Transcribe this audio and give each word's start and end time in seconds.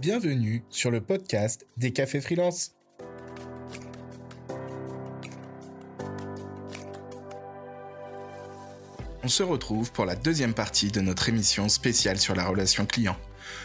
Bienvenue 0.00 0.62
sur 0.70 0.92
le 0.92 1.00
podcast 1.00 1.66
des 1.76 1.92
cafés 1.92 2.20
freelance. 2.20 2.76
On 9.24 9.28
se 9.28 9.42
retrouve 9.42 9.90
pour 9.90 10.04
la 10.04 10.14
deuxième 10.14 10.54
partie 10.54 10.92
de 10.92 11.00
notre 11.00 11.28
émission 11.28 11.68
spéciale 11.68 12.18
sur 12.18 12.36
la 12.36 12.46
relation 12.46 12.86
client. 12.86 13.16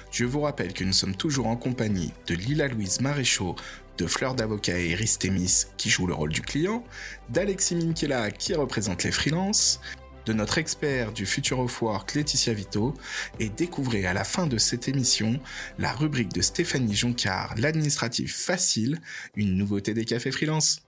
Je 0.10 0.26
vous 0.26 0.42
rappelle 0.42 0.74
que 0.74 0.84
nous 0.84 0.92
sommes 0.92 1.16
toujours 1.16 1.46
en 1.46 1.56
compagnie 1.56 2.12
de 2.26 2.34
Lila 2.34 2.68
Louise 2.68 3.00
Maréchaux, 3.00 3.56
de 4.00 4.08
Fleur 4.08 4.34
d'Avocat 4.34 4.80
et 4.80 4.90
Iris 4.90 5.20
Témis 5.20 5.66
qui 5.78 5.92
joue 5.92 6.08
le 6.08 6.16
rôle 6.16 6.32
du 6.32 6.42
client, 6.42 6.84
d'Alexis 7.30 7.76
Minkela 7.76 8.32
qui 8.32 8.56
représente 8.56 9.04
les 9.04 9.12
freelances, 9.12 9.80
de 10.26 10.34
notre 10.34 10.58
expert 10.58 11.12
du 11.12 11.26
Future 11.26 11.60
of 11.60 11.82
Work 11.82 12.16
Laetitia 12.16 12.54
Vito 12.54 12.94
et 13.40 13.50
découvrez 13.50 14.06
à 14.06 14.14
la 14.14 14.24
fin 14.24 14.48
de 14.48 14.58
cette 14.58 14.88
émission 14.88 15.40
la 15.78 15.92
rubrique 15.92 16.34
de 16.34 16.42
Stéphanie 16.42 16.96
Joncard, 16.96 17.56
l'administratif 17.58 18.36
facile, 18.36 19.00
une 19.36 19.56
nouveauté 19.56 19.94
des 19.94 20.06
cafés 20.06 20.32
freelance. 20.32 20.82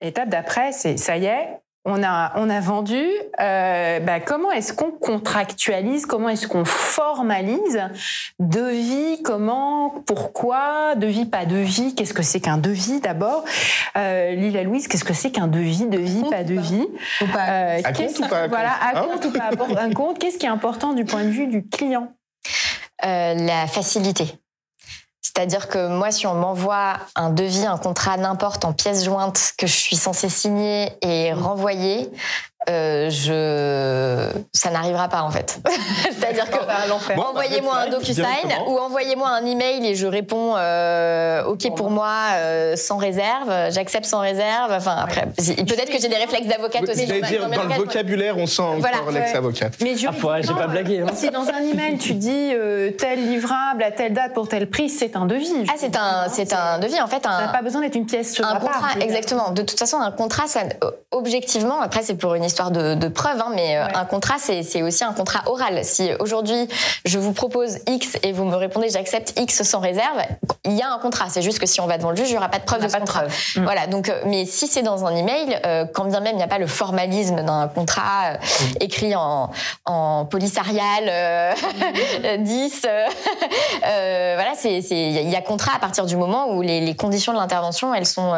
Étape 0.00 0.28
d'après, 0.28 0.72
c'est 0.72 0.96
ça 0.96 1.16
y 1.16 1.24
est, 1.24 1.60
on 1.86 2.02
a, 2.02 2.32
on 2.34 2.50
a 2.50 2.60
vendu. 2.60 3.02
Euh, 3.40 4.00
bah, 4.00 4.20
comment 4.20 4.50
est-ce 4.50 4.72
qu'on 4.72 4.90
contractualise 4.90 6.04
Comment 6.04 6.28
est-ce 6.28 6.48
qu'on 6.48 6.64
formalise 6.64 7.80
Devis, 8.40 9.22
comment 9.22 9.90
Pourquoi 10.04 10.96
Devis, 10.96 11.26
pas 11.26 11.46
devis 11.46 11.94
Qu'est-ce 11.94 12.12
que 12.12 12.22
c'est 12.22 12.40
qu'un 12.40 12.58
devis 12.58 13.00
d'abord 13.00 13.44
euh, 13.96 14.32
Lila 14.32 14.64
Louise, 14.64 14.88
qu'est-ce 14.88 15.04
que 15.04 15.14
c'est 15.14 15.30
qu'un 15.30 15.46
devis 15.46 15.86
Devis, 15.86 16.24
pas 16.28 16.42
devis 16.42 16.86
euh, 17.22 17.80
À 17.82 17.92
compte 17.92 18.18
ou 18.18 18.26
pas 18.28 18.42
à 18.42 18.48
Voilà, 18.48 18.72
à 18.72 18.98
Hein 18.98 19.06
compte 19.08 19.24
ou 19.24 19.30
pas 19.30 19.50
à 19.78 19.90
compte 19.94 20.18
Qu'est-ce 20.18 20.38
qui 20.38 20.46
est 20.46 20.50
important 20.50 20.92
du 20.92 21.04
point 21.04 21.22
de 21.22 21.30
vue 21.30 21.46
du 21.46 21.66
client? 21.68 22.12
Euh, 23.04 23.34
la 23.34 23.66
facilité. 23.68 24.38
C'est-à-dire 25.36 25.68
que 25.68 25.88
moi, 25.88 26.10
si 26.10 26.26
on 26.26 26.32
m'envoie 26.32 26.94
un 27.14 27.28
devis, 27.28 27.66
un 27.66 27.76
contrat, 27.76 28.16
n'importe, 28.16 28.64
en 28.64 28.72
pièces 28.72 29.04
jointes 29.04 29.52
que 29.58 29.66
je 29.66 29.74
suis 29.74 29.94
censée 29.94 30.30
signer 30.30 30.92
et 31.02 31.34
renvoyer, 31.34 32.10
euh, 32.68 33.08
je, 33.10 34.28
ça 34.52 34.70
n'arrivera 34.70 35.08
pas 35.08 35.22
en 35.22 35.30
fait. 35.30 35.58
C'est-à-dire 36.04 36.50
que 36.50 36.56
Bon, 37.14 37.22
envoyez-moi 37.22 37.72
bah, 37.74 37.84
un 37.86 37.90
DocuSign 37.90 38.26
ou 38.66 38.78
envoyez-moi 38.78 39.28
un 39.28 39.44
email 39.44 39.86
et 39.86 39.94
je 39.94 40.06
réponds 40.06 40.54
euh, 40.56 41.44
OK 41.44 41.74
pour 41.76 41.90
moi 41.90 42.12
euh, 42.34 42.76
sans 42.76 42.96
réserve, 42.96 43.50
j'accepte 43.70 44.06
sans 44.06 44.20
réserve. 44.20 44.72
Enfin 44.72 44.96
après, 45.02 45.26
peut-être 45.36 45.90
que 45.90 46.00
j'ai 46.00 46.08
des 46.08 46.16
réflexes 46.16 46.46
d'avocate 46.48 46.88
aussi. 46.88 47.06
Dans- 47.06 47.26
dire, 47.26 47.48
dans 47.48 47.62
le 47.62 47.74
vocabulaire, 47.74 48.36
on 48.38 48.46
sent 48.46 48.62
Voilà. 48.78 48.98
encore 48.98 49.12
l'ex-avocat. 49.12 49.70
Mais 49.82 49.94
Ah, 49.94 50.40
j'ai 50.42 50.54
pas 50.54 50.66
blagué, 50.66 51.00
hein. 51.00 51.06
Si 51.14 51.30
dans 51.30 51.48
un 51.48 51.60
email 51.62 51.98
tu 51.98 52.14
dis 52.14 52.50
euh, 52.52 52.90
tel 52.90 53.26
livrable 53.28 53.82
à 53.82 53.90
telle 53.90 54.12
date 54.12 54.32
pour 54.34 54.48
tel 54.48 54.68
prix, 54.68 54.88
c'est 54.90 55.16
un 55.16 55.26
devis. 55.26 55.52
Ah, 55.68 55.74
c'est 55.76 55.96
un, 55.96 56.28
c'est 56.30 56.52
un 56.52 56.78
devis 56.78 57.00
en 57.00 57.06
fait. 57.06 57.22
Ça 57.22 57.30
n'a 57.30 57.48
Un, 57.48 57.48
pas 57.48 57.62
besoin 57.62 57.80
d'être 57.80 57.94
une 57.96 58.06
pièce 58.06 58.32
sur 58.32 58.44
un 58.46 58.56
part, 58.56 58.60
contrat, 58.80 59.00
exactement. 59.00 59.50
De 59.50 59.62
toute 59.62 59.78
façon, 59.78 59.98
un 60.00 60.10
contrat, 60.10 60.46
ça, 60.46 60.60
objectivement, 61.10 61.80
après 61.80 62.02
c'est 62.02 62.14
pour 62.16 62.34
une 62.34 62.44
histoire 62.44 62.55
de, 62.64 62.94
de 62.94 63.08
preuve, 63.08 63.40
hein, 63.40 63.52
mais 63.54 63.76
euh, 63.76 63.86
Ouais. 63.86 63.94
un 63.96 64.04
contrat, 64.04 64.34
c'est 64.38 64.82
aussi 64.82 65.04
un 65.04 65.12
contrat 65.12 65.42
oral. 65.46 65.84
Si 65.84 66.10
aujourd'hui 66.18 66.68
je 67.04 67.18
vous 67.18 67.32
propose 67.32 67.78
X 67.86 68.16
et 68.22 68.32
vous 68.32 68.44
me 68.44 68.56
répondez 68.56 68.88
j'accepte 68.90 69.38
X 69.38 69.62
sans 69.62 69.80
réserve, 69.80 70.18
il 70.64 70.72
y 70.72 70.82
a 70.82 70.90
un 70.92 70.98
contrat. 70.98 71.26
C'est 71.28 71.42
juste 71.42 71.58
que 71.58 71.66
si 71.66 71.80
on 71.80 71.86
va 71.86 71.98
devant 71.98 72.10
le 72.10 72.16
juge, 72.16 72.28
il 72.28 72.32
n'y 72.32 72.38
aura 72.38 72.48
pas 72.48 72.58
de 72.58 72.64
preuve 72.64 72.82
de 72.82 72.88
ce 72.88 72.96
contrat. 72.96 73.24
Mm. 73.56 73.62
Voilà. 73.64 73.86
Donc, 73.86 74.08
euh, 74.08 74.20
mais 74.26 74.44
si 74.46 74.66
c'est 74.66 74.82
dans 74.82 75.04
un 75.04 75.14
email, 75.14 75.58
euh, 75.66 75.84
quand 75.92 76.04
bien 76.06 76.20
même 76.20 76.32
il 76.34 76.38
n'y 76.38 76.42
a 76.42 76.48
pas 76.48 76.58
le 76.58 76.66
formalisme 76.66 77.42
d'un 77.42 77.68
contrat 77.68 78.32
euh, 78.32 78.36
écrit 78.80 79.14
en, 79.14 79.50
en 79.84 80.24
polysarial 80.24 81.04
euh, 81.08 81.52
10, 82.38 82.82
euh, 82.86 83.04
euh, 83.86 84.32
voilà, 84.36 84.52
il 84.64 85.30
y 85.30 85.36
a 85.36 85.42
contrat 85.42 85.72
à 85.76 85.78
partir 85.78 86.06
du 86.06 86.16
moment 86.16 86.50
où 86.54 86.62
les, 86.62 86.80
les 86.80 86.94
conditions 86.96 87.32
de 87.32 87.38
l'intervention 87.38 87.94
elles 87.94 88.06
sont 88.06 88.34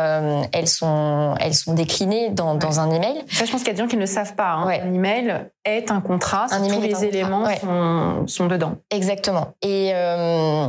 elles 0.52 0.68
sont 0.68 1.34
elles 1.40 1.54
sont 1.54 1.72
déclinées 1.74 2.30
dans, 2.30 2.54
dans 2.54 2.80
un 2.80 2.90
email. 2.90 3.24
Ça, 3.30 3.44
je 3.44 3.50
pense 3.52 3.60
qu'il 3.60 3.68
y 3.68 3.70
a 3.70 3.74
des 3.74 3.80
gens 3.80 3.86
qui 3.88 3.96
ne 3.96 4.06
savent 4.08 4.34
pas. 4.34 4.52
hein. 4.52 4.66
Ouais. 4.66 4.80
Un 4.80 4.92
email 4.94 5.50
est 5.68 5.90
un 5.90 6.00
contrat, 6.00 6.46
Un 6.50 6.66
tous 6.66 6.80
les 6.80 7.04
éléments 7.04 7.44
ouais. 7.44 7.58
sont, 7.60 8.26
sont 8.26 8.46
dedans. 8.46 8.74
Exactement. 8.90 9.54
Et, 9.62 9.92
euh, 9.94 10.66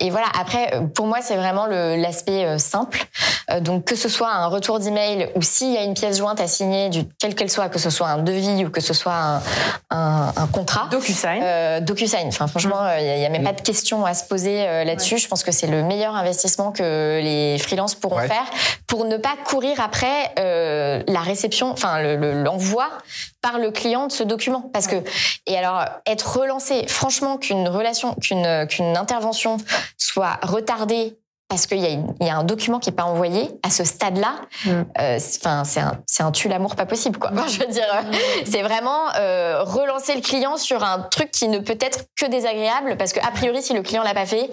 et 0.00 0.10
voilà, 0.10 0.26
après, 0.40 0.80
pour 0.94 1.06
moi, 1.06 1.18
c'est 1.22 1.36
vraiment 1.36 1.66
le- 1.66 1.96
l'aspect 1.96 2.44
euh, 2.44 2.58
simple. 2.58 3.04
Euh, 3.50 3.60
donc, 3.60 3.84
que 3.84 3.94
ce 3.96 4.08
soit 4.08 4.32
un 4.32 4.46
retour 4.46 4.78
d'email 4.80 5.30
ou 5.36 5.42
s'il 5.42 5.72
y 5.72 5.76
a 5.76 5.82
une 5.84 5.94
pièce 5.94 6.18
jointe 6.18 6.40
à 6.40 6.48
signer, 6.48 6.88
du, 6.88 7.04
quelle 7.20 7.34
qu'elle 7.34 7.50
soit, 7.50 7.68
que 7.68 7.78
ce 7.78 7.90
soit 7.90 8.08
un 8.08 8.18
devis 8.18 8.64
ou 8.64 8.70
que 8.70 8.80
ce 8.80 8.92
soit 8.94 9.14
un, 9.14 9.42
un, 9.90 10.32
un 10.36 10.46
contrat. 10.48 10.88
DocuSign. 10.90 11.40
Euh, 11.42 11.80
DocuSign. 11.80 12.26
Enfin, 12.28 12.46
franchement, 12.48 12.80
il 12.98 13.04
n'y 13.04 13.10
a, 13.10 13.16
y 13.18 13.24
a 13.26 13.28
même 13.28 13.44
pas 13.44 13.52
de 13.52 13.60
question 13.60 14.04
à 14.04 14.14
se 14.14 14.24
poser 14.24 14.66
euh, 14.66 14.84
là-dessus. 14.84 15.18
Je 15.18 15.28
pense 15.28 15.44
que 15.44 15.52
c'est 15.52 15.66
le 15.68 15.82
meilleur 15.84 16.14
investissement 16.16 16.72
que 16.72 17.20
les 17.22 17.58
freelances 17.58 17.94
pourront 17.94 18.16
Ouais. 18.16 18.28
faire 18.28 18.44
pour 18.86 19.04
ne 19.04 19.16
pas 19.18 19.34
courir 19.44 19.78
après 19.80 20.32
euh, 20.38 21.02
la 21.06 21.20
réception, 21.20 21.70
enfin 21.70 22.00
le- 22.00 22.16
le- 22.16 22.42
l'envoi 22.42 22.88
par 23.50 23.58
le 23.58 23.70
client 23.70 24.06
de 24.08 24.12
ce 24.12 24.22
document. 24.24 24.70
Parce 24.72 24.86
que 24.88 24.96
et 25.46 25.56
alors 25.56 25.84
être 26.06 26.38
relancé, 26.38 26.86
franchement, 26.88 27.36
qu'une 27.38 27.68
relation, 27.68 28.14
qu'une 28.14 28.66
qu'une 28.68 28.96
intervention 28.96 29.56
soit 29.98 30.38
retardée. 30.42 31.16
Parce 31.48 31.66
qu'il 31.68 31.78
y, 31.78 31.86
a 31.86 31.90
une- 31.90 32.12
il 32.20 32.26
y 32.26 32.30
a 32.30 32.36
un 32.36 32.42
document 32.42 32.80
qui 32.80 32.90
est 32.90 32.92
pas 32.92 33.04
envoyé 33.04 33.50
à 33.62 33.70
ce 33.70 33.84
stade-là, 33.84 34.32
Mm. 34.64 34.70
euh, 34.98 35.16
c'est- 35.20 35.46
enfin 35.46 35.62
c'est 35.62 35.78
un 35.78 35.92
c'est 36.04 36.24
un 36.24 36.32
tue 36.32 36.48
l'amour 36.48 36.74
pas 36.74 36.86
possible 36.86 37.20
quoi. 37.20 37.30
Enfin, 37.32 37.46
je 37.46 37.60
veux 37.60 37.68
dire, 37.72 37.86
euh, 37.94 38.16
c'est 38.44 38.62
vraiment 38.62 39.14
euh, 39.16 39.62
relancer 39.62 40.16
le 40.16 40.22
client 40.22 40.56
sur 40.56 40.82
un 40.82 40.98
truc 41.08 41.30
qui 41.30 41.46
ne 41.46 41.60
peut 41.60 41.78
être 41.80 42.06
que 42.20 42.26
désagréable 42.26 42.96
parce 42.96 43.12
que 43.12 43.20
a 43.20 43.30
priori 43.30 43.62
si 43.62 43.74
le 43.74 43.82
client 43.82 44.02
l'a 44.02 44.12
pas 44.12 44.26
fait, 44.26 44.50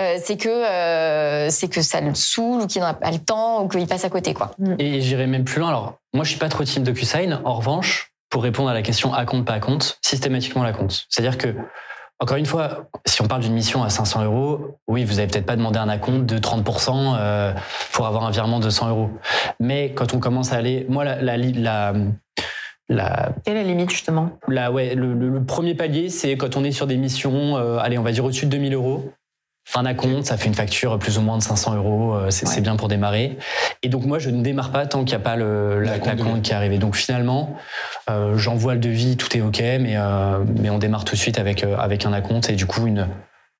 euh, 0.00 0.18
c'est 0.24 0.36
que 0.36 0.48
euh, 0.48 1.48
c'est 1.48 1.68
que 1.68 1.80
ça 1.80 2.00
le 2.00 2.12
saoule 2.12 2.62
ou 2.62 2.66
qu'il 2.66 2.80
n'a 2.82 2.94
pas 2.94 3.12
le 3.12 3.20
temps 3.20 3.62
ou 3.62 3.68
qu'il 3.68 3.86
passe 3.86 4.04
à 4.04 4.10
côté 4.10 4.34
quoi. 4.34 4.50
Et 4.80 5.00
j'irai 5.00 5.28
même 5.28 5.44
plus 5.44 5.60
loin. 5.60 5.68
Alors, 5.68 5.94
moi, 6.12 6.24
je 6.24 6.30
suis 6.30 6.38
pas 6.40 6.48
trop 6.48 6.64
team 6.64 6.82
DocuSign. 6.82 7.40
En 7.44 7.54
revanche, 7.54 8.11
pour 8.32 8.42
répondre 8.42 8.70
à 8.70 8.74
la 8.74 8.80
question 8.82 9.12
à 9.12 9.24
compte, 9.26 9.44
pas 9.44 9.52
à 9.52 9.60
compte, 9.60 9.98
systématiquement 10.00 10.62
la 10.62 10.72
compte. 10.72 11.06
C'est-à-dire 11.10 11.36
que, 11.36 11.54
encore 12.18 12.38
une 12.38 12.46
fois, 12.46 12.86
si 13.04 13.20
on 13.20 13.26
parle 13.28 13.42
d'une 13.42 13.52
mission 13.52 13.82
à 13.82 13.90
500 13.90 14.24
euros, 14.24 14.78
oui, 14.88 15.04
vous 15.04 15.18
avez 15.18 15.28
peut-être 15.28 15.44
pas 15.44 15.54
demandé 15.56 15.78
un 15.78 15.88
acompte 15.90 16.24
de 16.24 16.38
30% 16.38 17.14
euh, 17.18 17.52
pour 17.92 18.06
avoir 18.06 18.24
un 18.24 18.30
virement 18.30 18.58
de 18.58 18.70
100 18.70 18.88
euros. 18.88 19.10
Mais 19.60 19.92
quand 19.92 20.14
on 20.14 20.18
commence 20.18 20.50
à 20.52 20.56
aller, 20.56 20.86
moi, 20.88 21.04
la, 21.04 21.20
la, 21.20 21.36
la, 21.36 21.92
la 22.88 23.32
Quelle 23.44 23.58
est 23.58 23.62
la 23.64 23.68
limite, 23.68 23.90
justement? 23.90 24.30
Là, 24.48 24.72
ouais, 24.72 24.94
le, 24.94 25.12
le- 25.12 25.28
le 25.28 25.44
premier 25.44 25.74
palier, 25.74 26.08
c'est 26.08 26.36
quand 26.38 26.56
on 26.56 26.64
est 26.64 26.72
sur 26.72 26.86
des 26.86 26.96
missions, 26.96 27.58
euh, 27.58 27.78
allez, 27.80 27.98
on 27.98 28.02
va 28.02 28.12
dire 28.12 28.24
au-dessus 28.24 28.46
de 28.46 28.50
2000 28.52 28.72
euros. 28.74 29.12
Un 29.74 29.86
acompte, 29.86 30.26
ça 30.26 30.36
fait 30.36 30.48
une 30.48 30.54
facture 30.54 30.98
plus 30.98 31.16
ou 31.18 31.22
moins 31.22 31.38
de 31.38 31.42
500 31.42 31.76
euros, 31.76 32.14
euh, 32.14 32.30
c'est 32.30 32.46
Ouais. 32.48 32.60
bien 32.60 32.76
pour 32.76 32.88
démarrer. 32.88 33.38
Et 33.82 33.88
donc 33.88 34.04
moi, 34.04 34.18
je 34.18 34.28
ne 34.28 34.42
démarre 34.42 34.70
pas 34.70 34.86
tant 34.86 35.00
qu'il 35.04 35.16
n'y 35.16 35.22
a 35.22 35.24
pas 35.24 35.36
L'acompte 35.36 36.42
qui 36.42 36.52
est 36.52 36.54
arrivé. 36.54 36.78
Donc 36.78 36.94
finalement, 36.94 37.56
euh, 38.10 38.36
j'envoie 38.36 38.74
le 38.74 38.80
devis, 38.80 39.16
tout 39.16 39.34
est 39.36 39.40
OK, 39.40 39.60
mais, 39.60 39.96
euh, 39.96 40.44
mais 40.60 40.68
on 40.68 40.78
démarre 40.78 41.04
tout 41.04 41.14
de 41.14 41.20
suite 41.20 41.38
avec, 41.38 41.64
euh, 41.64 41.76
avec 41.78 42.04
un 42.04 42.12
acompte 42.12 42.50
et 42.50 42.54
du 42.54 42.66
coup 42.66 42.86
une 42.86 43.08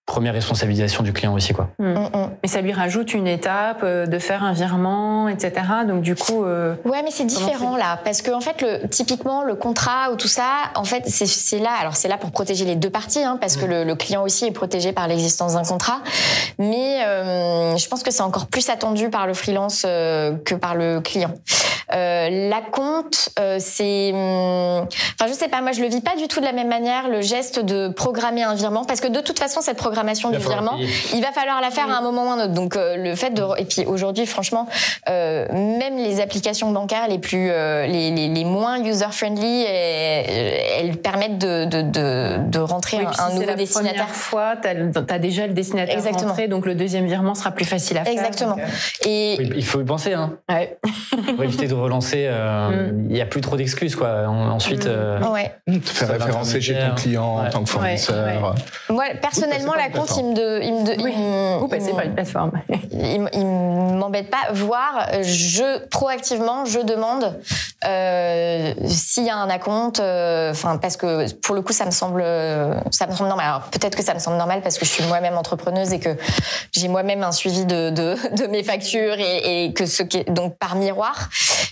première 0.05 0.35
responsabilisation 0.35 1.03
du 1.03 1.13
client 1.13 1.33
aussi. 1.33 1.55
Quoi. 1.55 1.71
Mm, 1.79 1.93
mm. 1.93 2.22
Mais 2.43 2.49
ça 2.49 2.61
lui 2.61 2.73
rajoute 2.73 3.15
une 3.15 3.29
étape 3.29 3.81
euh, 3.85 4.07
de 4.07 4.19
faire 4.19 4.43
un 4.43 4.53
virement, 4.53 5.29
etc. 5.29 5.53
Donc, 5.87 6.03
du 6.03 6.17
coup, 6.17 6.45
euh, 6.45 6.75
Ouais, 6.85 7.03
mais 7.05 7.11
c'est 7.13 7.25
différent 7.25 7.77
là, 7.77 8.01
parce 8.05 8.21
que 8.21 8.33
en 8.33 8.41
fait, 8.41 8.61
le, 8.63 8.89
typiquement, 8.89 9.45
le 9.45 9.55
contrat 9.55 10.11
ou 10.13 10.17
tout 10.17 10.27
ça, 10.29 10.47
en 10.75 10.83
fait, 10.85 11.05
c'est- 11.07 11.59
là. 11.61 11.71
Alors, 11.81 11.95
c'est 11.97 12.09
là 12.09 12.19
pour 12.19 12.33
protéger 12.33 12.65
les 12.65 12.75
deux 12.75 12.91
parties, 12.91 13.23
hein, 13.23 13.39
parce 13.41 13.57
que 13.57 13.65
le, 13.67 13.85
le 13.85 13.95
client 13.95 14.23
aussi 14.25 14.47
est 14.47 14.51
protégé 14.53 14.93
par 14.93 15.07
l'existence 15.07 15.53
d'un 15.55 15.63
contrat. 15.65 16.01
Mais 16.59 17.05
euh, 17.07 17.77
je 17.77 17.89
pense 17.89 18.03
que 18.03 18.11
c'est 18.11 18.23
encore 18.23 18.47
plus 18.47 18.69
attendu 18.71 19.09
par 19.11 19.27
le 19.27 19.35
freelance 19.35 19.85
euh, 19.87 20.35
que 20.45 20.55
par 20.57 20.75
le 20.75 21.01
client. 21.01 21.31
Euh, 21.95 22.49
la 22.49 22.61
compte, 22.61 23.29
euh, 23.39 23.57
c'est, 23.61 24.13
hum, 24.13 24.87
enfin, 25.21 25.29
je 25.29 25.33
sais 25.35 25.49
pas, 25.49 25.61
moi, 25.61 25.73
je 25.73 25.81
le 25.83 25.89
vis 25.89 26.01
pas 26.01 26.17
du 26.17 26.29
tout 26.29 26.41
de 26.41 26.45
la 26.45 26.53
même 26.53 26.69
manière 26.69 27.09
le 27.09 27.21
geste 27.21 27.59
de 27.61 27.89
programmer 27.89 28.43
un 28.43 28.55
virement, 28.55 28.85
parce 28.85 29.01
que 29.01 29.09
de 29.09 29.21
toute 29.21 29.39
façon, 29.39 29.61
cette 29.61 29.77
programmation 29.77 30.31
Il 30.33 30.39
du 30.39 30.45
virement, 30.45 30.77
payer. 30.77 30.89
il 31.15 31.21
va 31.23 31.33
falloir 31.33 31.61
la 31.61 31.71
faire 31.71 31.91
à 31.91 31.99
un 31.99 32.01
moment 32.03 32.27
ou 32.27 32.31
à 32.31 32.35
un 32.35 32.45
autre. 32.45 32.53
Donc 32.53 32.77
euh, 32.77 32.97
le 32.97 33.15
fait 33.15 33.31
de 33.31 33.43
et 33.59 33.65
puis 33.65 33.85
aujourd'hui 33.85 34.27
franchement 34.27 34.67
euh, 35.09 35.47
même 35.53 35.97
les 35.97 36.21
applications 36.21 36.71
bancaires 36.71 37.09
les 37.09 37.19
plus 37.19 37.51
euh, 37.51 37.87
les, 37.87 38.11
les, 38.11 38.29
les 38.29 38.45
moins 38.45 38.83
user 38.83 39.07
friendly 39.11 39.65
elles 39.65 40.97
permettent 40.97 41.39
de 41.39 41.65
de 41.65 41.83
de, 41.83 42.37
de 42.49 42.59
rentrer 42.59 42.99
oui, 42.99 43.05
un, 43.05 43.09
un 43.09 43.13
si 43.13 43.19
c'est 43.19 43.35
nouveau 43.35 43.47
la 43.47 43.55
destinataire. 43.55 43.93
première 44.07 44.15
fois, 44.15 44.55
tu 44.57 44.69
as, 44.69 45.19
déjà 45.19 45.47
le 45.47 45.53
destinataire 45.55 45.97
Exactement. 45.97 46.29
rentré, 46.29 46.49
donc 46.49 46.67
le 46.67 46.75
deuxième 46.75 47.07
virement 47.07 47.35
sera 47.35 47.51
plus 47.51 47.65
facile 47.65 47.99
à 47.99 48.05
faire. 48.05 48.13
Exactement. 48.13 48.57
donc, 48.57 48.61
euh, 48.61 49.09
Et 49.09 49.37
Oui, 49.39 49.51
Il 49.57 49.65
faut 49.65 49.81
y 49.81 49.85
penser, 49.85 50.13
hein, 50.15 50.35
ouais. 50.49 50.79
pour 51.35 51.45
éviter 51.45 51.67
de 51.67 51.75
relancer. 51.83 52.27
euh, 52.29 52.91
Il 53.09 53.13
n'y 53.15 53.21
a 53.21 53.27
plus 53.27 53.41
trop 53.41 53.57
d'excuses. 53.57 53.97
quoi. 53.97 54.27
En- 54.29 54.51
Ensuite, 54.53 54.87
Mm. 54.87 54.91
euh, 54.91 55.29
ouais. 55.31 55.53
Te 55.67 55.89
faire 55.91 56.09
référencer 56.09 56.61
chez 56.61 56.75
ton 56.79 56.95
client 56.95 57.25
en 57.25 57.43
Ouais. 57.45 57.51
tant 57.51 57.63
que 57.65 57.71
fournisseur. 57.71 58.27
Ouais, 58.55 58.61
Moi 58.91 59.05
personnellement 59.21 59.75
la 59.75 59.89
compte 59.91 60.11
il 60.17 60.25
me 60.25 60.35
de, 60.35 60.61
il 60.63 60.73
me 60.75 60.85
de- 60.85 61.03
Oui. 61.03 61.13
il 61.17 61.23
me- 61.23 61.63
Ou 61.63 61.69
passer 61.69 61.87
il 61.89 61.93
me- 61.93 61.97
par 61.97 62.05
une 62.05 62.15
plateforme. 62.15 62.53
il, 62.93 63.29
il 63.33 63.47
m'embête 63.47 64.31
pas. 64.31 64.53
Voire, 64.53 65.09
je 65.23 65.87
proactivement, 65.89 66.65
je 66.65 66.81
demande 66.81 67.39
euh, 67.85 68.75
s'il 68.87 69.25
y 69.25 69.31
a 69.31 69.37
un 69.37 69.51
acompte. 69.51 70.01
euh, 70.01 70.51
Enfin, 70.53 70.77
parce 70.77 70.97
que 70.97 71.33
pour 71.41 71.55
le 71.55 71.63
coup, 71.63 71.73
ça 71.73 71.85
me 71.87 71.91
semble, 71.91 72.23
ça 72.91 73.07
me 73.07 73.13
semble 73.15 73.29
normal. 73.29 73.47
Alors 73.47 73.61
peut-être 73.71 73.97
que 73.97 74.03
ça 74.05 74.15
me 74.15 74.19
semble 74.19 74.37
normal 74.37 74.61
parce 74.63 74.79
que 74.79 74.85
je 74.85 74.91
suis 74.91 75.05
moi-même 75.05 75.37
entrepreneuse 75.37 75.93
et 75.93 75.99
que 76.01 76.11
j'ai 76.73 76.89
moi-même 76.89 77.23
un 77.23 77.33
suivi 77.33 77.65
de, 77.65 77.91
de, 77.91 78.17
de 78.37 78.47
mes 78.49 78.63
factures 78.63 79.15
et, 79.19 79.65
et 79.67 79.73
que 79.73 79.87
ce 79.87 80.03
qui 80.03 80.19
est, 80.19 80.31
donc 80.31 80.57
par 80.59 80.77
miroir. 80.77 81.29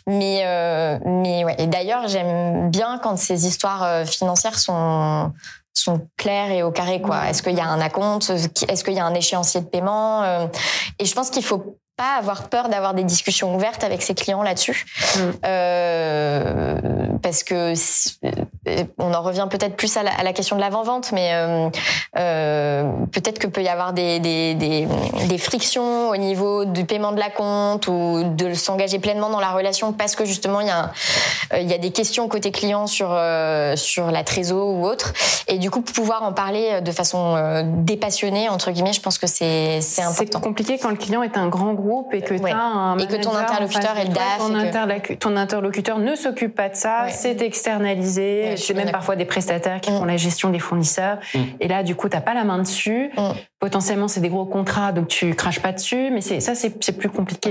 Mais 0.07 0.43
euh, 0.45 0.99
mais 1.05 1.45
ouais. 1.45 1.57
Et 1.59 1.67
d'ailleurs, 1.67 2.09
j'aime 2.09 2.71
bien 2.71 2.99
quand 3.03 3.17
ces 3.17 3.47
histoires 3.47 3.83
euh, 3.83 4.05
financières 4.05 4.59
sont 4.59 5.33
sont 5.73 6.07
claires 6.17 6.51
et 6.51 6.63
au 6.63 6.71
carré 6.73 7.01
quoi. 7.01 7.29
Est-ce 7.29 7.43
qu'il 7.43 7.55
y 7.55 7.61
a 7.61 7.67
un 7.67 7.81
acompte? 7.81 8.31
Est-ce 8.31 8.85
qu'il 8.85 8.95
y 8.95 8.99
a 8.99 9.05
un 9.05 9.15
échéancier 9.15 9.61
de 9.61 9.67
paiement? 9.67 10.23
Euh, 10.23 10.47
Et 10.99 11.05
je 11.05 11.15
pense 11.15 11.31
qu'il 11.31 11.45
faut 11.45 11.77
pas 11.97 12.17
avoir 12.17 12.49
peur 12.49 12.71
d'avoir 12.71 12.95
des 12.95 13.05
discussions 13.05 13.55
ouvertes 13.55 13.85
avec 13.85 14.01
ses 14.01 14.15
clients 14.15 14.43
là-dessus, 14.43 14.87
Mm. 15.17 15.21
Euh, 15.45 16.81
parce 17.23 17.43
que 17.43 17.75
on 18.99 19.15
en 19.15 19.23
revient 19.23 19.47
peut-être 19.51 19.75
plus 19.77 19.97
à 19.97 20.03
la, 20.03 20.11
à 20.13 20.23
la 20.23 20.33
question 20.35 20.55
de 20.57 20.61
l'avant-vente, 20.61 21.13
mais 21.13 21.31
euh, 21.33 21.71
euh, 22.19 22.91
peut-être 23.13 23.39
que 23.39 23.47
peut 23.47 23.63
y 23.63 23.69
avoir 23.69 23.93
des, 23.93 24.21
des, 24.21 24.55
des, 24.55 24.87
des 25.29 25.39
frictions 25.39 26.11
au 26.11 26.17
niveau 26.17 26.65
du 26.67 26.85
paiement 26.85 27.13
de 27.13 27.19
la 27.19 27.31
compte 27.31 27.89
ou 27.89 28.23
de 28.25 28.53
s'engager 28.55 28.99
pleinement 28.99 29.31
dans 29.31 29.41
la 29.41 29.51
relation 29.53 29.93
parce 29.93 30.15
que 30.17 30.25
justement 30.25 30.61
il 30.61 30.67
y 30.67 30.71
a 30.71 30.91
euh, 31.55 31.59
il 31.59 31.71
y 31.71 31.75
a 31.75 31.79
des 31.79 31.91
questions 31.91 32.29
côté 32.29 32.51
client 32.51 32.87
sur 32.87 33.09
euh, 33.11 33.77
sur 33.77 34.11
la 34.11 34.25
trésor 34.25 34.67
ou 34.69 34.87
autre, 34.87 35.13
et 35.49 35.59
du 35.59 35.71
coup 35.71 35.81
pouvoir 35.81 36.23
en 36.23 36.33
parler 36.33 36.81
de 36.83 36.93
façon 36.93 37.35
euh, 37.37 37.63
dépassionnée 37.65 38.49
entre 38.49 38.71
guillemets, 38.73 38.93
je 38.93 39.01
pense 39.01 39.17
que 39.19 39.27
c'est 39.27 39.81
c'est 39.81 40.03
C'est 40.03 40.03
important. 40.03 40.41
compliqué 40.41 40.79
quand 40.79 40.91
le 40.91 40.97
client 40.97 41.23
est 41.23 41.37
un 41.37 41.49
grand 41.49 41.73
groupe 41.75 42.13
et 42.13 42.21
que 42.21 42.35
Ouais. 42.35 42.53
as 42.53 42.57
un 42.57 42.99
Et 42.99 43.07
que 43.07 43.17
ton 43.17 43.35
interlocuteur 43.35 43.97
est 43.99 44.05
le 44.05 44.13
DAF 44.15 44.39
Ton, 44.39 44.89
et 44.91 45.01
que- 45.01 45.13
ton 45.15 45.37
interlocuteur 45.37 45.99
ne 45.99 46.15
s'occupe 46.15 46.55
pas 46.55 46.69
de 46.69 46.77
ça, 46.77 47.05
Ouais. 47.05 47.11
c'est 47.13 47.41
externalisé. 47.43 48.43
Ouais, 48.50 48.50
c'est 48.57 48.75
même 48.75 48.91
parfois 48.91 49.17
des 49.17 49.25
prestataires 49.25 49.81
qui 49.81 49.91
Mm. 49.91 49.99
font 49.99 50.05
la 50.05 50.17
gestion 50.17 50.51
des 50.51 50.59
fournisseurs. 50.59 51.19
Mm. 51.35 51.39
Et 51.61 51.69
là, 51.69 51.83
du 51.83 51.95
coup, 51.95 52.09
t'as 52.09 52.21
pas 52.21 52.35
la 52.35 52.45
main 52.45 52.59
dessus. 52.59 53.11
Potentiellement, 53.61 54.09
c'est 54.09 54.21
des 54.21 54.31
gros 54.31 54.47
contrats, 54.47 54.91
donc 54.93 55.09
tu 55.09 55.35
craches 55.35 55.61
pas 55.61 55.73
dessus. 55.73 56.11
Mais 56.11 56.23
c'est 56.23 56.41
ça, 56.41 56.55
c'est 56.55 56.83
c'est 56.83 56.97
plus 56.97 57.11
compliqué. 57.11 57.51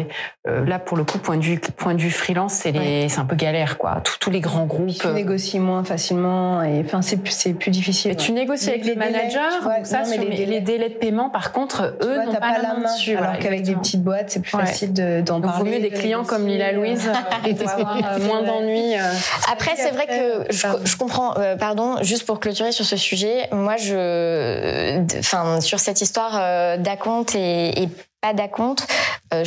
Et 0.00 0.06
euh, 0.48 0.66
là, 0.66 0.78
pour 0.78 0.98
le 0.98 1.04
coup, 1.04 1.16
point 1.16 1.38
de 1.38 1.42
vue 1.42 1.58
point 1.58 1.94
de 1.94 2.00
vue 2.02 2.10
freelance, 2.10 2.52
c'est 2.52 2.74
un 3.18 3.24
peu 3.24 3.36
galère, 3.36 3.78
quoi. 3.78 4.02
Tous, 4.04 4.18
tous 4.18 4.30
les 4.30 4.40
grands 4.40 4.66
groupes. 4.66 4.90
Tu 5.00 5.06
négocies 5.08 5.58
moins 5.58 5.82
facilement 5.82 6.62
et 6.62 6.82
enfin 6.84 7.00
c'est 7.00 7.16
plus 7.16 7.32
c'est 7.32 7.54
plus 7.54 7.70
difficile. 7.70 8.10
Mais 8.10 8.16
tu 8.16 8.32
négocies 8.32 8.66
Les- 8.66 8.72
avec 8.72 8.84
les 8.84 8.90
les 8.90 9.00
délais, 9.00 9.12
managers, 9.12 9.38
tu 9.56 9.62
vois, 9.64 9.76
donc 9.76 9.86
ça, 9.86 10.02
non, 10.02 10.04
mais 10.10 10.14
sur- 10.16 10.24
les 10.24 10.36
délais. 10.36 10.46
les 10.52 10.60
délais 10.60 10.88
de 10.90 10.94
paiement, 10.96 11.30
par 11.30 11.52
contre, 11.52 11.96
eux 12.02 12.22
n'ont 12.26 12.32
t'as 12.32 12.38
pas, 12.38 12.58
la 12.60 12.74
main 12.74 12.92
dessus. 12.92 13.12
alors 13.12 13.24
voilà, 13.24 13.38
qu'avec 13.38 13.62
des 13.62 13.74
petites 13.76 14.02
boîtes, 14.02 14.30
c'est 14.30 14.40
plus 14.42 14.54
Ouais. 14.58 14.66
facile 14.66 14.92
de- 14.92 15.22
d'en 15.22 15.40
Donc, 15.40 15.52
parler. 15.52 15.70
vaut 15.70 15.76
mieux 15.76 15.80
des 15.82 15.88
de 15.90 15.96
clients 15.98 16.24
comme. 16.24 16.46
Lila 16.46 16.72
Louise 16.72 17.08
euh, 17.08 17.54
pour 17.58 17.70
avoir 17.70 17.96
euh, 17.96 18.18
moins 18.26 18.42
d'ennuis. 18.42 18.94
euh. 18.94 19.10
Après, 19.50 19.70
c'est 19.76 19.90
vrai 19.92 20.06
que 20.06 20.52
je, 20.54 20.62
Pardon. 20.62 20.80
je 20.84 20.96
comprends. 20.98 21.38
euh, 21.38 21.56
pardon, 21.56 21.96
juste 22.02 22.26
pour 22.26 22.40
clôturer 22.40 22.72
sur 22.72 22.84
ce 22.84 22.98
sujet, 22.98 23.48
moi, 23.52 23.76
je, 23.78 25.00
enfin, 25.18 25.44
sur 25.60 25.78
cette 25.78 26.00
histoire 26.00 26.32
euh, 26.34 26.76
d'acompte 26.76 27.34
et, 27.34 27.88
pas 28.20 28.32
d'acompte, 28.32 28.86
euh, 29.34 29.44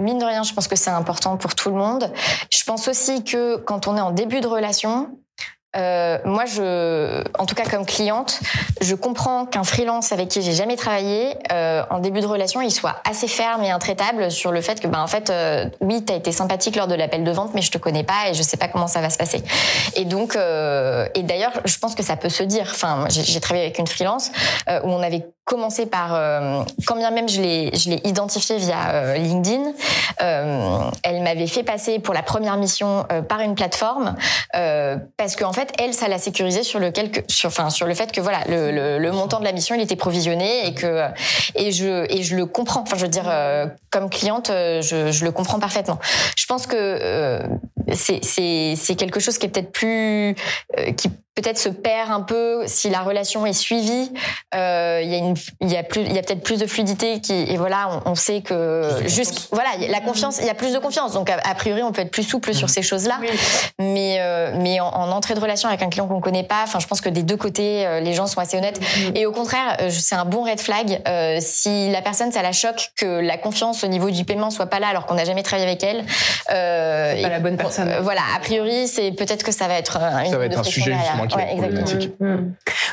mine 0.00 0.18
de 0.18 0.24
rien, 0.24 0.42
je 0.42 0.52
pense 0.54 0.68
que 0.68 0.76
c'est 0.76 0.90
important 0.90 1.36
pour 1.36 1.54
tout 1.54 1.70
le 1.70 1.76
monde. 1.76 2.12
Je 2.52 2.64
pense 2.64 2.88
aussi 2.88 3.24
que 3.24 3.56
quand 3.56 3.86
on 3.86 3.96
est 3.96 4.00
en 4.00 4.12
début 4.12 4.40
de 4.40 4.46
relation. 4.46 5.10
euh, 5.76 6.18
moi, 6.24 6.44
en 7.38 7.46
tout 7.46 7.56
cas 7.56 7.64
comme 7.64 7.84
cliente, 7.84 8.38
je 8.80 8.94
comprends 8.94 9.44
qu'un 9.44 9.64
freelance 9.64 10.12
avec 10.12 10.28
qui 10.28 10.40
j'ai 10.40 10.52
jamais 10.52 10.76
travaillé, 10.76 11.36
en 11.50 11.98
début 11.98 12.20
de 12.20 12.26
relation, 12.26 12.60
il 12.60 12.70
soit 12.70 12.96
assez 13.08 13.26
ferme 13.26 13.62
et 13.64 13.72
intraitable 13.72 14.30
sur 14.30 14.52
le 14.52 14.60
fait 14.60 14.80
que, 14.80 14.86
ben 14.86 15.02
en 15.02 15.08
fait, 15.08 15.30
euh, 15.30 15.68
oui, 15.80 16.04
t'as 16.04 16.14
été 16.14 16.30
sympathique 16.30 16.76
lors 16.76 16.86
de 16.86 16.94
l'appel 16.94 17.24
de 17.24 17.30
vente, 17.32 17.54
mais 17.54 17.62
je 17.62 17.72
te 17.72 17.78
connais 17.78 18.04
pas 18.04 18.28
et 18.30 18.34
je 18.34 18.42
sais 18.42 18.56
pas 18.56 18.68
comment 18.68 18.86
ça 18.86 19.00
va 19.00 19.10
se 19.10 19.18
passer. 19.18 19.42
Et 19.96 20.04
donc, 20.04 20.36
et 20.36 21.22
d'ailleurs, 21.22 21.52
je 21.64 21.78
pense 21.78 21.96
que 21.96 22.04
ça 22.04 22.16
peut 22.16 22.28
se 22.28 22.44
dire. 22.44 22.68
Enfin, 22.70 23.06
j'ai 23.10 23.40
travaillé 23.40 23.66
avec 23.66 23.78
une 23.78 23.88
freelance 23.88 24.30
où 24.68 24.88
on 24.88 25.02
avait 25.02 25.26
commencé 25.44 25.86
par, 25.86 26.14
euh, 26.14 26.62
quand 26.86 26.96
bien 26.96 27.10
même 27.10 27.28
je 27.28 27.40
l'ai, 27.40 27.70
je 27.76 27.90
l'ai 27.90 28.00
identifié 28.04 28.56
via 28.56 28.90
euh, 28.92 29.14
LinkedIn, 29.16 29.72
euh, 30.22 30.78
elle 31.02 31.22
m'avait 31.22 31.46
fait 31.46 31.62
passer 31.62 31.98
pour 31.98 32.14
la 32.14 32.22
première 32.22 32.56
mission 32.56 33.04
euh, 33.12 33.20
par 33.20 33.40
une 33.40 33.54
plateforme 33.54 34.16
euh, 34.56 34.96
parce 35.16 35.36
qu'en 35.36 35.52
fait, 35.52 35.72
elle, 35.78 35.92
ça 35.92 36.08
l'a 36.08 36.18
sécurisé 36.18 36.62
sur 36.62 36.80
lequel, 36.80 37.10
que, 37.10 37.20
sur, 37.28 37.48
enfin, 37.48 37.68
sur 37.68 37.86
le 37.86 37.94
fait 37.94 38.10
que 38.10 38.20
voilà, 38.20 38.38
le, 38.48 38.70
le, 38.70 38.98
le 38.98 39.12
montant 39.12 39.38
de 39.38 39.44
la 39.44 39.52
mission, 39.52 39.74
il 39.74 39.82
était 39.82 39.96
provisionné 39.96 40.66
et 40.66 40.74
que 40.74 41.08
et 41.54 41.72
je 41.72 42.10
et 42.10 42.22
je 42.22 42.36
le 42.36 42.46
comprends. 42.46 42.80
Enfin, 42.80 42.96
je 42.96 43.02
veux 43.02 43.08
dire, 43.08 43.28
euh, 43.28 43.66
comme 43.90 44.08
cliente, 44.08 44.48
je, 44.50 45.10
je 45.12 45.24
le 45.24 45.30
comprends 45.32 45.58
parfaitement. 45.58 45.98
Je 46.36 46.46
pense 46.46 46.66
que 46.66 47.40
c'est 47.92 48.20
c'est 48.22 48.74
c'est 48.76 48.94
quelque 48.94 49.20
chose 49.20 49.38
qui 49.38 49.46
est 49.46 49.48
peut-être 49.48 49.72
plus 49.72 50.34
euh, 50.78 50.92
qui 50.96 51.10
peut-être 51.36 51.58
se 51.58 51.68
perd 51.68 52.12
un 52.12 52.20
peu 52.20 52.62
si 52.66 52.90
la 52.90 53.00
relation 53.00 53.44
est 53.44 53.52
suivie. 53.52 54.12
Euh, 54.54 55.00
Il 55.02 55.10
y 55.10 55.14
a 55.14 55.18
une, 55.18 55.34
il 55.60 55.68
y 55.68 55.76
a 55.76 55.82
plus, 55.82 56.02
il 56.02 56.12
y 56.12 56.18
a 56.18 56.22
peut-être 56.22 56.44
plus 56.44 56.60
de 56.60 56.66
fluidité 56.66 57.20
qui 57.20 57.32
et 57.32 57.56
voilà, 57.56 58.02
on, 58.06 58.12
on 58.12 58.14
sait 58.14 58.40
que 58.40 58.88
juste 59.06 59.48
voilà, 59.50 59.70
il 59.76 59.82
y 59.82 59.86
a 59.86 59.90
la 59.90 60.00
confiance, 60.00 60.38
il 60.38 60.46
y 60.46 60.50
a 60.50 60.54
plus 60.54 60.72
de 60.72 60.78
confiance. 60.78 61.12
Donc 61.12 61.30
a, 61.30 61.36
a 61.44 61.54
priori, 61.56 61.82
on 61.82 61.90
peut 61.90 62.02
être 62.02 62.12
plus 62.12 62.22
souple 62.22 62.54
sur 62.54 62.70
ces 62.70 62.82
choses-là. 62.82 63.18
Mais 63.80 64.18
euh, 64.20 64.52
mais 64.60 64.78
en, 64.78 64.86
en 64.86 65.10
entrée 65.10 65.34
de 65.34 65.40
relation 65.40 65.68
avec 65.68 65.82
un 65.82 65.88
client 65.88 66.06
qu'on 66.06 66.20
connaît 66.20 66.44
pas, 66.44 66.62
enfin, 66.62 66.78
je 66.78 66.86
pense 66.86 67.00
que 67.00 67.08
des 67.08 67.24
deux 67.24 67.36
côtés, 67.36 67.84
euh, 67.84 67.98
les 67.98 68.12
gens 68.12 68.28
sont 68.28 68.38
assez 68.40 68.56
honnêtes. 68.56 68.78
Et 69.16 69.26
au 69.26 69.32
contraire, 69.32 69.76
euh, 69.80 69.90
c'est 69.90 70.14
un 70.14 70.24
bon 70.24 70.44
red 70.44 70.60
flag 70.60 71.02
euh, 71.08 71.38
si 71.40 71.90
la 71.90 72.00
personne 72.00 72.30
ça 72.30 72.42
la 72.42 72.52
choque 72.52 72.90
que 72.96 73.06
la 73.20 73.38
confiance 73.38 73.82
au 73.82 73.88
niveau 73.88 74.10
du 74.10 74.24
paiement 74.24 74.50
soit 74.50 74.66
pas 74.66 74.78
là 74.78 74.86
alors 74.86 75.06
qu'on 75.06 75.14
n'a 75.14 75.24
jamais 75.24 75.42
travaillé 75.42 75.68
avec 75.68 75.82
elle. 75.82 76.04
Euh, 76.52 77.14
C'est 77.16 77.22
pas 77.22 77.28
la 77.28 77.40
bonne 77.40 77.56
personne. 77.56 77.73
Euh, 77.78 78.00
voilà, 78.00 78.22
a 78.36 78.40
priori, 78.40 78.88
c'est 78.88 79.12
peut-être 79.12 79.44
que 79.44 79.52
ça 79.52 79.68
va 79.68 79.74
être 79.74 79.98
euh, 80.00 80.18
une 80.24 80.30
Ça 80.30 80.38
va 80.38 80.42
zone 80.42 80.42
être 80.44 80.54
de 80.54 80.58
un 80.58 80.62
sujet, 80.62 80.90
derrière. 80.90 81.04
justement, 81.06 81.26
qui 81.26 81.36
va 81.36 81.44
Ouais, 81.44 81.56
problématique. 81.58 82.12
Mm. 82.20 82.36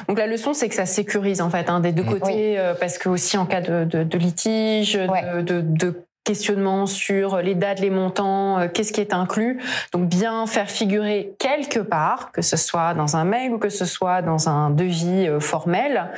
Donc 0.08 0.18
la 0.20 0.28
leçon, 0.28 0.54
c'est 0.54 0.70
que 0.70 0.76
ça 0.76 0.86
sécurise 0.86 1.42
en 1.42 1.50
fait 1.50 1.70
hein, 1.70 1.80
des 1.80 1.92
deux 1.92 2.04
Mm. 2.04 2.20
côtés, 2.20 2.60
euh, 2.60 2.74
parce 2.74 2.98
que 2.98 3.10
aussi 3.10 3.38
en 3.38 3.46
cas 3.46 3.62
de, 3.62 3.86
de, 3.86 4.04
de 4.04 4.18
litige, 4.18 4.96
Ouais. 5.10 5.42
de, 5.44 5.62
de, 5.62 6.04
de 6.32 6.38
questionnement 6.38 6.86
sur 6.86 7.38
les 7.42 7.56
dates, 7.56 7.82
les 7.82 7.90
montants, 7.90 8.58
euh, 8.60 8.68
qu'est-ce 8.74 8.94
qui 8.94 9.02
est 9.02 9.14
inclus. 9.14 9.60
Donc 9.92 10.08
bien 10.08 10.48
faire 10.48 10.70
figurer 10.70 11.34
quelque 11.40 11.80
part, 11.80 12.32
que 12.32 12.42
ce 12.42 12.56
soit 12.56 12.94
dans 12.94 13.18
un 13.18 13.26
mail 13.26 13.52
ou 13.52 13.58
que 13.60 13.68
ce 13.70 13.84
soit 13.84 14.22
dans 14.22 14.48
un 14.48 14.70
devis 14.70 15.28
euh, 15.28 15.42
formel, 15.42 16.10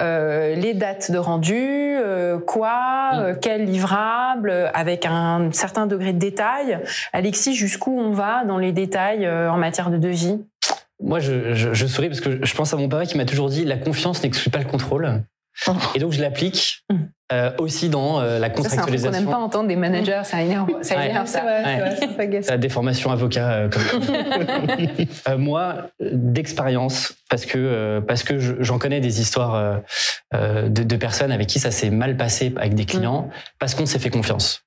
euh, 0.00 0.56
les 0.56 0.74
dates 0.74 1.12
de 1.12 1.18
rendu, 1.18 1.54
euh, 1.56 2.38
quoi, 2.40 3.10
Mm. 3.12 3.18
euh, 3.18 3.34
quel 3.40 3.64
livrable, 3.66 4.70
avec 4.74 5.06
un 5.06 5.50
certain 5.52 5.86
degré 5.86 6.12
de 6.12 6.18
détail. 6.18 6.80
Alexis, 7.12 7.54
jusqu'où 7.54 7.96
on 7.98 8.10
va 8.12 8.44
dans 8.44 8.58
les 8.58 8.72
détails 8.72 9.28
en 9.28 9.56
matière 9.58 9.90
de 9.90 9.96
devis? 9.96 10.40
Moi, 11.00 11.20
je, 11.20 11.54
je, 11.54 11.72
je 11.72 11.86
souris 11.86 12.08
parce 12.08 12.20
que 12.20 12.44
je 12.44 12.54
pense 12.54 12.72
à 12.74 12.76
mon 12.76 12.88
papa 12.88 13.06
qui 13.06 13.16
m'a 13.16 13.24
toujours 13.24 13.48
dit 13.48 13.64
la 13.64 13.76
confiance 13.76 14.22
n'exclut 14.22 14.50
pas 14.50 14.58
le 14.58 14.64
contrôle. 14.64 15.22
Oh. 15.68 15.72
Et 15.94 15.98
donc, 16.00 16.12
je 16.12 16.20
l'applique 16.20 16.84
Mm. 16.90 16.96
Euh, 17.32 17.50
aussi 17.58 17.88
dans 17.88 18.20
euh, 18.20 18.38
la 18.38 18.48
Ça, 18.48 18.54
c'est 18.54 18.58
un 18.58 18.60
truc 18.60 18.68
qu'on 18.68 18.68
contractualisation. 18.68 19.10
n'aime 19.12 19.30
pas 19.30 19.38
entendre 19.38 19.68
des 19.68 19.76
managers, 19.76 20.20
ça 20.24 20.40
énerve, 20.42 20.68
ça 20.82 20.96
Ouais. 20.96 21.08
énerve 21.10 21.26
ça. 21.26 21.44
Ouais. 21.44 21.62
c'est 21.64 21.76
vrai, 21.80 21.96
c'est 21.98 22.04
un 22.04 22.08
peu 22.12 22.22
agaçant. 22.22 22.50
La 22.52 22.58
déformation 22.58 23.10
avocat. 23.10 23.50
euh, 23.52 23.68
comme- 23.68 23.82
Euh, 25.28 25.38
moi, 25.38 25.88
euh, 26.02 26.10
d'expérience, 26.12 27.14
parce 27.30 27.46
que 27.46 27.58
euh, 27.58 28.00
parce 28.00 28.22
que 28.22 28.38
je- 28.38 28.54
j'en 28.60 28.78
connais 28.78 29.00
des 29.00 29.20
histoires 29.20 29.54
euh, 29.54 29.76
euh, 30.34 30.68
de, 30.68 30.82
de 30.82 30.96
personnes 30.96 31.32
avec 31.32 31.46
qui 31.48 31.58
ça 31.58 31.70
s'est 31.70 31.90
mal 31.90 32.16
passé 32.16 32.52
avec 32.56 32.74
des 32.74 32.84
clients, 32.84 33.28
parce 33.58 33.74
qu'on 33.74 33.86
s'est 33.86 33.98
fait 33.98 34.10
confiance. 34.10 34.62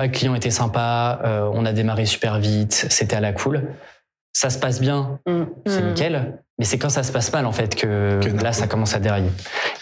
Le 0.00 0.08
client 0.08 0.34
était 0.34 0.50
sympa, 0.50 1.20
euh, 1.24 1.50
on 1.52 1.66
a 1.66 1.72
démarré 1.72 2.06
super 2.06 2.38
vite, 2.38 2.86
c'était 2.88 3.16
à 3.16 3.20
la 3.20 3.32
cool. 3.32 3.62
Ça 4.32 4.50
se 4.50 4.58
passe 4.58 4.80
bien, 4.80 5.18
Mm. 5.26 5.42
c'est 5.66 5.82
Mm. 5.82 5.88
nickel. 5.88 6.38
Mais 6.58 6.64
c'est 6.64 6.78
quand 6.78 6.88
ça 6.90 7.02
se 7.02 7.12
passe 7.12 7.32
mal 7.32 7.44
en 7.46 7.52
fait 7.52 7.74
que, 7.74 8.20
là 8.42 8.52
ça 8.52 8.66
commence 8.66 8.94
à 8.94 9.00
dérailler. 9.00 9.30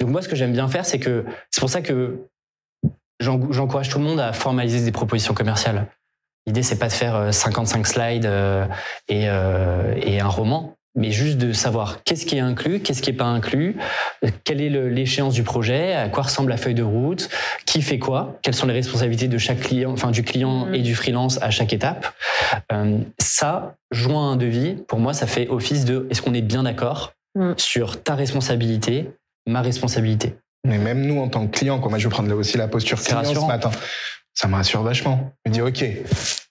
Donc 0.00 0.08
moi, 0.10 0.22
ce 0.22 0.28
que 0.28 0.36
j'aime 0.36 0.52
bien 0.52 0.66
faire, 0.68 0.84
c'est 0.86 0.98
que 0.98 1.24
c'est 1.50 1.60
pour 1.60 1.68
ça 1.70 1.82
que 1.82 2.26
j'en- 3.20 3.50
j'encourage 3.52 3.88
tout 3.90 3.98
le 3.98 4.04
monde 4.04 4.20
à 4.20 4.32
formaliser 4.32 4.84
des 4.84 4.92
propositions 4.92 5.34
commerciales. 5.34 5.86
L'idée, 6.46 6.62
c'est 6.62 6.78
pas 6.78 6.88
de 6.88 6.92
faire 6.92 7.14
euh, 7.16 7.32
55 7.32 7.86
slides 7.86 8.24
euh, 8.26 8.66
et, 9.08 9.28
euh, 9.28 9.94
et 9.96 10.20
un 10.20 10.26
roman, 10.28 10.74
mais 10.96 11.10
juste 11.10 11.38
de 11.38 11.52
savoir 11.52 12.02
qu'est-ce 12.04 12.26
qui 12.26 12.36
est 12.36 12.40
inclus, 12.40 12.80
qu'est-ce 12.80 13.00
qui 13.02 13.10
est 13.10 13.14
pas 13.14 13.24
inclus, 13.26 13.76
euh, 14.24 14.28
quelle 14.44 14.60
est 14.60 14.68
l'échéance 14.68 15.34
du 15.34 15.42
projet, 15.42 15.94
à 15.94 16.08
quoi 16.08 16.24
ressemble 16.24 16.50
la 16.50 16.56
feuille 16.56 16.74
de 16.74 16.82
route, 16.82 17.28
qui 17.66 17.80
fait 17.82 17.98
quoi, 17.98 18.38
quelles 18.42 18.54
sont 18.54 18.66
les 18.66 18.72
responsabilités 18.74 19.28
de 19.28 19.38
chaque 19.38 19.60
client, 19.60 19.92
enfin 19.92 20.10
du 20.10 20.22
client 20.22 20.66
Mhm. 20.66 20.74
et 20.74 20.82
du 20.82 20.94
freelance 20.94 21.40
à 21.42 21.50
chaque 21.50 21.72
étape. 21.72 22.12
Euh, 22.72 22.98
ça, 23.18 23.76
joint 23.90 24.30
à 24.30 24.32
un 24.32 24.36
devis, 24.36 24.74
pour 24.88 24.98
moi, 24.98 25.12
ça 25.14 25.26
fait 25.26 25.48
office 25.48 25.84
de 25.84 26.06
est-ce 26.10 26.22
qu'on 26.22 26.34
est 26.34 26.42
bien 26.42 26.64
d'accord 26.64 27.12
Mhm. 27.36 27.54
sur 27.56 28.02
ta 28.02 28.14
responsabilité, 28.16 29.10
ma 29.46 29.62
responsabilité? 29.62 30.34
Mais 30.66 30.76
même 30.78 31.06
nous, 31.06 31.20
en 31.20 31.28
tant 31.28 31.46
que 31.46 31.56
client, 31.56 31.78
quoi, 31.78 31.88
moi 31.88 31.98
je 31.98 32.06
vais 32.08 32.10
prendre 32.12 32.28
là 32.28 32.34
aussi 32.36 32.58
la 32.58 32.68
posture 32.68 33.00
client 33.00 33.24
ce 33.24 33.46
matin. 33.46 33.70
Ça 34.34 34.48
me 34.48 34.54
rassure 34.54 34.82
vachement. 34.82 35.32
Je 35.44 35.50
me 35.50 35.54
dis, 35.54 35.60
ok, 35.60 35.84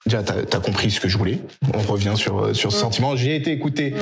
déjà, 0.06 0.22
t'as 0.24 0.58
as 0.58 0.62
compris 0.62 0.92
ce 0.92 1.00
que 1.00 1.08
je 1.10 1.18
voulais. 1.18 1.40
On 1.74 1.80
revient 1.80 2.14
sur, 2.16 2.40
euh, 2.46 2.54
sur 2.54 2.72
ce 2.72 2.78
Mm. 2.78 2.80
sentiment. 2.82 3.16
J'ai 3.16 3.36
été 3.36 3.52
écouté, 3.52 3.94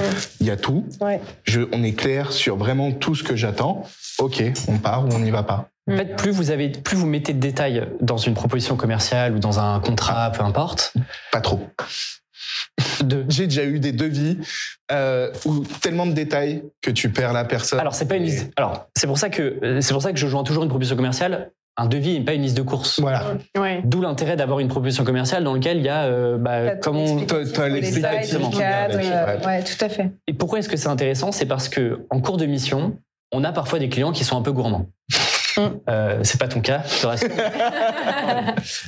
il 0.42 0.48
y 0.48 0.52
a 0.52 0.58
tout. 0.58 0.86
Ouais. 1.00 1.22
Je, 1.44 1.62
on 1.72 1.84
est 1.84 1.94
clair 1.94 2.32
sur 2.32 2.58
vraiment 2.58 2.92
tout 2.92 3.16
ce 3.16 3.24
que 3.24 3.36
j'attends. 3.36 3.84
Ok, 4.20 4.44
on 4.68 4.78
part 4.78 5.06
ou 5.06 5.10
on 5.14 5.20
n'y 5.20 5.32
va 5.32 5.44
pas. 5.44 5.70
En 5.90 5.96
fait, 5.96 6.18
plus 6.18 6.32
vous 6.32 6.52
avez, 6.52 6.68
plus 6.70 6.98
vous 6.98 7.06
mettez 7.08 7.34
de 7.34 7.40
détails 7.40 7.88
dans 8.02 8.18
une 8.18 8.34
proposition 8.34 8.76
commerciale 8.76 9.34
ou 9.36 9.40
dans 9.40 9.60
un 9.60 9.80
contrat, 9.80 10.32
peu 10.32 10.44
importe. 10.44 10.94
Pas 11.32 11.40
trop. 11.40 11.62
De... 13.04 13.26
J'ai 13.30 13.48
déjà 13.48 13.64
eu 13.64 13.80
des 13.80 13.92
devis 13.92 14.38
euh, 14.92 15.32
où 15.46 15.64
tellement 15.82 16.06
de 16.06 16.12
détails 16.12 16.64
que 16.82 16.92
tu 16.92 17.10
perds 17.10 17.34
la 17.34 17.46
personne. 17.46 17.80
Alors 17.80 17.96
c'est 17.96 18.08
pas 18.08 18.16
une 18.16 18.24
liste. 18.24 18.52
Alors 18.58 18.88
c'est 18.96 19.08
pour 19.08 19.18
ça 19.18 19.30
que 19.30 19.80
c'est 19.82 19.94
pour 19.94 20.02
ça 20.02 20.12
que 20.12 20.20
je 20.20 20.28
joins 20.28 20.44
toujours 20.44 20.64
une 20.64 20.70
proposition 20.70 20.96
commerciale. 20.96 21.52
Un 21.80 21.86
devis 21.86 22.18
n'est 22.18 22.26
pas 22.26 22.34
une 22.34 22.42
liste 22.42 22.58
de 22.58 22.64
courses. 22.64 23.00
Voilà. 23.00 23.36
Ouais. 23.56 23.82
D'où 23.86 24.02
l'intérêt 24.02 24.36
d'avoir 24.36 24.60
une 24.60 24.68
proposition 24.68 25.04
commerciale 25.04 25.44
dans 25.44 25.54
laquelle 25.54 25.78
il 25.78 25.84
y 25.84 25.90
a 25.90 26.06
euh, 26.06 26.38
bah, 26.38 26.76
comment 26.78 27.06
ouais. 27.06 27.28
Ouais, 29.46 29.64
tout 29.64 29.86
à 29.86 29.90
fait. 29.90 30.10
Et 30.28 30.34
pourquoi 30.34 30.58
est-ce 30.58 30.70
que 30.70 30.78
c'est 30.78 30.88
intéressant? 30.88 31.32
C'est 31.32 31.46
parce 31.46 31.70
que 31.70 32.08
en 32.10 32.20
cours 32.20 32.38
de 32.38 32.48
mission, 32.48 32.98
on 33.32 33.44
a 33.44 33.52
parfois 33.52 33.78
des 33.78 33.90
clients 33.90 34.12
qui 34.12 34.24
sont 34.24 34.38
un 34.38 34.42
peu 34.42 34.52
gourmands. 34.52 34.88
Euh, 35.90 36.20
c'est 36.24 36.40
pas 36.40 36.48
ton 36.48 36.62
cas, 36.62 36.82
je 36.88 37.02
te 37.02 37.08
rassure. 37.08 37.30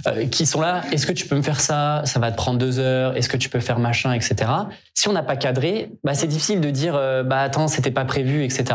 Euh, 0.08 0.26
qui 0.28 0.46
sont 0.46 0.62
là. 0.62 0.82
Est-ce 0.92 1.06
que 1.06 1.12
tu 1.12 1.26
peux 1.28 1.36
me 1.36 1.42
faire 1.42 1.60
ça 1.60 2.02
Ça 2.06 2.20
va 2.20 2.32
te 2.32 2.38
prendre 2.38 2.58
deux 2.60 2.80
heures. 2.80 3.16
Est-ce 3.18 3.30
que 3.30 3.38
tu 3.38 3.50
peux 3.50 3.60
faire 3.60 3.80
machin, 3.80 4.14
etc. 4.14 4.36
Si 4.94 5.08
on 5.08 5.14
n'a 5.14 5.24
pas 5.24 5.36
cadré, 5.36 5.92
bah 6.04 6.14
c'est 6.14 6.28
difficile 6.28 6.60
de 6.62 6.70
dire 6.70 6.96
euh, 6.96 7.24
bah 7.24 7.40
attends 7.42 7.68
c'était 7.68 7.92
pas 7.92 8.06
prévu, 8.06 8.44
etc. 8.44 8.66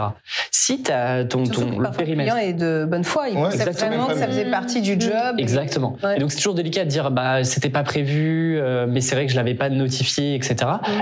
Si 0.50 0.82
ton 0.82 1.44
Surtout 1.44 1.60
ton 1.60 1.76
que 1.78 1.82
le 1.82 1.90
périmètre. 1.90 2.34
client 2.34 2.48
est 2.48 2.54
de 2.54 2.86
bonne 2.88 3.04
foi. 3.04 3.28
Il 3.28 3.36
Ouais, 3.36 3.44
pensait 3.50 3.70
vraiment 3.70 4.06
que 4.06 4.16
ça 4.18 4.26
faisait 4.26 4.50
partie 4.50 4.80
du 4.82 4.98
job. 4.98 5.36
Exactement. 5.38 5.96
Ouais. 6.02 6.16
Et 6.16 6.20
donc 6.20 6.30
c'est 6.30 6.38
toujours 6.38 6.54
délicat 6.54 6.84
de 6.84 6.88
dire 6.90 7.10
bah 7.10 7.44
c'était 7.44 7.68
pas 7.70 7.82
prévu, 7.82 8.58
euh, 8.58 8.86
mais 8.88 9.00
c'est 9.00 9.14
vrai 9.14 9.26
que 9.26 9.32
je 9.32 9.36
l'avais 9.36 9.54
pas 9.54 9.68
notifié, 9.68 10.34
etc. 10.34 10.56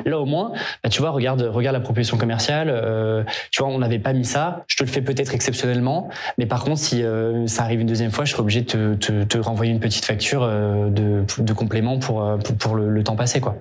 Là 0.04 0.18
au 0.18 0.26
moins, 0.26 0.52
bah, 0.82 0.90
tu 0.90 1.00
vois, 1.00 1.10
regarde, 1.10 1.42
regarde 1.42 1.74
la 1.74 1.80
proposition 1.80 2.16
commerciale. 2.16 2.68
euh, 2.70 3.22
tu 3.50 3.62
vois, 3.62 3.72
on 3.72 3.78
n'avait 3.78 3.98
pas 4.00 4.12
mis 4.12 4.24
ça. 4.24 4.64
Je 4.66 4.76
te 4.76 4.82
le 4.82 4.88
fais 4.88 5.02
peut-être 5.02 5.34
exceptionnellement, 5.34 6.08
mais 6.38 6.46
par 6.46 6.64
contre, 6.64 6.80
si 6.82 7.02
euh, 7.02 7.46
ça 7.46 7.62
arrive 7.62 7.80
une 7.80 7.86
deuxième 7.86 8.10
fois, 8.10 8.24
je 8.24 8.32
serai 8.32 8.42
obligé 8.42 8.62
de 8.62 8.94
te, 8.94 9.38
renvoyer 9.38 9.72
une 9.72 9.80
petite 9.80 10.04
facture 10.04 10.42
euh, 10.42 10.90
de, 10.90 11.52
complément 11.52 11.98
pour 11.98 12.24
euh, 12.24 12.36
pour, 12.36 12.74
le, 12.74 13.02
temps 13.04 13.16
passé, 13.16 13.40
quoi. 13.40 13.56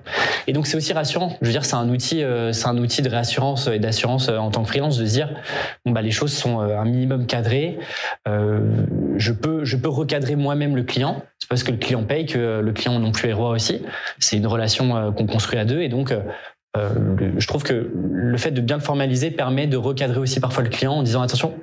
Et 0.46 0.52
donc 0.52 0.66
c'est 0.66 0.76
aussi 0.76 0.92
rassurant. 0.92 1.36
Je 1.40 1.46
veux 1.46 1.52
dire, 1.52 1.64
c'est 1.64 1.76
un 1.76 1.88
outil, 1.88 2.22
c'est 2.52 2.66
un 2.66 2.76
outil 2.78 3.02
de 3.02 3.08
réassurance 3.08 3.68
et 3.68 3.78
d'assurance 3.78 4.28
en 4.28 4.50
tant 4.50 4.62
que 4.62 4.68
freelance 4.68 4.98
de 4.98 5.04
dire 5.04 5.30
bah 5.86 6.02
les 6.02 6.10
choses 6.10 6.32
sont 6.32 6.60
un 6.60 6.84
minimum 6.84 7.26
cadrées. 7.26 7.78
Je 8.26 9.32
peux 9.32 9.64
je 9.64 9.76
peux 9.76 9.88
recadrer 9.88 10.36
moi-même 10.36 10.76
le 10.76 10.82
client. 10.82 11.22
C'est 11.38 11.48
parce 11.48 11.62
que 11.62 11.72
le 11.72 11.78
client 11.78 12.04
paye 12.04 12.26
que 12.26 12.60
le 12.60 12.72
client 12.72 12.98
non 12.98 13.12
plus 13.12 13.30
est 13.30 13.32
roi 13.32 13.50
aussi. 13.50 13.82
C'est 14.18 14.36
une 14.36 14.46
relation 14.46 15.12
qu'on 15.12 15.26
construit 15.26 15.58
à 15.58 15.64
deux 15.64 15.80
et 15.80 15.88
donc. 15.88 16.14
je 16.76 17.46
trouve 17.46 17.62
que 17.62 17.90
le 18.12 18.38
fait 18.38 18.52
de 18.52 18.60
bien 18.60 18.76
le 18.76 18.82
formaliser 18.82 19.30
permet 19.30 19.66
de 19.66 19.76
recadrer 19.76 20.18
aussi 20.18 20.40
parfois 20.40 20.62
le 20.62 20.70
client 20.70 20.92
en 20.92 21.02
disant 21.02 21.22
attention, 21.22 21.54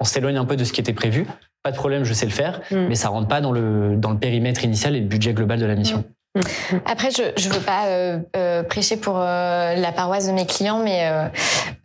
on 0.00 0.04
s'éloigne 0.04 0.36
un 0.36 0.44
peu 0.44 0.56
de 0.56 0.64
ce 0.64 0.72
qui 0.72 0.80
était 0.80 0.92
prévu. 0.92 1.26
Pas 1.62 1.72
de 1.72 1.76
problème, 1.76 2.04
je 2.04 2.12
sais 2.12 2.26
le 2.26 2.32
faire, 2.32 2.60
Mm. 2.70 2.86
mais 2.88 2.94
ça 2.94 3.08
rentre 3.08 3.28
pas 3.28 3.40
dans 3.40 3.52
le 3.52 3.96
dans 3.96 4.10
le 4.10 4.18
périmètre 4.18 4.64
initial 4.64 4.94
et 4.96 5.00
le 5.00 5.06
budget 5.06 5.32
global 5.34 5.58
de 5.58 5.66
la 5.66 5.74
mission. 5.74 6.04
Après, 6.86 7.10
je 7.10 7.22
je 7.36 7.48
veux 7.48 7.60
pas 7.60 7.86
euh, 7.86 8.18
euh, 8.36 8.62
prêcher 8.62 8.96
pour 8.96 9.16
euh, 9.18 9.74
la 9.74 9.92
paroisse 9.92 10.26
de 10.26 10.32
mes 10.32 10.46
clients, 10.46 10.80
mais 10.82 11.06
euh, 11.06 11.24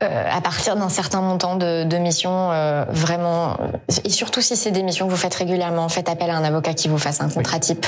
euh, 0.04 0.24
à 0.32 0.42
partir 0.42 0.76
d'un 0.76 0.90
certain 0.90 1.22
montant 1.22 1.56
de, 1.56 1.84
de 1.84 1.98
missions, 1.98 2.52
euh, 2.52 2.86
vraiment, 2.90 3.58
et 4.04 4.10
surtout 4.10 4.42
si 4.42 4.56
c'est 4.56 4.72
des 4.72 4.84
missions 4.84 5.06
que 5.06 5.12
vous 5.12 5.18
faites 5.18 5.36
régulièrement, 5.36 5.88
faites 5.90 6.10
appel 6.10 6.30
à 6.30 6.36
un 6.36 6.44
avocat 6.44 6.74
qui 6.74 6.88
vous 6.88 6.98
fasse 6.98 7.22
un 7.22 7.30
contrat 7.30 7.60
type, 7.60 7.86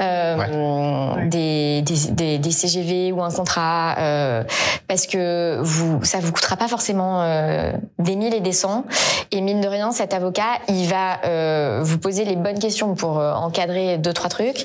euh, 0.00 1.28
des, 1.28 1.82
des, 1.82 2.10
des 2.10 2.38
des 2.38 2.50
CGV 2.50 3.12
ou 3.12 3.22
un 3.22 3.30
contrat, 3.30 3.96
euh, 3.98 4.44
parce 4.88 5.06
que 5.06 5.58
vous 5.62 6.02
ça 6.04 6.18
vous 6.20 6.32
coûtera 6.32 6.56
pas 6.56 6.68
forcément 6.68 7.22
euh, 7.22 7.72
des 7.98 8.16
mille 8.16 8.34
et 8.34 8.40
des 8.40 8.52
cents, 8.52 8.84
et 9.30 9.40
mine 9.40 9.60
de 9.60 9.68
rien, 9.68 9.92
cet 9.92 10.14
avocat, 10.14 10.58
il 10.68 10.86
va 10.88 11.20
euh, 11.24 11.80
vous 11.82 11.98
poser 11.98 12.24
les 12.24 12.36
bonnes 12.36 12.58
questions 12.58 12.94
pour 12.94 13.18
encadrer 13.18 13.98
deux 13.98 14.12
trois 14.12 14.30
trucs. 14.30 14.64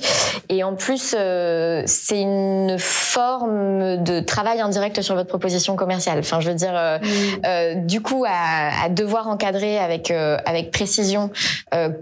Et 0.50 0.64
en 0.64 0.74
plus, 0.74 1.16
euh, 1.30 1.84
c'est 1.86 2.22
une 2.22 2.78
forme 2.80 4.04
de 4.04 4.20
travail 4.20 4.62
indirect 4.62 5.02
sur 5.02 5.16
votre 5.16 5.30
proposition 5.30 5.76
commerciale. 5.76 6.20
Enfin, 6.20 6.40
je 6.40 6.50
veux 6.50 6.56
dire, 6.56 6.74
euh, 6.76 6.98
euh, 7.46 7.76
du 7.76 8.02
coup, 8.02 8.26
à, 8.28 8.86
à 8.86 8.90
devoir 8.90 9.28
encadrer 9.28 9.78
avec 9.78 10.12
avec 10.12 10.72
précision 10.72 11.32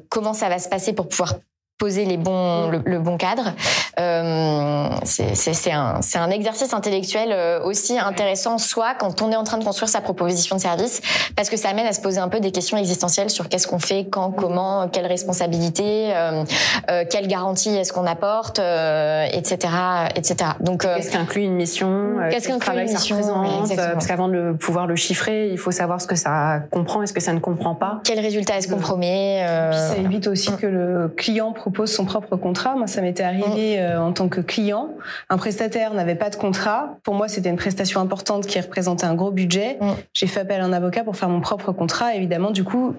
comment 0.09 0.33
ça 0.33 0.49
va 0.49 0.59
se 0.59 0.69
passer 0.69 0.93
pour 0.93 1.07
pouvoir 1.07 1.35
poser 1.77 2.05
les 2.05 2.17
bons 2.17 2.69
le, 2.69 2.81
le 2.85 2.99
bon 2.99 3.17
cadre. 3.17 3.53
Euh, 3.99 4.89
c'est 5.03 5.71
un 5.71 6.01
c'est 6.01 6.17
un 6.19 6.29
exercice 6.29 6.73
intellectuel 6.73 7.29
euh, 7.31 7.63
aussi 7.63 7.97
intéressant 7.97 8.57
soit 8.59 8.93
quand 8.93 9.21
on 9.21 9.31
est 9.31 9.35
en 9.35 9.43
train 9.43 9.57
de 9.57 9.63
construire 9.63 9.89
sa 9.89 10.01
proposition 10.01 10.55
de 10.55 10.61
service 10.61 11.01
parce 11.35 11.49
que 11.49 11.57
ça 11.57 11.69
amène 11.69 11.87
à 11.87 11.93
se 11.93 12.01
poser 12.01 12.19
un 12.19 12.27
peu 12.29 12.39
des 12.39 12.51
questions 12.51 12.77
existentielles 12.77 13.29
sur 13.31 13.49
qu'est-ce 13.49 13.67
qu'on 13.67 13.79
fait 13.79 14.05
quand 14.09 14.31
comment 14.31 14.87
quelle 14.87 15.07
responsabilité 15.07 16.15
euh, 16.15 16.43
euh, 16.91 17.05
quelle 17.09 17.27
garantie 17.27 17.69
est-ce 17.75 17.91
qu'on 17.91 18.05
apporte 18.05 18.59
euh, 18.59 19.25
etc 19.31 19.73
etc 20.15 20.51
donc 20.59 20.85
euh, 20.85 20.95
Qu'est-ce 20.97 21.11
qu'inclut 21.11 21.43
une 21.43 21.55
mission 21.55 21.87
euh, 22.19 22.29
Qu'est-ce 22.29 22.47
qu'inclut 22.47 22.79
une 22.81 22.91
mission, 22.91 23.17
oui, 23.41 23.75
Parce 23.75 24.05
qu'avant 24.05 24.27
de 24.27 24.53
pouvoir 24.53 24.85
le 24.87 24.95
chiffrer, 24.95 25.49
il 25.49 25.57
faut 25.57 25.71
savoir 25.71 26.01
ce 26.01 26.07
que 26.07 26.15
ça 26.15 26.59
comprend 26.71 27.01
et 27.01 27.07
ce 27.07 27.13
que 27.13 27.19
ça 27.21 27.33
ne 27.33 27.39
comprend 27.39 27.75
pas. 27.75 27.99
quel 28.03 28.19
résultat 28.19 28.57
est-ce 28.57 28.67
qu'on 28.67 28.77
promet 28.77 29.43
euh, 29.43 29.71
ça 29.71 29.97
évite 29.97 30.27
aussi 30.27 30.51
que 30.57 30.67
le 30.67 31.07
client 31.15 31.51
propose 31.69 31.91
son 31.91 32.05
propre 32.05 32.37
contrat. 32.37 32.75
Moi, 32.75 32.87
ça 32.87 33.01
m'était 33.01 33.23
arrivé 33.23 33.79
euh, 33.79 34.01
en 34.01 34.13
tant 34.13 34.29
que 34.29 34.39
client. 34.39 34.91
Un 35.29 35.37
prestataire 35.37 35.93
n'avait 35.93 36.15
pas 36.15 36.29
de 36.29 36.37
contrat. 36.37 36.97
Pour 37.03 37.13
moi, 37.13 37.27
c'était 37.27 37.49
une 37.49 37.57
prestation 37.57 37.99
importante 37.99 38.47
qui 38.47 38.57
représentait 38.57 39.05
un 39.05 39.15
gros 39.15 39.31
budget. 39.31 39.77
Mm. 39.81 39.85
J'ai 40.13 40.27
fait 40.27 40.39
appel 40.39 40.61
à 40.61 40.65
un 40.65 40.71
avocat 40.71 41.03
pour 41.03 41.17
faire 41.17 41.27
mon 41.27 41.41
propre 41.41 41.73
contrat. 41.73 42.15
Évidemment, 42.15 42.51
du 42.51 42.63
coup, 42.63 42.95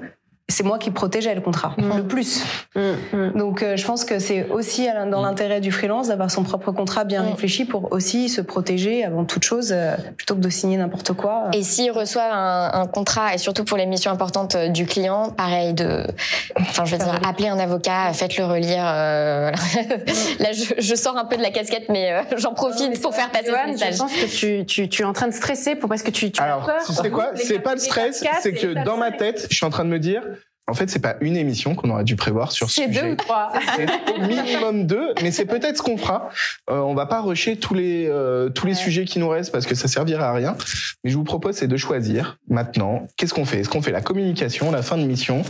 c'est 0.50 0.64
moi 0.64 0.78
qui 0.78 0.90
protégeais 0.90 1.34
le 1.34 1.40
contrat 1.42 1.74
le 1.78 2.02
plus. 2.04 2.42
Donc, 3.34 3.62
euh, 3.62 3.76
je 3.76 3.84
pense 3.84 4.04
que 4.04 4.18
c'est 4.18 4.48
aussi 4.48 4.88
à- 4.88 5.04
dans 5.04 5.20
l'intérêt 5.22 5.60
du 5.60 5.70
freelance 5.70 6.08
d'avoir 6.08 6.30
son 6.30 6.42
propre 6.42 6.72
contrat 6.72 7.04
bien 7.04 7.22
Mm. 7.22 7.28
réfléchi 7.32 7.64
pour 7.66 7.92
aussi 7.92 8.28
se 8.28 8.40
protéger 8.40 9.04
avant 9.04 9.24
toute 9.24 9.44
chose, 9.44 9.72
euh, 9.72 9.94
plutôt 10.16 10.34
que 10.34 10.40
de 10.40 10.48
signer 10.48 10.76
n'importe 10.78 11.12
quoi. 11.12 11.50
Et 11.52 11.62
s'il 11.62 11.90
reçoit 11.90 12.32
un, 12.32 12.72
un 12.82 12.86
contrat, 12.86 13.34
et 13.34 13.38
surtout 13.38 13.64
pour 13.64 13.76
les 13.76 13.84
missions 13.86 14.10
importantes 14.10 14.54
euh, 14.54 14.68
du 14.68 14.86
client, 14.86 15.30
pareil 15.30 15.74
de, 15.74 16.04
enfin 16.58 16.84
je 16.86 16.92
veux 16.92 16.98
dire, 16.98 17.20
appelez 17.26 17.48
un 17.48 17.58
avocat, 17.58 18.12
faites-le 18.14 18.44
relire. 18.46 18.84
euh, 18.86 19.50
voilà. 19.52 19.96
Là, 20.40 20.52
je, 20.52 20.74
je 20.78 20.94
sors 20.94 21.16
un 21.18 21.24
peu 21.26 21.36
de 21.36 21.42
la 21.42 21.50
casquette, 21.50 21.88
mais 21.90 22.12
euh, 22.12 22.22
j'en 22.38 22.54
profite 22.54 23.00
pour 23.02 23.14
faire 23.14 23.30
passer 23.30 23.46
ce 23.46 23.70
message. 23.70 23.94
je 23.94 23.98
pense 23.98 24.12
que 24.12 24.26
tu, 24.26 24.64
tu, 24.64 24.88
tu 24.88 25.02
es 25.02 25.04
en 25.04 25.12
train 25.12 25.28
de 25.28 25.34
stresser 25.34 25.74
pour, 25.74 25.88
parce 25.90 26.02
que 26.02 26.10
tu, 26.10 26.30
tu 26.30 26.40
as 26.40 26.44
Alors, 26.44 26.64
peur. 26.64 26.82
tu 26.86 26.92
sais 26.94 27.10
quoi 27.10 27.32
C'est 27.34 27.58
pas 27.58 27.74
le 27.74 27.80
stress, 27.80 28.24
c'est 28.40 28.52
que 28.54 28.82
dans 28.84 28.96
ma 28.96 29.10
tête, 29.10 29.46
je 29.50 29.56
suis 29.56 29.66
en 29.66 29.70
train 29.70 29.84
de 29.84 29.90
me 29.90 29.98
dire, 29.98 30.22
en 30.68 30.74
fait, 30.74 30.90
c'est 30.90 30.98
pas 30.98 31.16
une 31.20 31.36
émission 31.36 31.74
qu'on 31.74 31.90
aurait 31.90 32.04
dû 32.04 32.14
prévoir 32.14 32.52
sur 32.52 32.68
ce 32.68 32.76
C'est 32.76 32.86
sujet. 32.88 33.02
deux 33.02 33.12
ou 33.12 33.16
trois. 33.16 33.52
C'est 33.76 33.86
au 34.14 34.26
minimum 34.26 34.86
deux, 34.86 35.14
mais 35.22 35.30
c'est 35.30 35.46
peut-être 35.46 35.78
ce 35.78 35.82
qu'on 35.82 35.96
fera. 35.96 36.28
Euh, 36.70 36.78
on 36.78 36.94
va 36.94 37.06
pas 37.06 37.20
rusher 37.20 37.56
tous 37.56 37.74
les 37.74 38.06
euh, 38.08 38.50
tous 38.50 38.66
les 38.66 38.74
sujets 38.74 39.04
qui 39.04 39.18
nous 39.18 39.28
restent 39.28 39.50
parce 39.50 39.66
que 39.66 39.74
ça 39.74 39.88
servira 39.88 40.28
à 40.28 40.32
rien. 40.32 40.56
Mais 41.02 41.10
je 41.10 41.16
vous 41.16 41.24
propose 41.24 41.56
c'est 41.56 41.68
de 41.68 41.76
choisir 41.76 42.38
maintenant. 42.48 43.08
Qu'est-ce 43.16 43.34
qu'on 43.34 43.44
fait? 43.46 43.60
Est-ce 43.60 43.68
qu'on 43.68 43.82
fait 43.82 43.92
la 43.92 44.02
communication, 44.02 44.70
la 44.70 44.82
fin 44.82 44.98
de 44.98 45.04
mission, 45.04 45.42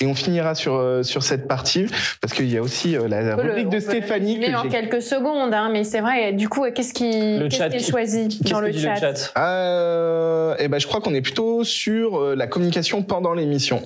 et 0.00 0.06
on 0.06 0.14
finira 0.14 0.54
sur 0.54 0.74
euh, 0.74 1.02
sur 1.02 1.22
cette 1.22 1.46
partie 1.46 1.86
parce 2.20 2.32
qu'il 2.32 2.50
y 2.50 2.56
a 2.56 2.62
aussi 2.62 2.96
euh, 2.96 3.08
la, 3.08 3.36
rubrique 3.36 3.68
de 3.68 3.68
on 3.68 3.70
peut 3.70 3.76
le 3.76 3.80
Stéphanie 3.80 4.38
résumer 4.38 4.52
que 4.52 4.66
en 4.66 4.68
quelques 4.68 5.02
secondes, 5.02 5.54
hein, 5.54 5.70
mais 5.72 5.84
c'est 5.84 6.00
vrai. 6.00 6.32
Du 6.32 6.48
coup, 6.48 6.64
qu'est-ce 6.74 6.94
qui, 6.94 7.38
Le 7.38 7.48
qui 7.48 7.60
est 7.60 7.90
choisi 7.90 8.28
dans 8.50 8.60
le 8.60 8.72
chat, 8.72 9.32
Euh, 9.36 10.56
et 10.58 10.68
ben, 10.68 10.78
je 10.78 10.86
crois 10.86 11.00
qu'on 11.00 11.14
est 11.14 11.20
plutôt 11.20 11.64
sur 11.64 12.18
euh, 12.18 12.34
la 12.34 12.46
communication 12.46 13.02
pendant 13.02 13.34
l'émission. 13.34 13.82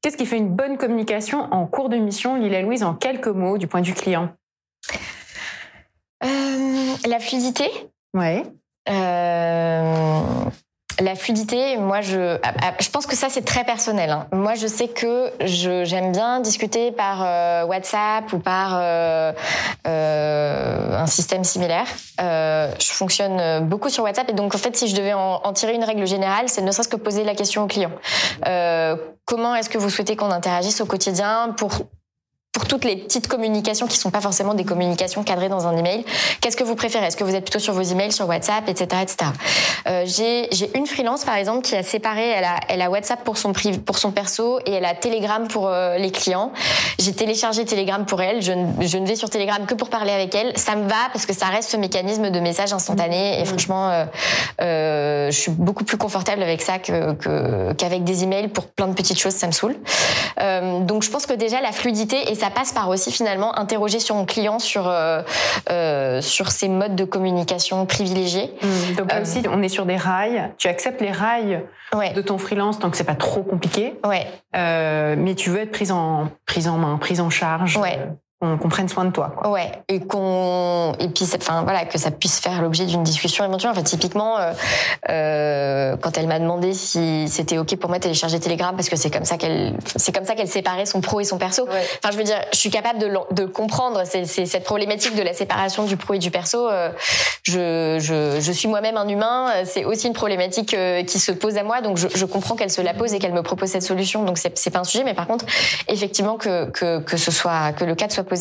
Qu'est-ce 0.00 0.16
qui 0.16 0.26
fait 0.26 0.38
une 0.38 0.54
bonne 0.54 0.76
communication 0.76 1.52
en 1.52 1.66
cours 1.66 1.88
de 1.88 1.96
mission, 1.96 2.36
Lila 2.36 2.62
Louise, 2.62 2.82
en 2.82 2.94
quelques 2.94 3.26
mots 3.28 3.58
du 3.58 3.66
point 3.66 3.80
de 3.80 3.86
vue 3.86 3.94
client? 3.94 4.32
Euh, 6.24 6.94
la 7.06 7.18
fluidité? 7.18 7.68
Ouais. 8.14 8.44
Euh, 8.88 10.44
la 11.00 11.14
fluidité, 11.14 11.76
moi 11.76 12.00
je, 12.00 12.38
ah, 12.42 12.52
ah, 12.62 12.72
je 12.80 12.88
pense 12.90 13.06
que 13.06 13.14
ça 13.16 13.28
c'est 13.28 13.44
très 13.44 13.64
personnel. 13.64 14.10
hein. 14.10 14.26
Moi 14.32 14.54
je 14.54 14.66
sais 14.66 14.88
que 14.88 15.30
je 15.44 15.84
j'aime 15.84 16.12
bien 16.12 16.40
discuter 16.40 16.90
par 16.92 17.22
euh, 17.22 17.64
WhatsApp 17.66 18.32
ou 18.32 18.38
par 18.38 18.78
euh, 18.80 19.32
euh, 19.86 20.98
un 20.98 21.06
système 21.06 21.44
similaire. 21.44 21.86
Euh, 22.20 22.70
je 22.80 22.92
fonctionne 22.92 23.66
beaucoup 23.66 23.90
sur 23.90 24.04
WhatsApp 24.04 24.28
et 24.30 24.32
donc 24.32 24.54
en 24.54 24.58
fait 24.58 24.76
si 24.76 24.88
je 24.88 24.96
devais 24.96 25.12
en, 25.12 25.40
en 25.44 25.52
tirer 25.52 25.74
une 25.74 25.84
règle 25.84 26.06
générale, 26.06 26.48
c'est 26.48 26.62
ne 26.62 26.70
serait-ce 26.70 26.88
que 26.88 26.96
poser 26.96 27.24
la 27.24 27.34
question 27.34 27.64
au 27.64 27.66
client. 27.66 27.90
Euh, 28.46 28.96
comment 29.24 29.54
est-ce 29.54 29.68
que 29.68 29.78
vous 29.78 29.90
souhaitez 29.90 30.16
qu'on 30.16 30.30
interagisse 30.30 30.80
au 30.80 30.86
quotidien 30.86 31.54
pour 31.56 31.72
pour 32.56 32.66
toutes 32.66 32.86
les 32.86 32.96
petites 32.96 33.28
communications 33.28 33.86
qui 33.86 33.98
sont 33.98 34.10
pas 34.10 34.22
forcément 34.22 34.54
des 34.54 34.64
communications 34.64 35.22
cadrées 35.22 35.50
dans 35.50 35.66
un 35.66 35.76
email, 35.76 36.06
qu'est-ce 36.40 36.56
que 36.56 36.64
vous 36.64 36.74
préférez? 36.74 37.04
Est-ce 37.04 37.16
que 37.18 37.22
vous 37.24 37.34
êtes 37.34 37.44
plutôt 37.44 37.58
sur 37.58 37.74
vos 37.74 37.82
emails, 37.82 38.12
sur 38.12 38.26
WhatsApp, 38.26 38.66
etc., 38.66 39.02
etc. 39.02 39.30
Euh, 39.86 40.04
j'ai 40.06 40.48
une 40.74 40.86
freelance 40.86 41.26
par 41.26 41.34
exemple 41.34 41.60
qui 41.60 41.76
a 41.76 41.82
séparé, 41.82 42.26
elle 42.30 42.44
a 42.44 42.56
elle 42.70 42.80
a 42.80 42.88
WhatsApp 42.88 43.22
pour 43.24 43.36
son 43.36 43.52
pour 43.84 43.98
son 43.98 44.10
perso 44.10 44.58
et 44.64 44.72
elle 44.72 44.86
a 44.86 44.94
Telegram 44.94 45.46
pour 45.48 45.68
euh, 45.68 45.98
les 45.98 46.10
clients. 46.10 46.50
J'ai 46.98 47.12
téléchargé 47.12 47.66
Telegram 47.66 48.06
pour 48.06 48.22
elle. 48.22 48.40
Je, 48.40 48.52
ne- 48.52 48.86
je 48.86 48.96
ne 48.96 49.06
vais 49.06 49.16
sur 49.16 49.28
Telegram 49.28 49.66
que 49.66 49.74
pour 49.74 49.90
parler 49.90 50.12
avec 50.12 50.34
elle. 50.34 50.56
Ça 50.56 50.76
me 50.76 50.88
va 50.88 51.10
parce 51.12 51.26
que 51.26 51.34
ça 51.34 51.46
reste 51.48 51.68
ce 51.70 51.76
mécanisme 51.76 52.30
de 52.30 52.40
message 52.40 52.72
instantané 52.72 53.38
et 53.38 53.44
franchement, 53.44 53.90
euh, 54.62 55.30
je 55.30 55.36
suis 55.38 55.52
beaucoup 55.52 55.84
plus 55.84 55.98
confortable 55.98 56.42
avec 56.42 56.62
ça 56.62 56.78
que 56.78 57.12
que- 57.12 57.74
qu'avec 57.74 58.02
des 58.04 58.22
emails 58.24 58.48
pour 58.48 58.64
plein 58.68 58.86
de 58.88 58.94
petites 58.94 59.20
choses. 59.20 59.34
Ça 59.34 59.46
me 59.46 59.52
saoule. 59.52 59.76
Donc 60.86 61.02
je 61.02 61.10
pense 61.10 61.26
que 61.26 61.34
déjà 61.34 61.60
la 61.60 61.72
fluidité 61.72 62.30
et 62.30 62.34
ça 62.34 62.45
passe 62.50 62.72
par 62.72 62.88
aussi 62.88 63.10
finalement 63.12 63.58
interroger 63.58 63.98
sur 64.00 64.14
mon 64.14 64.24
client 64.24 64.58
sur 64.58 64.88
euh, 64.88 65.22
euh, 65.70 66.20
sur 66.20 66.50
ses 66.50 66.68
modes 66.68 66.96
de 66.96 67.04
communication 67.04 67.84
privilégiés. 67.86 68.52
Mm. 68.62 68.94
Donc 68.96 69.10
là 69.12 69.18
Euh, 69.18 69.22
aussi, 69.22 69.42
on 69.50 69.62
est 69.62 69.68
sur 69.68 69.86
des 69.86 69.96
rails. 69.96 70.50
Tu 70.58 70.68
acceptes 70.68 71.00
les 71.00 71.12
rails 71.12 71.62
Ouais. 71.94 72.12
de 72.12 72.20
ton 72.20 72.36
freelance 72.36 72.78
tant 72.80 72.90
que 72.90 72.96
c'est 72.96 73.04
pas 73.04 73.14
trop 73.14 73.42
compliqué, 73.44 73.94
Ouais. 74.04 74.26
Mais 74.54 75.34
tu 75.36 75.50
veux 75.50 75.60
être 75.60 75.70
prise 75.70 75.92
en 75.92 76.28
prise 76.46 76.66
en 76.68 76.78
main, 76.78 76.96
prise 76.98 77.20
en 77.20 77.30
charge, 77.30 77.76
Ouais. 77.76 77.98
Qu'on 78.40 78.58
qu'on 78.58 78.68
prenne 78.68 78.88
soin 78.88 79.04
de 79.04 79.10
toi. 79.10 79.32
Quoi. 79.36 79.50
Ouais, 79.50 79.72
et 79.88 80.00
qu'on 80.00 80.92
et 81.00 81.08
puis 81.08 81.26
enfin 81.36 81.62
voilà 81.62 81.84
que 81.86 81.98
ça 81.98 82.10
puisse 82.10 82.38
faire 82.40 82.60
l'objet 82.60 82.84
d'une 82.84 83.02
discussion 83.02 83.44
éventuelle. 83.44 83.70
Enfin 83.70 83.82
typiquement 83.82 84.38
euh, 84.38 84.52
euh, 85.08 85.96
quand 86.00 86.18
elle 86.18 86.26
m'a 86.26 86.38
demandé 86.38 86.74
si 86.74 87.28
c'était 87.28 87.56
ok 87.56 87.76
pour 87.76 87.88
moi 87.88 87.98
de 87.98 88.02
télécharger 88.02 88.38
Telegram 88.38 88.74
parce 88.76 88.88
que 88.90 88.96
c'est 88.96 89.10
comme 89.10 89.24
ça 89.24 89.38
qu'elle 89.38 89.78
c'est 89.96 90.14
comme 90.14 90.26
ça 90.26 90.34
qu'elle 90.34 90.48
séparait 90.48 90.86
son 90.86 91.00
pro 91.00 91.20
et 91.20 91.24
son 91.24 91.38
perso. 91.38 91.66
Enfin 91.66 92.12
je 92.12 92.18
veux 92.18 92.24
dire, 92.24 92.38
je 92.52 92.58
suis 92.58 92.70
capable 92.70 92.98
de, 92.98 93.10
de 93.30 93.46
comprendre 93.46 94.02
c'est 94.04 94.26
c'est 94.26 94.44
cette 94.44 94.64
problématique 94.64 95.14
de 95.16 95.22
la 95.22 95.32
séparation 95.32 95.84
du 95.84 95.96
pro 95.96 96.12
et 96.14 96.18
du 96.18 96.30
perso. 96.30 96.68
euh, 96.68 96.90
je, 97.42 97.96
je 98.00 98.38
je 98.40 98.52
suis 98.52 98.68
moi-même 98.68 98.98
un 98.98 99.08
humain. 99.08 99.50
C'est 99.64 99.84
aussi 99.86 100.08
une 100.08 100.12
problématique 100.12 100.74
euh, 100.74 101.02
qui 101.04 101.18
se 101.18 101.32
pose 101.32 101.56
à 101.56 101.62
moi, 101.62 101.80
donc 101.80 101.96
je, 101.96 102.08
je 102.14 102.24
comprends 102.26 102.54
qu'elle 102.54 102.70
se 102.70 102.82
la 102.82 102.92
pose 102.92 103.14
et 103.14 103.18
qu'elle 103.18 103.32
me 103.32 103.42
propose 103.42 103.70
cette 103.70 103.82
solution. 103.82 104.24
Donc 104.24 104.36
c'est 104.36 104.56
c'est 104.58 104.70
pas 104.70 104.80
un 104.80 104.84
sujet, 104.84 105.04
mais 105.04 105.14
par 105.14 105.26
contre 105.26 105.46
effectivement 105.88 106.36
que 106.36 106.66
que 106.70 106.98
que 106.98 107.16
ce 107.16 107.30
soit 107.30 107.72
que 107.72 107.84
le 107.84 107.94
cadre 107.94 108.12
soit 108.12 108.24
posé 108.26 108.35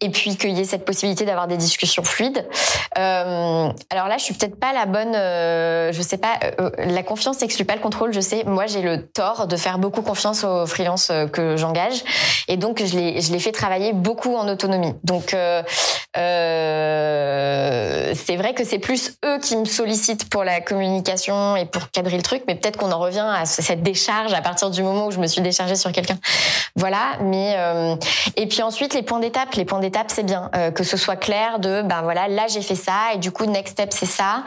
et 0.00 0.10
puis 0.10 0.36
qu'il 0.36 0.56
y 0.56 0.60
ait 0.60 0.64
cette 0.64 0.84
possibilité 0.84 1.24
d'avoir 1.24 1.46
des 1.46 1.56
discussions 1.56 2.02
fluides. 2.04 2.46
Euh, 2.98 3.68
alors 3.90 4.08
là, 4.08 4.16
je 4.18 4.24
suis 4.24 4.34
peut-être 4.34 4.58
pas 4.58 4.72
la 4.72 4.86
bonne, 4.86 5.14
euh, 5.14 5.92
je 5.92 6.02
sais 6.02 6.18
pas, 6.18 6.38
euh, 6.60 6.70
la 6.78 7.02
confiance 7.02 7.40
n'exclut 7.40 7.64
pas 7.64 7.74
le 7.74 7.80
contrôle, 7.80 8.12
je 8.12 8.20
sais. 8.20 8.44
Moi, 8.44 8.66
j'ai 8.66 8.82
le 8.82 9.06
tort 9.06 9.46
de 9.46 9.56
faire 9.56 9.78
beaucoup 9.78 10.02
confiance 10.02 10.44
aux 10.44 10.66
freelances 10.66 11.10
euh, 11.10 11.26
que 11.26 11.56
j'engage 11.56 12.02
et 12.48 12.56
donc 12.56 12.82
je 12.84 12.96
les, 12.96 13.20
je 13.20 13.32
les 13.32 13.38
fais 13.38 13.52
travailler 13.52 13.92
beaucoup 13.92 14.34
en 14.36 14.46
autonomie. 14.48 14.94
Donc 15.04 15.32
euh, 15.34 15.62
euh, 16.82 18.12
c'est 18.14 18.36
vrai 18.36 18.54
que 18.54 18.64
c'est 18.64 18.78
plus 18.78 19.16
eux 19.24 19.38
qui 19.40 19.56
me 19.56 19.64
sollicitent 19.64 20.28
pour 20.28 20.44
la 20.44 20.60
communication 20.60 21.56
et 21.56 21.64
pour 21.66 21.90
cadrer 21.90 22.16
le 22.16 22.22
truc, 22.22 22.42
mais 22.46 22.54
peut-être 22.54 22.76
qu'on 22.76 22.92
en 22.92 22.98
revient 22.98 23.26
à 23.26 23.46
ce- 23.46 23.62
cette 23.62 23.82
décharge 23.82 24.32
à 24.32 24.40
partir 24.40 24.70
du 24.70 24.82
moment 24.82 25.06
où 25.06 25.10
je 25.10 25.18
me 25.18 25.26
suis 25.26 25.40
déchargée 25.40 25.76
sur 25.76 25.92
quelqu'un. 25.92 26.18
Voilà, 26.76 27.16
mais 27.20 27.54
euh, 27.56 27.96
et 28.36 28.46
puis 28.46 28.62
ensuite 28.62 28.94
les 28.94 29.02
points 29.12 29.20
d'étape, 29.20 29.52
les 29.56 29.66
points 29.66 29.78
d'étape 29.80 30.06
c'est 30.10 30.22
bien 30.22 30.50
euh, 30.56 30.70
que 30.70 30.84
ce 30.84 30.96
soit 30.96 31.16
clair 31.16 31.58
de 31.58 31.82
ben 31.82 32.00
voilà 32.00 32.28
là 32.28 32.46
j'ai 32.48 32.62
fait 32.62 32.74
ça 32.74 33.12
et 33.14 33.18
du 33.18 33.30
coup 33.30 33.44
next 33.44 33.72
step 33.74 33.90
c'est 33.92 34.06
ça. 34.06 34.42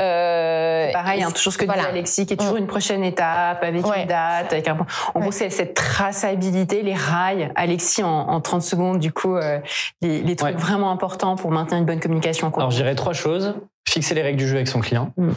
Euh, 0.00 0.90
Pareil, 0.92 1.22
hein, 1.22 1.30
toujours 1.30 1.52
ce 1.52 1.58
que 1.58 1.66
voilà. 1.66 1.82
dit 1.82 1.88
Alexis, 1.88 2.24
qui 2.24 2.32
est 2.32 2.36
toujours 2.38 2.56
une 2.56 2.66
prochaine 2.66 3.04
étape, 3.04 3.62
avec 3.62 3.86
Ouais. 3.86 4.02
une 4.02 4.08
date, 4.08 4.52
avec 4.52 4.68
un... 4.68 4.78
En 5.14 5.20
gros, 5.20 5.32
c'est 5.32 5.50
cette 5.50 5.74
traçabilité, 5.74 6.82
les 6.82 6.94
rails. 6.94 7.50
Alexis, 7.56 8.02
en, 8.02 8.08
en 8.28 8.40
30 8.40 8.62
secondes, 8.62 8.98
du 9.00 9.12
coup, 9.12 9.36
euh, 9.36 9.58
les, 10.02 10.22
les 10.22 10.36
trucs 10.36 10.54
Ouais. 10.54 10.60
vraiment 10.60 10.90
importants 10.90 11.36
pour 11.36 11.50
maintenir 11.50 11.78
une 11.78 11.86
bonne 11.86 12.00
communication. 12.00 12.50
quoi. 12.50 12.62
Alors, 12.62 12.70
je 12.70 12.76
dirais 12.76 12.94
trois 12.94 13.12
choses. 13.14 13.54
Fixer 13.88 14.14
les 14.14 14.22
règles 14.22 14.38
du 14.38 14.46
jeu 14.48 14.56
avec 14.56 14.68
son 14.68 14.80
client. 14.80 15.12
Mm. 15.16 15.30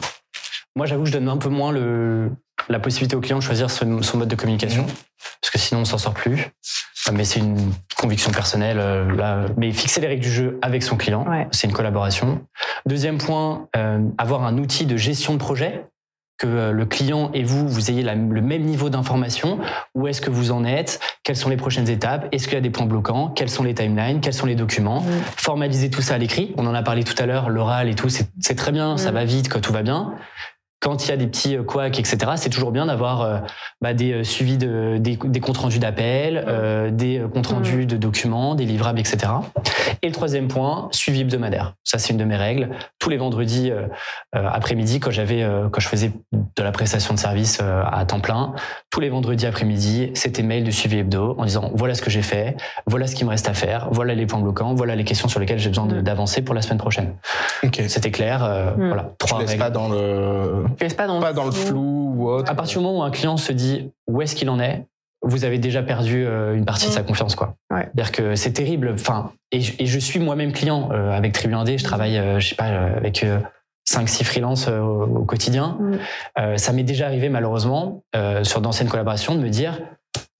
Moi, 0.76 0.86
j'avoue, 0.86 1.04
je 1.06 1.12
donne 1.12 1.28
un 1.28 1.36
peu 1.36 1.48
moins 1.48 1.72
le, 1.72 2.30
la 2.70 2.78
possibilité 2.78 3.16
au 3.16 3.20
client 3.20 3.38
de 3.38 3.42
choisir 3.42 3.70
son, 3.70 4.02
son 4.02 4.18
mode 4.18 4.28
de 4.28 4.36
communication. 4.36 4.86
Parce 5.42 5.50
que 5.52 5.58
sinon, 5.58 5.80
on 5.82 5.84
s'en 5.84 5.98
sort 5.98 6.14
plus. 6.14 6.34
Euh, 7.08 7.12
Mais 7.12 7.24
c'est 7.24 7.40
une 7.40 7.72
conviction 7.96 8.30
personnelle. 8.30 8.78
euh, 8.80 9.14
Là. 9.16 9.46
Mais 9.56 9.72
fixer 9.72 10.00
les 10.00 10.06
règles 10.06 10.22
du 10.22 10.30
jeu 10.30 10.58
avec 10.62 10.82
son 10.82 10.96
client, 10.96 11.26
Ouais. 11.28 11.46
c'est 11.50 11.66
une 11.66 11.72
collaboration. 11.72 12.40
Deuxième 12.86 13.18
point, 13.18 13.68
euh, 13.76 14.00
avoir 14.18 14.44
un 14.44 14.56
outil 14.58 14.86
de 14.86 14.96
gestion 14.96 15.32
de 15.34 15.38
projet 15.38 15.86
que 16.38 16.46
euh, 16.46 16.72
le 16.72 16.86
client 16.86 17.30
et 17.34 17.42
vous, 17.44 17.68
vous 17.68 17.90
ayez 17.90 18.02
la- 18.02 18.14
le 18.14 18.40
même 18.40 18.62
niveau 18.62 18.88
d'information. 18.88 19.58
Où 19.94 20.06
est-ce 20.08 20.20
que 20.22 20.30
vous 20.30 20.52
en 20.52 20.64
êtes? 20.64 20.98
Quelles 21.22 21.36
sont 21.36 21.50
les 21.50 21.56
prochaines 21.58 21.88
étapes? 21.90 22.28
Est-ce 22.32 22.44
qu'il 22.44 22.54
y 22.54 22.56
a 22.56 22.62
des 22.62 22.70
points 22.70 22.86
bloquants? 22.86 23.28
Quels 23.28 23.50
sont 23.50 23.62
les 23.62 23.74
timelines? 23.74 24.20
Quels 24.20 24.32
sont 24.32 24.46
les 24.46 24.54
documents? 24.54 25.04
Formaliser 25.36 25.90
tout 25.90 26.00
ça 26.00 26.14
à 26.14 26.18
l'écrit. 26.18 26.54
On 26.56 26.66
en 26.66 26.74
a 26.74 26.82
parlé 26.82 27.04
tout 27.04 27.20
à 27.22 27.26
l'heure, 27.26 27.50
l'oral 27.50 27.88
et 27.90 27.94
tout, 27.94 28.08
c'est 28.08 28.28
c'est 28.40 28.54
très 28.54 28.72
bien, 28.72 28.96
ça 28.96 29.10
Mm. 29.10 29.14
va 29.14 29.24
vite, 29.26 29.48
quand 29.50 29.60
tout 29.60 29.72
va 29.72 29.82
bien. 29.82 30.14
Quand 30.80 31.04
il 31.06 31.10
y 31.10 31.12
a 31.12 31.16
des 31.16 31.26
petits 31.26 31.56
euh, 31.56 31.62
couacs, 31.62 31.98
etc., 31.98 32.18
c'est 32.36 32.48
toujours 32.50 32.72
bien 32.72 32.86
d'avoir 32.86 33.20
euh, 33.22 33.38
bah, 33.82 33.92
des 33.94 34.12
euh, 34.12 34.24
suivis 34.24 34.56
de, 34.56 34.96
des, 34.98 35.16
des 35.22 35.40
comptes 35.40 35.58
rendus 35.58 35.78
d'appels, 35.78 36.42
euh, 36.48 36.90
des 36.90 37.22
comptes 37.32 37.48
rendus 37.48 37.84
de 37.86 37.96
documents, 37.96 38.54
des 38.54 38.64
livrables, 38.64 38.98
etc. 38.98 39.32
Et 40.02 40.06
le 40.08 40.12
troisième 40.14 40.48
point, 40.48 40.88
suivi 40.92 41.20
hebdomadaire. 41.20 41.74
Ça, 41.84 41.98
c'est 41.98 42.12
une 42.12 42.18
de 42.18 42.24
mes 42.24 42.36
règles. 42.36 42.70
Tous 42.98 43.10
les 43.10 43.18
vendredis 43.18 43.70
euh, 43.70 43.82
euh, 44.34 44.48
après-midi, 44.50 45.00
quand 45.00 45.10
j'avais, 45.10 45.42
euh, 45.42 45.68
quand 45.70 45.80
je 45.80 45.88
faisais 45.88 46.12
de 46.32 46.62
la 46.62 46.72
prestation 46.72 47.12
de 47.14 47.18
service 47.18 47.58
euh, 47.62 47.82
à 47.90 48.04
temps 48.06 48.20
plein, 48.20 48.54
tous 48.90 49.00
les 49.00 49.10
vendredis 49.10 49.46
après-midi, 49.46 50.10
c'était 50.14 50.42
mail 50.42 50.64
de 50.64 50.70
suivi 50.70 50.98
hebdo 50.98 51.34
en 51.38 51.44
disant 51.44 51.70
voilà 51.74 51.94
ce 51.94 52.02
que 52.02 52.10
j'ai 52.10 52.22
fait, 52.22 52.56
voilà 52.86 53.06
ce 53.06 53.14
qui 53.14 53.24
me 53.24 53.30
reste 53.30 53.48
à 53.48 53.54
faire, 53.54 53.88
voilà 53.90 54.14
les 54.14 54.26
points 54.26 54.40
bloquants, 54.40 54.74
voilà 54.74 54.96
les 54.96 55.04
questions 55.04 55.28
sur 55.28 55.40
lesquelles 55.40 55.58
j'ai 55.58 55.68
besoin 55.68 55.86
Mm. 55.86 56.02
d'avancer 56.02 56.42
pour 56.42 56.54
la 56.54 56.62
semaine 56.62 56.78
prochaine. 56.78 57.14
Ok. 57.64 57.82
C'était 57.88 58.10
clair. 58.10 58.42
euh, 58.44 58.70
Mm. 58.76 58.86
Voilà, 58.88 59.10
trois 59.18 59.38
règles. 59.38 59.56
pas 59.58 59.70
dans 59.70 59.88
le 59.88 60.64
Tu 60.76 60.84
laisses 60.84 60.94
pas 60.94 61.06
dans, 61.06 61.20
pas 61.20 61.32
dans 61.32 61.44
le 61.44 61.50
flou 61.52 62.14
ou 62.16 62.28
autre. 62.28 62.50
À 62.50 62.54
partir 62.54 62.80
du 62.80 62.84
moment 62.86 63.00
où 63.00 63.02
un 63.02 63.10
client 63.10 63.36
se 63.36 63.52
dit 63.52 63.90
où 64.06 64.20
est-ce 64.22 64.34
qu'il 64.34 64.48
en 64.50 64.58
est, 64.60 64.86
vous 65.22 65.44
avez 65.44 65.58
déjà 65.58 65.82
perdu 65.82 66.24
euh, 66.24 66.54
une 66.56 66.64
partie 66.64 66.86
de 66.86 66.92
sa 66.92 67.02
confiance, 67.02 67.34
quoi. 67.34 67.54
Ouais. 67.70 67.82
C'est-à-dire 67.94 68.12
que 68.12 68.34
c'est 68.36 68.52
terrible. 68.52 68.92
Enfin, 68.94 69.32
et, 69.52 69.60
je- 69.60 69.74
et 69.78 69.84
je 69.86 69.98
suis 69.98 70.18
moi-même 70.18 70.52
client 70.52 70.88
euh, 70.92 71.10
avec 71.12 71.32
Tribu 71.32 71.54
Indé. 71.54 71.76
Je 71.76 71.84
travaille, 71.84 72.16
euh, 72.18 72.40
je 72.40 72.48
sais 72.48 72.54
pas, 72.54 72.68
euh, 72.68 72.96
avec 72.96 73.22
euh, 73.22 73.38
5-6 73.86 74.24
freelances 74.24 74.66
euh, 74.68 74.80
au, 74.80 75.18
au 75.18 75.24
quotidien. 75.24 75.76
Mm. 75.78 75.98
Euh, 76.38 76.56
ça 76.56 76.72
m'est 76.72 76.84
déjà 76.84 77.06
arrivé 77.06 77.28
malheureusement 77.28 78.02
euh, 78.16 78.44
sur 78.44 78.60
d'anciennes 78.62 78.88
collaborations 78.88 79.34
de 79.34 79.40
me 79.40 79.50
dire 79.50 79.78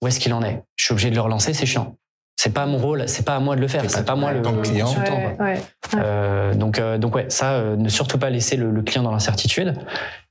où 0.01 0.07
est-ce 0.07 0.19
qu'il 0.19 0.33
en 0.33 0.41
est. 0.41 0.63
Je 0.77 0.85
suis 0.85 0.93
obligé 0.93 1.11
de 1.11 1.15
le 1.15 1.21
relancer, 1.21 1.53
c'est 1.53 1.67
chiant. 1.67 1.95
C'est 2.43 2.49
pas 2.55 2.65
mon 2.65 2.79
rôle, 2.79 3.03
c'est 3.05 3.23
pas 3.23 3.35
à 3.35 3.39
moi 3.39 3.55
de 3.55 3.61
le 3.61 3.67
faire, 3.67 3.83
C'est 3.87 3.97
pas 3.97 4.13
pas 4.13 4.15
moi 4.15 4.31
en 4.31 4.33
le, 4.33 4.41
tant 4.41 4.49
que 4.53 4.55
le 4.55 4.61
client. 4.63 4.87
consultant. 4.87 5.15
Ouais, 5.15 5.35
quoi. 5.37 5.45
ouais. 5.45 5.59
Euh, 5.97 6.55
donc, 6.55 6.79
euh, 6.79 6.97
donc 6.97 7.13
ouais, 7.13 7.25
ça, 7.29 7.51
euh, 7.51 7.75
ne 7.75 7.87
surtout 7.87 8.17
pas 8.17 8.31
laisser 8.31 8.55
le, 8.57 8.71
le 8.71 8.81
client 8.81 9.03
dans 9.03 9.11
l'incertitude. 9.11 9.75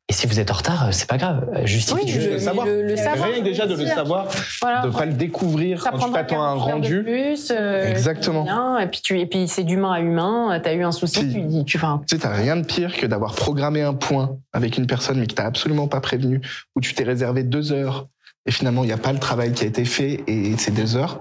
Et 0.08 0.12
si 0.12 0.26
vous 0.26 0.40
êtes 0.40 0.50
en 0.50 0.54
retard, 0.54 0.88
euh, 0.88 0.90
c'est 0.90 1.08
pas 1.08 1.18
grave. 1.18 1.46
Justifiez 1.66 2.02
Oui, 2.04 2.10
Juste 2.10 2.26
le- 2.26 2.32
le 2.32 2.38
savoir. 2.40 2.66
le- 2.66 2.82
le 2.82 2.96
savoir, 2.96 3.28
Rien 3.28 3.38
que 3.38 3.44
déjà 3.44 3.68
de 3.68 3.76
le 3.76 3.86
savoir, 3.86 4.26
Voilà. 4.60 4.80
de 4.80 4.88
pas 4.90 5.04
le 5.06 5.12
découvrir 5.12 5.80
Ça 5.82 5.90
quand 5.90 5.98
tu 5.98 6.00
prendra 6.02 6.24
t'attends 6.24 6.42
à 6.42 6.48
un 6.48 6.54
40 6.56 6.68
heures 6.68 6.80
de 6.80 6.82
rendu. 6.82 7.02
Plus, 7.04 7.52
euh, 7.52 7.88
Exactement. 7.88 8.76
et 8.80 8.86
puis 8.88 9.02
tu, 9.02 9.20
et 9.20 9.26
puis 9.26 9.46
c'est 9.46 9.62
d'humain 9.62 9.92
à 9.92 10.00
humain. 10.00 10.58
T'as 10.60 10.74
eu 10.74 10.82
un 10.82 10.90
souci, 10.90 11.20
Si. 11.20 11.32
tu 11.32 11.42
dis, 11.42 11.64
tu, 11.64 11.76
enfin, 11.76 12.02
Tu 12.08 12.16
sais, 12.16 12.22
t'as 12.22 12.34
rien 12.34 12.56
de 12.56 12.64
pire 12.66 12.96
que 12.96 13.06
d'avoir 13.06 13.36
programmé 13.36 13.82
un 13.82 13.94
point 13.94 14.36
avec 14.52 14.76
une 14.78 14.88
personne 14.88 15.20
mais 15.20 15.28
qui 15.28 15.36
t'a 15.36 15.46
absolument 15.46 15.86
pas 15.86 16.00
prévenu, 16.00 16.40
où 16.74 16.80
tu 16.80 16.92
t'es 16.92 17.04
réservé 17.04 17.44
deux 17.44 17.70
heures 17.70 18.08
et 18.46 18.50
finalement 18.50 18.82
il 18.82 18.88
n'y 18.88 18.92
a 18.92 18.96
pas 18.98 19.12
le 19.12 19.20
travail 19.20 19.52
qui 19.52 19.62
a 19.62 19.68
été 19.68 19.84
fait 19.84 20.24
et 20.26 20.56
c'est 20.58 20.74
deux 20.74 20.96
heures. 20.96 21.20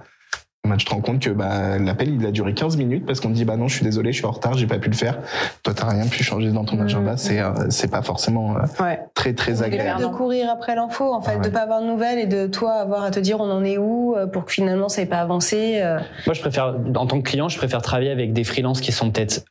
Bah, 0.69 0.75
tu 0.77 0.85
te 0.85 0.91
rends 0.91 1.01
compte 1.01 1.19
que 1.19 1.29
bah, 1.31 1.77
l'appel 1.79 2.09
il 2.13 2.25
a 2.25 2.31
duré 2.31 2.53
15 2.53 2.77
minutes 2.77 3.05
parce 3.05 3.19
qu'on 3.19 3.29
te 3.29 3.33
dit 3.33 3.43
bah 3.45 3.57
non 3.57 3.67
je 3.67 3.75
suis 3.75 3.83
désolé 3.83 4.11
je 4.11 4.17
suis 4.17 4.25
en 4.25 4.31
retard 4.31 4.53
j'ai 4.55 4.67
pas 4.67 4.77
pu 4.77 4.89
le 4.89 4.95
faire 4.95 5.17
toi 5.63 5.73
t'as 5.73 5.89
rien 5.89 6.05
pu 6.07 6.23
changer 6.23 6.51
dans 6.51 6.63
ton 6.65 6.79
agenda 6.79 7.17
c'est 7.17 7.39
euh, 7.39 7.51
c'est 7.69 7.89
pas 7.89 8.01
forcément 8.01 8.55
euh, 8.57 8.61
ouais. 8.83 8.99
très 9.15 9.33
très 9.33 9.53
de 9.53 9.63
agréable 9.63 10.11
courir 10.11 10.49
après 10.51 10.75
l'info, 10.75 11.13
en 11.13 11.21
fait, 11.21 11.31
Ah 11.35 11.37
ouais. 11.39 11.43
de 11.45 11.49
pas 11.49 11.61
avoir 11.61 11.81
de 11.81 11.87
nouvelles 11.87 12.19
et 12.19 12.27
de 12.27 12.45
toi 12.47 12.73
avoir 12.73 13.03
à 13.03 13.11
te 13.11 13.19
dire 13.19 13.39
on 13.39 13.49
en 13.51 13.63
est 13.63 13.77
où 13.77 14.15
euh, 14.15 14.27
pour 14.27 14.45
que 14.45 14.51
finalement 14.51 14.89
ça 14.89 15.01
n'ait 15.01 15.07
pas 15.07 15.19
avancé. 15.19 15.79
euh. 15.81 15.99
Moi, 16.25 16.33
je 16.33 16.41
préfère, 16.41 16.75
en 16.95 17.07
tant 17.07 17.19
que 17.21 17.27
client, 17.29 17.49
je 17.49 17.57
préfère 17.57 17.81
travailler 17.81 18.11
avec 18.11 18.33
des 18.33 18.43
freelances 18.43 18.81
qui 18.81 18.91
sont 18.91 19.09
peut-être 19.11 19.43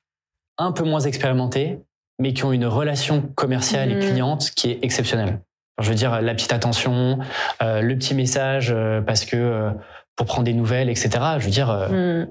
un 0.59 0.73
peu 0.73 0.85
moins 0.85 1.01
expérimentés, 1.01 1.79
mais 2.19 2.33
qui 2.33 2.45
ont 2.45 2.53
une 2.53 2.67
relation 2.67 3.23
commerciale 3.35 3.91
et 3.91 3.95
Mhm. 3.95 4.01
cliente 4.01 4.51
qui 4.57 4.71
est 4.71 4.79
exceptionnelle. 4.83 5.41
Je 5.81 5.89
veux 5.89 5.95
dire, 5.95 6.21
la 6.21 6.35
petite 6.35 6.53
attention, 6.53 7.21
euh, 7.63 7.81
le 7.81 7.97
petit 7.97 8.15
message, 8.15 8.73
euh, 8.75 9.01
parce 9.01 9.25
que 9.25 9.37
euh, 9.37 9.71
pour 10.19 10.27
prendre 10.27 10.45
des 10.45 10.53
nouvelles, 10.53 10.91
etc. 10.91 11.11
Je 11.39 11.45
veux 11.47 11.51
dire, 11.51 11.71
euh, 11.71 12.25
Hmm. 12.25 12.27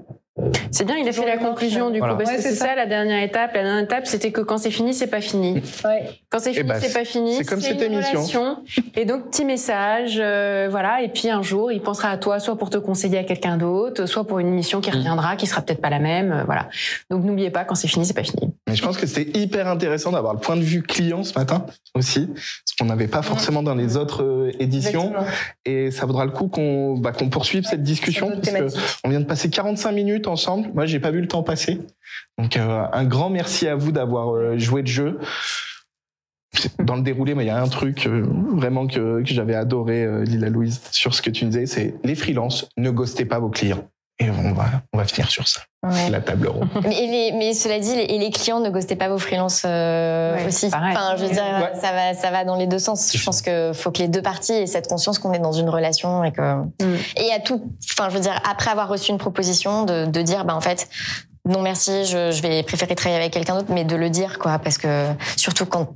C'est 0.70 0.84
bien, 0.84 0.96
il 0.96 1.08
a 1.08 1.10
fait 1.10 1.26
la 1.26 1.36
conclusion 1.36 1.90
du 1.90 1.98
Voilà. 1.98 2.14
coup, 2.14 2.18
parce 2.20 2.30
Ouais, 2.30 2.36
que 2.36 2.42
c'est 2.42 2.54
ça. 2.54 2.66
ça. 2.66 2.74
la 2.76 2.86
dernière 2.86 3.20
étape. 3.24 3.54
La 3.54 3.64
dernière 3.64 3.82
étape, 3.82 4.06
c'était 4.06 4.30
que 4.30 4.40
quand 4.40 4.56
c'est 4.56 4.70
fini, 4.70 4.94
c'est 4.94 5.08
pas 5.08 5.20
fini. 5.20 5.60
Quand 6.30 6.38
c'est 6.38 6.50
Eh 6.52 6.54
fini, 6.54 6.68
ben, 6.68 6.78
c'est 6.80 6.92
pas 6.92 7.04
fini. 7.04 7.34
c'est 7.34 7.44
comme 7.44 7.60
cette 7.60 7.82
une 7.82 7.94
émission. 7.94 8.20
relation. 8.20 8.56
Et 8.94 9.04
donc, 9.04 9.30
petit 9.32 9.44
message, 9.44 10.16
euh, 10.22 10.68
voilà. 10.70 11.02
Et 11.02 11.08
puis 11.08 11.28
un 11.28 11.42
jour, 11.42 11.72
il 11.72 11.80
pensera 11.82 12.10
à 12.10 12.18
toi, 12.18 12.38
soit 12.38 12.56
pour 12.56 12.70
te 12.70 12.78
conseiller 12.78 13.18
à 13.18 13.24
quelqu'un 13.24 13.56
d'autre, 13.56 14.06
soit 14.06 14.24
pour 14.28 14.38
une 14.38 14.50
mission 14.50 14.80
qui 14.80 14.90
Mm. 14.92 14.94
reviendra, 14.98 15.34
qui 15.34 15.48
sera 15.48 15.60
peut-être 15.60 15.80
pas 15.80 15.90
la 15.90 15.98
même, 15.98 16.30
euh, 16.30 16.44
voilà. 16.46 16.68
Donc, 17.10 17.24
n'oubliez 17.24 17.50
pas, 17.50 17.64
quand 17.64 17.74
c'est 17.74 17.88
fini, 17.88 18.06
c'est 18.06 18.14
pas 18.14 18.22
fini. 18.22 18.54
Mais 18.68 18.76
je 18.76 18.82
pense 18.82 18.96
que 18.96 19.06
c'était 19.06 19.38
hyper 19.38 19.66
intéressant 19.66 20.12
d'avoir 20.12 20.34
le 20.34 20.40
point 20.40 20.56
de 20.56 20.62
vue 20.62 20.82
client 20.82 21.22
ce 21.22 21.36
matin 21.38 21.66
aussi, 21.94 22.28
ce 22.64 22.74
qu'on 22.78 22.86
n'avait 22.86 23.08
pas 23.08 23.22
forcément 23.22 23.62
dans 23.62 23.74
les 23.74 23.96
autres 23.96 24.22
euh, 24.22 24.52
éditions. 24.60 25.08
Exactement. 25.08 25.36
Et 25.64 25.90
ça 25.90 26.06
vaudra 26.06 26.24
le 26.24 26.30
coup 26.30 26.48
qu'on 26.48 26.98
bah, 26.98 27.12
qu'on 27.12 27.30
poursuive 27.30 27.64
cette 27.64 27.82
discussion. 27.82 28.30
Parce 28.30 28.50
que 28.50 28.78
on 29.04 29.08
vient 29.08 29.20
de 29.20 29.26
passer 29.26 29.50
45 29.50 29.92
minutes 29.92 30.26
ensemble. 30.26 30.68
Moi, 30.74 30.86
j'ai 30.86 31.00
pas 31.00 31.10
vu 31.10 31.20
le 31.20 31.28
temps 31.28 31.42
passer. 31.42 31.80
Donc, 32.38 32.56
euh, 32.56 32.84
un 32.92 33.04
grand 33.04 33.30
merci 33.30 33.66
à 33.66 33.74
vous 33.74 33.92
d'avoir 33.92 34.34
euh, 34.34 34.58
joué 34.58 34.82
le 34.82 34.88
jeu. 34.88 35.18
Dans 36.82 36.96
le 36.96 37.02
déroulé, 37.02 37.34
mais 37.34 37.44
il 37.44 37.48
y 37.48 37.50
a 37.50 37.60
un 37.60 37.68
truc 37.68 38.06
euh, 38.06 38.24
vraiment 38.52 38.86
que, 38.86 39.22
que 39.22 39.28
j'avais 39.28 39.54
adoré, 39.54 40.02
euh, 40.02 40.24
Lila 40.24 40.48
Louise, 40.48 40.80
sur 40.90 41.14
ce 41.14 41.22
que 41.22 41.30
tu 41.30 41.44
disais, 41.44 41.66
c'est 41.66 41.94
les 42.04 42.14
freelances, 42.14 42.68
ne 42.76 42.90
ghostez 42.90 43.26
pas 43.26 43.38
vos 43.38 43.50
clients. 43.50 43.86
Et 44.20 44.30
on 44.30 44.52
va, 44.52 44.64
on 44.92 44.98
va 44.98 45.04
finir 45.04 45.30
sur 45.30 45.46
ça. 45.46 45.60
Ouais. 45.86 46.10
La 46.10 46.20
table 46.20 46.48
ronde. 46.48 46.68
Mais, 46.82 46.88
les- 47.06 47.32
mais 47.32 47.54
cela 47.54 47.78
dit, 47.78 47.94
les, 47.94 48.02
et 48.02 48.18
les 48.18 48.30
clients 48.30 48.58
ne 48.58 48.68
ghostez 48.68 48.96
pas 48.96 49.08
vos 49.08 49.18
freelances 49.18 49.62
euh, 49.64 50.36
Ouais, 50.36 50.46
aussi. 50.46 50.68
pareil. 50.70 50.92
Enfin, 50.96 51.14
je 51.16 51.24
veux 51.24 51.30
dire, 51.30 51.44
Ouais. 51.44 51.78
ça 51.80 51.92
va, 51.92 52.14
ça 52.14 52.30
va 52.32 52.44
dans 52.44 52.56
les 52.56 52.66
deux 52.66 52.80
sens. 52.80 53.12
Je 53.16 53.24
pense 53.24 53.42
que 53.42 53.72
faut 53.72 53.92
que 53.92 53.98
les 53.98 54.08
deux 54.08 54.20
parties 54.22 54.52
aient 54.54 54.66
cette 54.66 54.88
conscience 54.88 55.20
qu'on 55.20 55.32
est 55.32 55.38
dans 55.38 55.52
une 55.52 55.68
relation 55.68 56.24
et 56.24 56.32
que 56.32 56.42
et 57.16 57.32
à 57.32 57.38
tout. 57.38 57.62
Enfin, 57.92 58.08
je 58.10 58.14
veux 58.16 58.20
dire, 58.20 58.40
après 58.50 58.70
avoir 58.72 58.88
reçu 58.88 59.12
une 59.12 59.18
proposition, 59.18 59.84
de, 59.84 60.06
de 60.06 60.22
dire, 60.22 60.44
bah 60.44 60.56
en 60.56 60.60
fait, 60.60 60.88
non 61.44 61.62
merci, 61.62 62.04
je, 62.04 62.32
je 62.32 62.42
vais 62.42 62.64
préférer 62.64 62.96
travailler 62.96 63.20
avec 63.20 63.32
quelqu'un 63.32 63.54
d'autre, 63.54 63.70
mais 63.72 63.84
de 63.84 63.94
le 63.94 64.10
dire 64.10 64.40
quoi, 64.40 64.58
parce 64.58 64.78
que 64.78 65.06
surtout 65.36 65.64
quand 65.66 65.90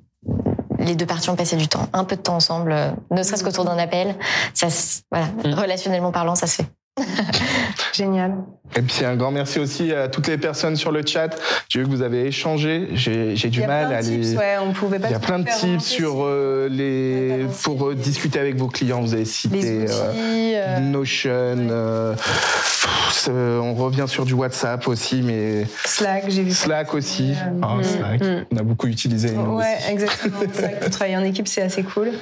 les 0.79 0.95
deux 0.95 1.07
parties 1.07 1.31
ont 1.31 1.37
passé 1.37 1.57
du 1.57 1.67
temps, 1.67 1.89
un 1.93 2.05
peu 2.05 2.15
de 2.17 2.23
temps 2.23 2.37
ensemble, 2.37 2.73
euh, 2.73 2.91
ne 3.11 3.23
serait-ce 3.25 3.43
qu'autour 3.45 3.65
d'un 3.65 3.79
appel, 3.79 4.15
ça, 4.55 4.71
se- 4.71 5.01
voilà, 5.11 5.27
Mm. 5.45 5.55
relationnellement 5.61 6.13
parlant, 6.13 6.35
ça 6.37 6.47
se 6.47 6.57
fait. 6.63 6.67
Génial. 7.93 8.35
Et 8.77 8.83
puis, 8.83 9.05
un 9.05 9.17
grand 9.17 9.31
merci 9.31 9.59
aussi 9.59 9.93
à 9.93 10.09
toutes 10.09 10.29
les 10.29 10.39
personnes 10.39 10.77
sur 10.77 10.93
le 10.93 11.05
chat. 11.05 11.29
J'ai 11.69 11.81
vu 11.81 11.87
que 11.87 11.91
vous 11.91 12.03
avez 12.03 12.27
échangé. 12.27 12.89
J'ai 12.95 13.35
du 13.35 13.61
y 13.61 13.65
a 13.65 13.67
mal 13.67 13.87
plein 13.89 13.97
à 13.99 14.03
de 14.03 14.09
les. 14.09 14.21
tips, 14.21 14.39
ouais, 14.39 14.57
on 14.63 14.73
pouvait 14.73 14.99
pas 14.99 15.09
Il 15.09 15.13
y 15.13 15.15
a 15.15 15.19
plein 15.19 15.39
de 15.39 15.49
tips 15.49 15.85
sur 15.85 16.23
euh, 16.25 16.69
les 16.71 17.47
pour 17.65 17.89
euh, 17.89 17.95
discuter 17.95 18.39
avec 18.39 18.57
vos 18.57 18.69
clients. 18.69 19.01
Vous 19.03 19.13
avez 19.15 19.25
cité 19.27 19.61
les 19.61 19.83
outils. 19.85 19.93
euh, 20.57 20.81
Notion. 20.81 21.31
euh, 21.31 22.15
pff, 22.15 23.29
euh, 23.29 23.59
on 23.59 23.75
revient 23.75 24.07
sur 24.09 24.25
du 24.25 24.33
WhatsApp 24.33 24.89
aussi, 24.89 25.21
mais 25.23 25.67
Slack, 25.85 26.25
j'ai 26.29 26.43
vu. 26.43 26.53
Slack 26.53 26.95
aussi. 26.95 27.33
Euh, 27.33 27.61
Ah, 27.63 27.75
mm, 27.77 27.85
Slack. 27.85 28.21
mm. 28.23 28.45
On 28.53 28.57
a 28.57 28.63
beaucoup 28.63 28.87
utilisé. 28.87 29.33
nous 29.33 29.57
Ouais, 29.57 29.77
aussi. 29.81 29.93
exactement. 29.93 30.41
Slack, 30.55 30.81
pour 30.81 30.91
travailler 30.91 31.17
en 31.19 31.25
équipe, 31.25 31.47
c'est 31.49 31.63
assez 31.63 31.83
cool. 31.83 32.13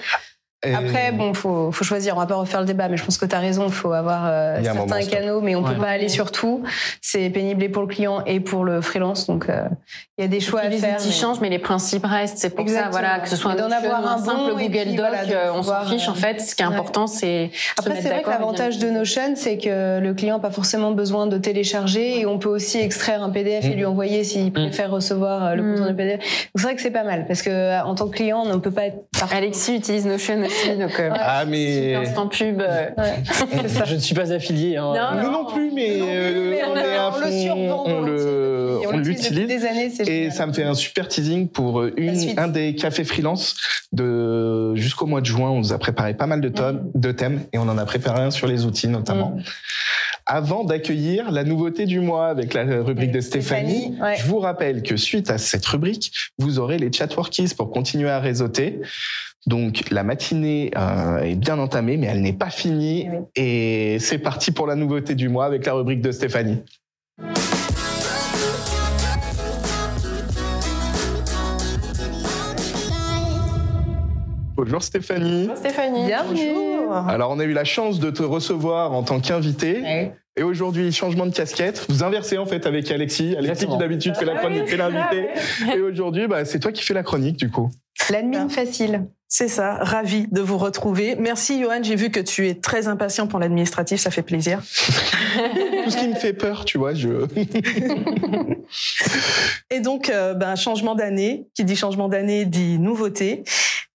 Et- 0.62 0.75
Après, 0.75 1.11
bon, 1.12 1.33
faut, 1.33 1.73
faut 1.73 1.85
choisir. 1.85 2.16
On 2.16 2.20
va 2.20 2.27
pas 2.27 2.35
refaire 2.35 2.61
le 2.61 2.66
débat, 2.66 2.88
mais 2.88 2.99
je 2.99 3.05
pense 3.05 3.16
que 3.16 3.25
tu 3.25 3.35
as 3.35 3.38
raison. 3.38 3.64
Il 3.66 3.73
faut 3.73 3.92
avoir 3.92 4.25
euh, 4.27 4.62
certains 4.62 4.81
moment, 4.81 4.96
canaux, 5.11 5.40
mais 5.40 5.55
on 5.57 5.62
Ouais. 5.64 5.73
peut 5.75 5.81
pas 5.81 5.88
aller 5.88 6.09
sur 6.11 6.31
tout. 6.31 6.62
C'est 7.01 7.31
pénible 7.31 7.62
et 7.62 7.70
pour 7.70 7.81
le 7.81 7.88
client 7.88 8.23
et 8.27 8.40
pour 8.40 8.64
le 8.64 8.83
freelance. 8.83 9.27
Donc, 9.27 9.49
euh, 9.49 9.62
il 10.18 10.23
y 10.23 10.25
a 10.25 10.29
des 10.29 10.40
choix 10.40 10.61
à 10.61 10.68
les 10.68 10.77
faire. 10.77 10.96
outils 10.96 11.07
mais- 11.09 11.12
changent, 11.14 11.40
mais 11.40 11.49
les 11.49 11.59
principes 11.59 12.05
restent. 12.05 12.37
C'est 12.37 12.51
pour 12.51 12.61
Exactement. 12.61 12.92
ça, 12.92 12.99
voilà, 13.01 13.20
que 13.20 13.29
ce 13.31 13.37
soit 13.37 13.53
un, 13.53 13.55
d'en 13.55 13.70
avoir 13.70 14.07
un 14.07 14.16
un 14.16 14.18
simple 14.18 14.51
bon, 14.51 14.59
Google 14.61 14.68
puis, 14.83 14.94
Doc, 14.96 15.07
voilà, 15.09 15.23
euh, 15.46 15.53
on 15.55 15.62
s'en 15.62 15.81
fiche. 15.87 16.07
En 16.09 16.12
euh, 16.12 16.14
fait, 16.14 16.40
ce 16.42 16.55
qui 16.55 16.62
est 16.62 16.66
ouais. 16.66 16.75
important, 16.75 17.07
c'est 17.07 17.51
Après, 17.79 17.94
c'est 18.03 18.09
vrai 18.11 18.23
que 18.23 18.29
l'avantage 18.29 18.79
de. 18.79 18.90
Notion, 18.90 19.33
c'est 19.37 19.57
que 19.57 19.99
le 20.01 20.12
client 20.12 20.37
n'a 20.37 20.42
pas 20.42 20.51
forcément 20.51 20.90
besoin 20.90 21.27
de 21.27 21.38
télécharger 21.38 22.20
et 22.20 22.27
on 22.27 22.38
peut 22.38 22.49
aussi 22.51 22.79
extraire 22.79 23.23
un 23.23 23.31
PDF 23.31 23.64
et 23.64 23.70
Mm. 23.70 23.75
lui 23.77 23.85
envoyer 23.87 24.25
s'il 24.25 24.53
préfère 24.53 24.90
recevoir 24.90 25.42
euh, 25.46 25.55
le 25.55 25.62
Mm. 25.62 25.77
contenu 25.79 25.96
PDF. 25.96 26.18
Donc, 26.18 26.27
C'est 26.57 26.62
vrai 26.64 26.75
que 26.75 26.83
c'est 26.83 26.90
pas 26.90 27.05
mal 27.05 27.25
parce 27.27 27.40
que 27.40 27.49
euh, 27.51 27.83
en 27.83 27.94
tant 27.94 28.09
que 28.09 28.16
client, 28.16 28.42
on 28.44 28.53
ne 28.53 28.59
peut 28.59 28.70
pas 28.73 28.87
être. 28.87 28.99
Alexis 29.33 29.77
utilise 29.77 30.05
Notion 30.07 30.42
aussi, 30.51 30.77
donc 30.77 30.99
euh, 31.01 31.11
Ah, 31.15 31.45
mais. 31.47 31.95
instant 31.95 32.29
pub. 32.29 32.61
euh, 32.61 32.89
Ouais, 32.97 33.15
c'est 33.25 33.69
ça. 33.69 33.85
Je 33.85 33.95
ne 33.95 34.01
suis 34.01 34.15
pas 34.15 34.33
affilié. 34.33 34.77
hein. 34.77 34.93
Non, 34.95 35.23
Nous 35.23 35.31
non 35.31 35.45
plus, 35.47 35.71
mais, 35.73 35.99
Nous 35.99 36.05
non 36.05 36.07
plus, 36.07 36.17
euh, 36.17 36.51
mais 36.51 36.65
on, 36.65 36.73
on 36.73 36.77
est 36.77 36.83
le- 36.83 36.99
à 36.99 37.11
on 37.15 37.19
le 37.19 37.27
fond, 37.27 37.43
survend 37.43 37.85
on 37.87 38.01
le, 38.03 38.79
on 38.93 38.97
l'utilise 38.99 39.47
des 39.47 39.65
années, 39.67 39.91
c'est 39.91 40.03
Et 40.03 40.07
génial. 40.25 40.33
ça 40.33 40.47
me 40.47 40.53
fait 40.53 40.65
un 40.65 40.75
super 40.75 41.09
teasing 41.09 41.49
pour 41.49 41.85
une, 41.85 42.39
un 42.39 42.49
des 42.49 42.75
cafés 42.75 43.05
freelance 43.05 43.57
de 43.93 44.75
jusqu'au 44.75 45.07
mois 45.07 45.21
de 45.21 45.27
juin. 45.27 45.51
On 45.51 45.59
nous 45.59 45.73
a 45.73 45.79
préparé 45.79 46.15
pas 46.15 46.27
mal 46.27 46.41
de, 46.41 46.49
tomes, 46.49 46.91
de 46.95 47.13
thèmes 47.13 47.41
et 47.53 47.59
on 47.59 47.69
en 47.69 47.79
a 47.79 47.85
préparé 47.85 48.23
un 48.23 48.31
sur 48.31 48.47
les 48.47 48.65
outils 48.67 48.89
notamment. 48.89 49.31
Mm. 49.37 49.43
Avant 50.27 50.63
d'accueillir 50.65 51.33
la 51.33 51.43
nouveauté 51.43 51.87
du 51.87 51.99
mois 52.01 52.29
avec 52.29 52.55
la 52.55 52.63
rubrique 52.83 53.11
de 53.11 53.21
Stéphanie, 53.21 53.79
Stéphanie, 53.95 54.01
ouais. 54.01 54.17
je 54.17 54.27
vous 54.27 54.39
rappelle 54.39 54.83
que 54.83 54.97
suite 54.97 55.29
à 55.31 55.39
cette 55.39 55.67
rubrique, 55.67 56.13
vous 56.39 56.59
aurez 56.61 56.79
les 56.79 56.93
chatworkies 56.93 57.53
pour 57.57 57.71
continuer 57.71 58.11
à 58.11 58.21
réseauter. 58.21 58.81
Donc 59.46 59.90
la 59.90 60.05
matinée 60.05 60.70
euh, 60.76 61.20
est 61.20 61.35
bien 61.35 61.59
entamée, 61.59 61.96
mais 61.96 62.07
elle 62.07 62.20
n'est 62.20 62.33
pas 62.33 62.50
finie. 62.50 63.09
Oui. 63.11 63.18
Et 63.37 63.98
c'est 63.98 64.18
parti 64.18 64.53
pour 64.53 64.66
la 64.66 64.74
nouveauté 64.74 65.14
du 65.14 65.29
mois 65.29 65.46
avec 65.46 65.64
la 65.66 65.72
rubrique 65.72 66.03
de 66.03 66.12
Stéphanie. 66.12 66.62
Bonjour 74.57 74.83
Stéphanie. 74.83 75.48
Stéphanie. 75.57 76.07
Bienvenue. 76.07 76.90
Alors 77.09 77.31
on 77.31 77.38
a 77.38 77.44
eu 77.44 77.53
la 77.55 77.64
chance 77.64 77.98
de 77.98 78.11
te 78.11 78.22
recevoir 78.22 78.92
en 78.92 79.03
tant 79.03 79.20
qu'invité. 79.20 79.81
Ouais. 79.81 80.14
Et 80.37 80.42
aujourd'hui, 80.42 80.92
changement 80.92 81.26
de 81.26 81.35
casquette. 81.35 81.87
Vous 81.88 82.05
inversez 82.05 82.37
en 82.37 82.46
fait 82.46 82.66
avec 82.66 82.90
Alexis. 82.90 83.35
Alexis 83.37 83.50
Exactement. 83.50 83.72
qui 83.72 83.79
d'habitude 83.79 84.16
fait 84.16 84.24
la 84.24 84.37
chronique 84.37 84.70
et 84.70 84.76
l'invité. 84.76 85.29
Et 85.74 85.81
aujourd'hui, 85.81 86.29
bah, 86.29 86.44
c'est 86.44 86.61
toi 86.61 86.72
qui 86.72 86.83
fais 86.83 86.94
la 86.94 87.03
chronique 87.03 87.37
du 87.37 87.50
coup. 87.50 87.70
L'admin 88.11 88.48
facile. 88.48 89.07
C'est 89.33 89.47
ça, 89.47 89.79
ravi 89.81 90.27
de 90.33 90.40
vous 90.40 90.59
retrouver. 90.59 91.14
Merci 91.14 91.62
Johan, 91.62 91.85
j'ai 91.85 91.95
vu 91.95 92.11
que 92.11 92.19
tu 92.19 92.49
es 92.49 92.55
très 92.55 92.88
impatient 92.88 93.29
pour 93.29 93.38
l'administratif, 93.38 94.01
ça 94.01 94.11
fait 94.11 94.25
plaisir. 94.25 94.59
Tout 94.59 95.90
ce 95.90 95.99
qui 95.99 96.09
me 96.09 96.16
fait 96.16 96.33
peur, 96.33 96.64
tu 96.64 96.79
vois, 96.79 96.95
je... 96.95 97.29
Et 99.71 99.79
donc, 99.79 100.11
euh, 100.11 100.35
ben, 100.35 100.57
changement 100.57 100.97
d'année, 100.97 101.47
qui 101.55 101.64
dit 101.64 101.77
changement 101.77 102.09
d'année 102.09 102.45
dit 102.45 102.81
nouveauté. 102.81 103.45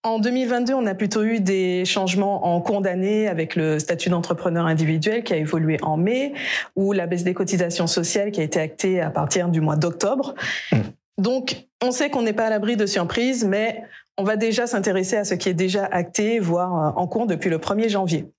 En 0.04 0.20
2022, 0.20 0.74
on 0.74 0.86
a 0.86 0.96
plutôt 0.96 1.24
eu 1.24 1.42
des 1.42 1.84
changements 1.84 2.48
en 2.48 2.62
cours 2.62 2.80
d'année 2.80 3.28
avec 3.28 3.58
le 3.58 3.80
statut 3.80 4.10
d'entrepreneur 4.10 4.68
individuel 4.68 5.26
qui 5.26 5.34
a 5.34 5.38
évolué 5.38 5.80
en 5.82 5.98
mai, 5.98 6.32
ou 6.78 6.94
la 6.94 7.08
baisse 7.08 7.26
des 7.26 7.34
cotisations 7.34 7.88
sociales 7.88 8.32
qui 8.32 8.40
a 8.40 8.44
été 8.44 8.62
actée 8.62 9.02
à 9.02 9.10
partir 9.10 9.50
du 9.50 9.60
mois 9.60 9.76
d'octobre. 9.76 10.34
Mm. 10.72 10.78
Donc, 11.18 11.68
on 11.84 11.92
sait 11.92 12.10
qu'on 12.10 12.22
n'est 12.22 12.34
pas 12.34 12.46
à 12.46 12.50
l'abri 12.50 12.78
de 12.78 12.86
surprises, 12.86 13.44
mais 13.44 13.84
on 14.18 14.24
va 14.24 14.36
déjà 14.36 14.68
s'intéresser 14.68 15.18
à 15.18 15.26
ce 15.26 15.34
qui 15.34 15.50
est 15.50 15.54
déjà 15.54 15.86
acté, 15.86 16.40
voire 16.40 16.74
euh, 16.74 17.02
en 17.02 17.08
cours 17.08 17.28
depuis 17.28 17.50
le 17.50 17.58
1er 17.58 17.90
janvier. 17.90 18.32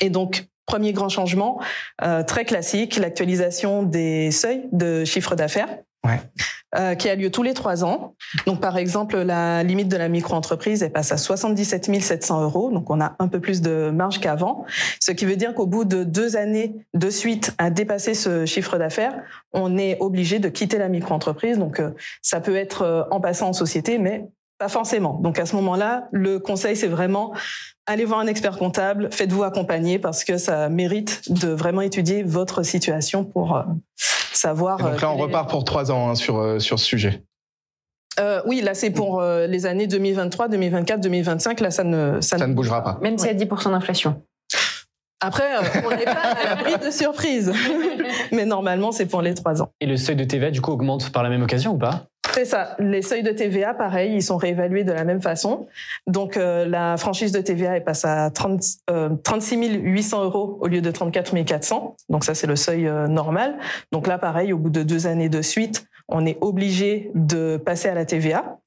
Et 0.00 0.10
donc, 0.10 0.48
premier 0.66 0.92
grand 0.92 1.08
changement, 1.08 1.60
euh, 2.02 2.22
très 2.22 2.44
classique, 2.44 2.96
l'actualisation 2.96 3.82
des 3.82 4.30
seuils 4.30 4.68
de 4.72 5.04
chiffre 5.04 5.34
d'affaires. 5.34 5.78
Ouais. 6.06 6.20
euh, 6.76 6.94
qui 6.94 7.08
a 7.08 7.14
lieu 7.14 7.30
tous 7.30 7.42
les 7.42 7.54
trois 7.54 7.84
ans. 7.84 8.14
Donc, 8.46 8.60
par 8.60 8.76
exemple, 8.76 9.16
la 9.18 9.62
limite 9.62 9.88
de 9.88 9.96
la 9.96 10.08
micro-entreprise, 10.08 10.82
elle 10.82 10.92
passe 10.92 11.12
à 11.12 11.16
77 11.16 12.02
700 12.02 12.42
euros. 12.42 12.70
Donc, 12.70 12.90
on 12.90 13.00
a 13.00 13.16
un 13.18 13.28
peu 13.28 13.40
plus 13.40 13.62
de 13.62 13.90
marge 13.90 14.20
qu'avant. 14.20 14.64
Ce 15.00 15.12
qui 15.12 15.24
veut 15.24 15.36
dire 15.36 15.54
qu'au 15.54 15.66
bout 15.66 15.84
de 15.84 16.04
deux 16.04 16.36
années 16.36 16.74
de 16.94 17.10
suite 17.10 17.54
à 17.58 17.70
dépasser 17.70 18.14
ce 18.14 18.44
chiffre 18.46 18.78
d'affaires, 18.78 19.22
on 19.52 19.78
est 19.78 19.96
obligé 20.00 20.38
de 20.38 20.48
quitter 20.48 20.78
la 20.78 20.88
micro-entreprise. 20.88 21.58
Donc, 21.58 21.80
euh, 21.80 21.90
ça 22.22 22.40
peut 22.40 22.56
être 22.56 22.82
euh, 22.82 23.02
en 23.10 23.20
passant 23.20 23.48
en 23.48 23.52
société, 23.52 23.98
mais 23.98 24.28
pas 24.58 24.68
forcément. 24.68 25.14
Donc, 25.22 25.38
à 25.38 25.46
ce 25.46 25.54
moment-là, 25.56 26.08
le 26.12 26.38
conseil, 26.38 26.76
c'est 26.76 26.88
vraiment 26.88 27.32
allez 27.86 28.04
voir 28.04 28.20
un 28.20 28.26
expert 28.26 28.58
comptable, 28.58 29.08
faites-vous 29.12 29.44
accompagner 29.44 29.98
parce 29.98 30.22
que 30.24 30.36
ça 30.36 30.68
mérite 30.68 31.22
de 31.32 31.48
vraiment 31.48 31.80
étudier 31.80 32.22
votre 32.22 32.62
situation 32.62 33.24
pour 33.24 33.56
euh, 33.56 33.62
savoir. 34.32 34.80
Et 34.80 34.90
donc 34.92 35.00
là, 35.00 35.08
euh, 35.08 35.12
on 35.12 35.16
repart 35.16 35.48
pour 35.48 35.64
trois 35.64 35.90
ans 35.90 36.10
hein, 36.10 36.14
sur, 36.14 36.36
euh, 36.38 36.58
sur 36.58 36.78
ce 36.78 36.84
sujet. 36.84 37.22
Euh, 38.20 38.42
oui, 38.46 38.60
là, 38.60 38.74
c'est 38.74 38.90
pour 38.90 39.20
euh, 39.20 39.46
les 39.46 39.64
années 39.64 39.86
2023, 39.86 40.48
2024, 40.48 41.00
2025. 41.00 41.60
Là, 41.60 41.70
ça 41.70 41.84
ne, 41.84 42.20
ça, 42.20 42.36
Ça 42.36 42.44
ne- 42.46 42.50
ne 42.50 42.56
bougera 42.56 42.82
pas. 42.82 42.98
Même 43.00 43.16
s'il 43.16 43.28
y 43.28 43.30
a 43.30 43.34
10% 43.34 43.70
d'inflation. 43.70 44.22
Après, 45.20 45.56
euh, 45.56 45.60
on 45.86 45.90
n'est 45.96 46.04
pas 46.04 46.12
à 46.12 46.44
l'abri 46.56 46.84
de 46.84 46.90
surprises. 46.90 47.52
Mais 48.32 48.44
normalement, 48.44 48.92
c'est 48.92 49.06
pour 49.06 49.22
les 49.22 49.34
trois 49.34 49.62
ans. 49.62 49.70
Et 49.80 49.86
le 49.86 49.96
seuil 49.96 50.14
de 50.16 50.24
TVA, 50.24 50.50
du 50.50 50.60
coup, 50.60 50.72
augmente 50.72 51.10
par 51.10 51.22
la 51.22 51.28
même 51.28 51.42
occasion 51.42 51.72
ou 51.72 51.78
pas? 51.78 52.06
C'est 52.38 52.44
ça. 52.44 52.76
Les 52.78 53.02
seuils 53.02 53.24
de 53.24 53.32
TVA, 53.32 53.74
pareil, 53.74 54.14
ils 54.14 54.22
sont 54.22 54.36
réévalués 54.36 54.84
de 54.84 54.92
la 54.92 55.02
même 55.02 55.20
façon. 55.20 55.66
Donc, 56.06 56.36
euh, 56.36 56.66
la 56.66 56.96
franchise 56.96 57.32
de 57.32 57.40
TVA, 57.40 57.78
elle 57.78 57.82
passe 57.82 58.04
à 58.04 58.30
30, 58.30 58.62
euh, 58.90 59.08
36 59.24 59.80
800 59.82 60.22
euros 60.22 60.56
au 60.60 60.68
lieu 60.68 60.80
de 60.80 60.88
34 60.88 61.36
400. 61.42 61.96
Donc, 62.08 62.22
ça, 62.22 62.36
c'est 62.36 62.46
le 62.46 62.54
seuil 62.54 62.86
euh, 62.86 63.08
normal. 63.08 63.58
Donc 63.90 64.06
là, 64.06 64.18
pareil, 64.18 64.52
au 64.52 64.58
bout 64.58 64.70
de 64.70 64.84
deux 64.84 65.08
années 65.08 65.28
de 65.28 65.42
suite, 65.42 65.88
on 66.06 66.26
est 66.26 66.38
obligé 66.40 67.10
de 67.16 67.56
passer 67.56 67.88
à 67.88 67.94
la 67.94 68.04
TVA. 68.04 68.60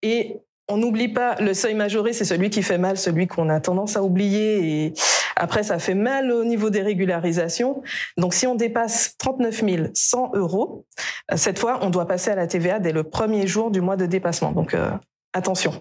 Et 0.00 0.38
on 0.70 0.78
n'oublie 0.78 1.08
pas, 1.08 1.34
le 1.40 1.52
seuil 1.52 1.74
majoré, 1.74 2.14
c'est 2.14 2.24
celui 2.24 2.48
qui 2.48 2.62
fait 2.62 2.78
mal, 2.78 2.96
celui 2.96 3.26
qu'on 3.26 3.50
a 3.50 3.60
tendance 3.60 3.98
à 3.98 4.02
oublier. 4.02 4.86
Et 4.86 4.94
après, 5.40 5.62
ça 5.62 5.78
fait 5.78 5.94
mal 5.94 6.30
au 6.30 6.44
niveau 6.44 6.68
des 6.68 6.82
régularisations. 6.82 7.82
Donc, 8.18 8.34
si 8.34 8.46
on 8.46 8.54
dépasse 8.54 9.16
39 9.18 9.62
100 9.94 10.32
euros, 10.34 10.84
euh, 11.32 11.36
cette 11.36 11.58
fois, 11.58 11.78
on 11.82 11.88
doit 11.88 12.06
passer 12.06 12.30
à 12.30 12.34
la 12.34 12.46
TVA 12.46 12.78
dès 12.78 12.92
le 12.92 13.04
premier 13.04 13.46
jour 13.46 13.70
du 13.70 13.80
mois 13.80 13.96
de 13.96 14.04
dépassement. 14.04 14.52
Donc, 14.52 14.74
euh, 14.74 14.90
attention. 15.32 15.72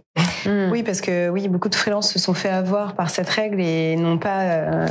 Hmm. 0.46 0.70
Oui, 0.72 0.84
parce 0.84 1.02
que 1.02 1.28
oui, 1.28 1.50
beaucoup 1.50 1.68
de 1.68 1.76
freelances 1.76 2.12
se 2.14 2.20
sont 2.20 2.34
fait 2.34 2.50
avoir 2.50 2.96
par 2.96 3.10
cette 3.10 3.30
règle 3.30 3.60
et 3.60 3.98
n'ont 3.98 4.18
pas 4.18 4.44
euh, 4.44 4.88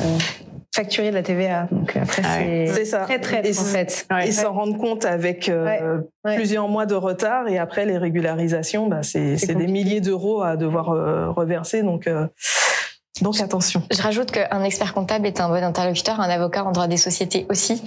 facturer 0.75 1.11
de 1.11 1.15
la 1.15 1.23
TVA. 1.23 1.67
Donc 1.71 1.97
après, 1.97 2.23
Ah 2.25 2.39
ouais. 2.39 2.67
c'est 2.73 2.99
très 3.05 3.19
très 3.21 3.49
Et 3.49 3.59
en 3.59 3.63
fait. 3.65 4.07
Ils 4.27 4.33
s'en 4.33 4.53
rendent 4.53 4.79
compte 4.79 5.05
avec 5.05 5.49
euh, 5.49 5.99
Ouais. 6.25 6.37
plusieurs 6.37 6.69
mois 6.69 6.85
de 6.85 6.95
retard 6.95 7.49
et 7.49 7.59
après 7.59 7.87
les 7.87 7.97
régularisations, 7.97 8.87
bah, 8.87 9.03
c'est 9.03 9.55
des 9.55 9.67
milliers 9.67 10.01
d'euros 10.01 10.43
à 10.43 10.57
devoir 10.57 10.91
euh, 10.91 11.31
reverser. 11.31 11.83
Donc, 11.83 12.07
euh, 12.07 12.27
donc 13.23 13.41
attention. 13.41 13.83
Je 13.91 14.01
rajoute 14.03 14.31
qu'un 14.31 14.63
expert 14.65 14.95
comptable 14.95 15.27
est 15.27 15.41
un 15.41 15.49
bon 15.49 15.63
interlocuteur, 15.63 16.21
un 16.21 16.29
avocat 16.29 16.65
en 16.65 16.73
droit 16.73 16.87
des 16.87 16.97
sociétés 16.97 17.47
aussi. 17.51 17.83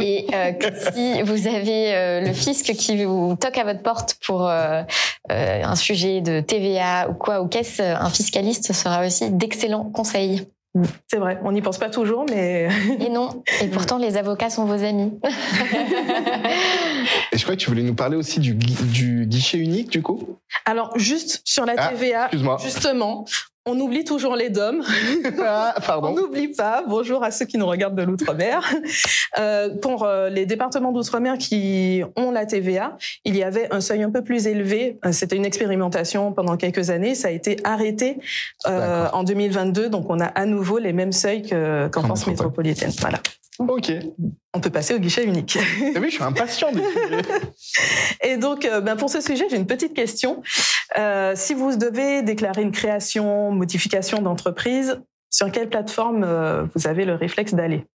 Et 0.00 0.26
euh, 0.34 0.52
que 0.52 0.66
si 0.94 1.22
vous 1.22 1.46
avez 1.46 1.94
euh, 1.94 2.20
le 2.20 2.32
fisc 2.32 2.72
qui 2.74 3.04
vous 3.04 3.36
toque 3.40 3.58
à 3.58 3.64
votre 3.64 3.82
porte 3.82 4.16
pour 4.26 4.48
euh, 4.48 4.82
euh, 5.30 5.62
un 5.64 5.76
sujet 5.76 6.20
de 6.20 6.40
TVA 6.40 7.08
ou 7.10 7.14
quoi 7.14 7.40
ou 7.42 7.48
qu'est-ce, 7.48 7.82
un 7.82 8.10
fiscaliste 8.10 8.72
sera 8.72 9.06
aussi 9.06 9.30
d'excellents 9.30 9.84
conseils. 9.84 10.46
C'est 11.10 11.18
vrai, 11.18 11.38
on 11.44 11.52
n'y 11.52 11.60
pense 11.60 11.76
pas 11.76 11.90
toujours, 11.90 12.24
mais 12.30 12.66
Et 12.98 13.10
non, 13.10 13.42
et 13.60 13.68
pourtant 13.68 13.98
les 13.98 14.16
avocats 14.16 14.48
sont 14.48 14.64
vos 14.64 14.82
amis. 14.82 15.12
Et 17.32 17.38
je 17.38 17.42
crois 17.42 17.54
que 17.56 17.60
tu 17.60 17.68
voulais 17.68 17.82
nous 17.82 17.94
parler 17.94 18.16
aussi 18.16 18.40
du, 18.40 18.54
gui- 18.54 18.74
du 18.90 19.26
guichet 19.26 19.58
unique, 19.58 19.90
du 19.90 20.02
coup? 20.02 20.38
alors 20.64 20.96
juste 20.98 21.40
sur 21.44 21.64
la 21.66 21.74
Ah, 21.76 21.88
TVA, 21.88 22.30
justement, 22.62 23.24
on 23.66 23.78
oublie 23.78 24.04
toujours 24.04 24.36
les 24.36 24.50
DOM. 24.50 24.82
Ah, 25.44 25.74
On 26.02 26.12
n'oublie 26.14 26.48
pas, 26.48 26.84
bonjour 26.88 27.22
à 27.24 27.30
ceux 27.30 27.44
qui 27.46 27.58
nous 27.58 27.66
regardent 27.66 27.94
de 27.96 28.02
l'outre-mer. 28.02 28.62
Euh, 29.38 29.70
pour 29.80 30.04
euh, 30.04 30.28
les 30.28 30.46
départements 30.46 30.92
d'outre-mer 30.92 31.38
qui 31.38 32.02
ont 32.16 32.30
la 32.30 32.46
TVA, 32.46 32.96
il 33.24 33.36
y 33.36 33.42
avait 33.42 33.72
un 33.72 33.80
seuil 33.80 34.02
un 34.02 34.10
peu 34.10 34.22
plus 34.22 34.46
élevé. 34.46 34.98
Euh, 35.04 35.12
C'était 35.12 35.36
une 35.36 35.44
expérimentation 35.44 36.32
pendant 36.32 36.56
quelques 36.56 36.90
années. 36.90 37.14
Ça 37.14 37.28
a 37.28 37.30
été 37.30 37.56
arrêté 37.64 38.18
euh, 38.66 39.08
en 39.12 39.24
2022. 39.24 39.88
Donc, 39.88 40.06
on 40.10 40.20
a 40.20 40.26
à 40.26 40.44
nouveau 40.46 40.78
les 40.78 40.92
mêmes 40.92 41.12
seuils 41.12 41.42
que- 41.42 41.88
qu'en 41.88 42.00
En 42.02 42.04
France 42.06 42.26
métropolitaine. 42.26 42.92
Voilà. 43.00 43.18
Ok. 43.58 43.92
On 44.54 44.60
peut 44.60 44.70
passer 44.70 44.94
au 44.94 44.98
guichet 44.98 45.24
unique. 45.24 45.58
T'as 45.94 46.00
vu, 46.00 46.10
je 46.10 46.14
suis 46.14 46.22
impatient 46.22 46.72
des. 46.72 46.82
Et 48.22 48.36
donc, 48.36 48.64
euh, 48.64 48.80
ben, 48.80 48.96
pour 48.96 49.10
ce 49.10 49.20
sujet, 49.20 49.46
j'ai 49.50 49.56
une 49.56 49.66
petite 49.66 49.94
question. 49.94 50.42
Euh, 50.98 51.32
si 51.36 51.54
vous 51.54 51.76
devez 51.76 52.22
déclarer 52.22 52.62
une 52.62 52.72
création, 52.72 53.50
modification 53.50 54.22
d'entreprise, 54.22 55.00
sur 55.30 55.50
quelle 55.50 55.68
plateforme 55.68 56.24
euh, 56.24 56.64
vous 56.74 56.86
avez 56.86 57.04
le 57.04 57.14
réflexe 57.14 57.54
d'aller? 57.54 57.86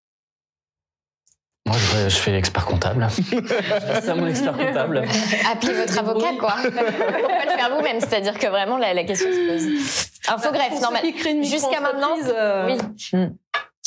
Moi, 1.67 1.75
je, 1.77 2.09
je 2.09 2.15
fais 2.15 2.31
l'expert 2.31 2.65
comptable. 2.65 3.07
C'est 4.01 4.15
mon 4.15 4.27
expert 4.27 4.55
comptable. 4.55 5.03
Appelez 5.51 5.73
votre 5.73 5.99
avocat, 5.99 6.33
quoi. 6.39 6.55
Pourquoi 6.63 7.45
le 7.45 7.51
faire 7.51 7.75
vous-même 7.75 7.99
C'est-à-dire 7.99 8.39
que 8.39 8.47
vraiment 8.47 8.77
la, 8.77 8.93
la 8.93 9.03
question 9.03 9.29
se 9.29 9.51
pose. 9.51 10.07
Infogreffe, 10.29 10.81
normal. 10.81 11.03
Jusqu'à 11.43 11.81
maintenant, 11.81 12.15
euh, 12.29 12.67
Oui. 12.67 13.19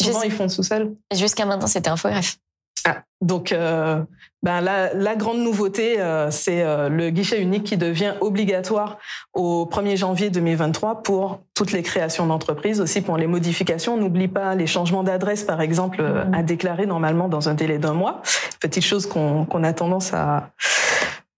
Souvent, 0.04 0.22
ils 0.22 0.32
font 0.32 0.48
seuls. 0.48 0.92
Jusqu'à 1.12 1.46
maintenant, 1.46 1.66
c'était 1.66 1.90
infogreffe. 1.90 2.38
Ah, 2.86 3.02
donc, 3.20 3.52
euh, 3.52 4.02
ben 4.42 4.62
la, 4.62 4.94
la 4.94 5.16
grande 5.16 5.40
nouveauté, 5.40 6.00
euh, 6.00 6.30
c'est 6.30 6.62
euh, 6.62 6.88
le 6.88 7.10
guichet 7.10 7.42
unique 7.42 7.64
qui 7.64 7.76
devient 7.76 8.14
obligatoire 8.22 8.96
au 9.34 9.68
1er 9.70 9.98
janvier 9.98 10.30
2023 10.30 11.02
pour 11.02 11.40
toutes 11.54 11.72
les 11.72 11.82
créations 11.82 12.26
d'entreprises, 12.26 12.80
aussi 12.80 13.02
pour 13.02 13.18
les 13.18 13.26
modifications. 13.26 13.98
N'oublie 13.98 14.28
pas 14.28 14.54
les 14.54 14.66
changements 14.66 15.02
d'adresse, 15.02 15.44
par 15.44 15.60
exemple, 15.60 15.98
euh, 16.00 16.24
à 16.32 16.42
déclarer 16.42 16.86
normalement 16.86 17.28
dans 17.28 17.50
un 17.50 17.54
délai 17.54 17.76
d'un 17.78 17.92
mois. 17.92 18.22
Petite 18.60 18.84
chose 18.84 19.06
qu'on 19.06 19.64
a 19.64 19.72
tendance 19.74 20.14
à 20.14 20.50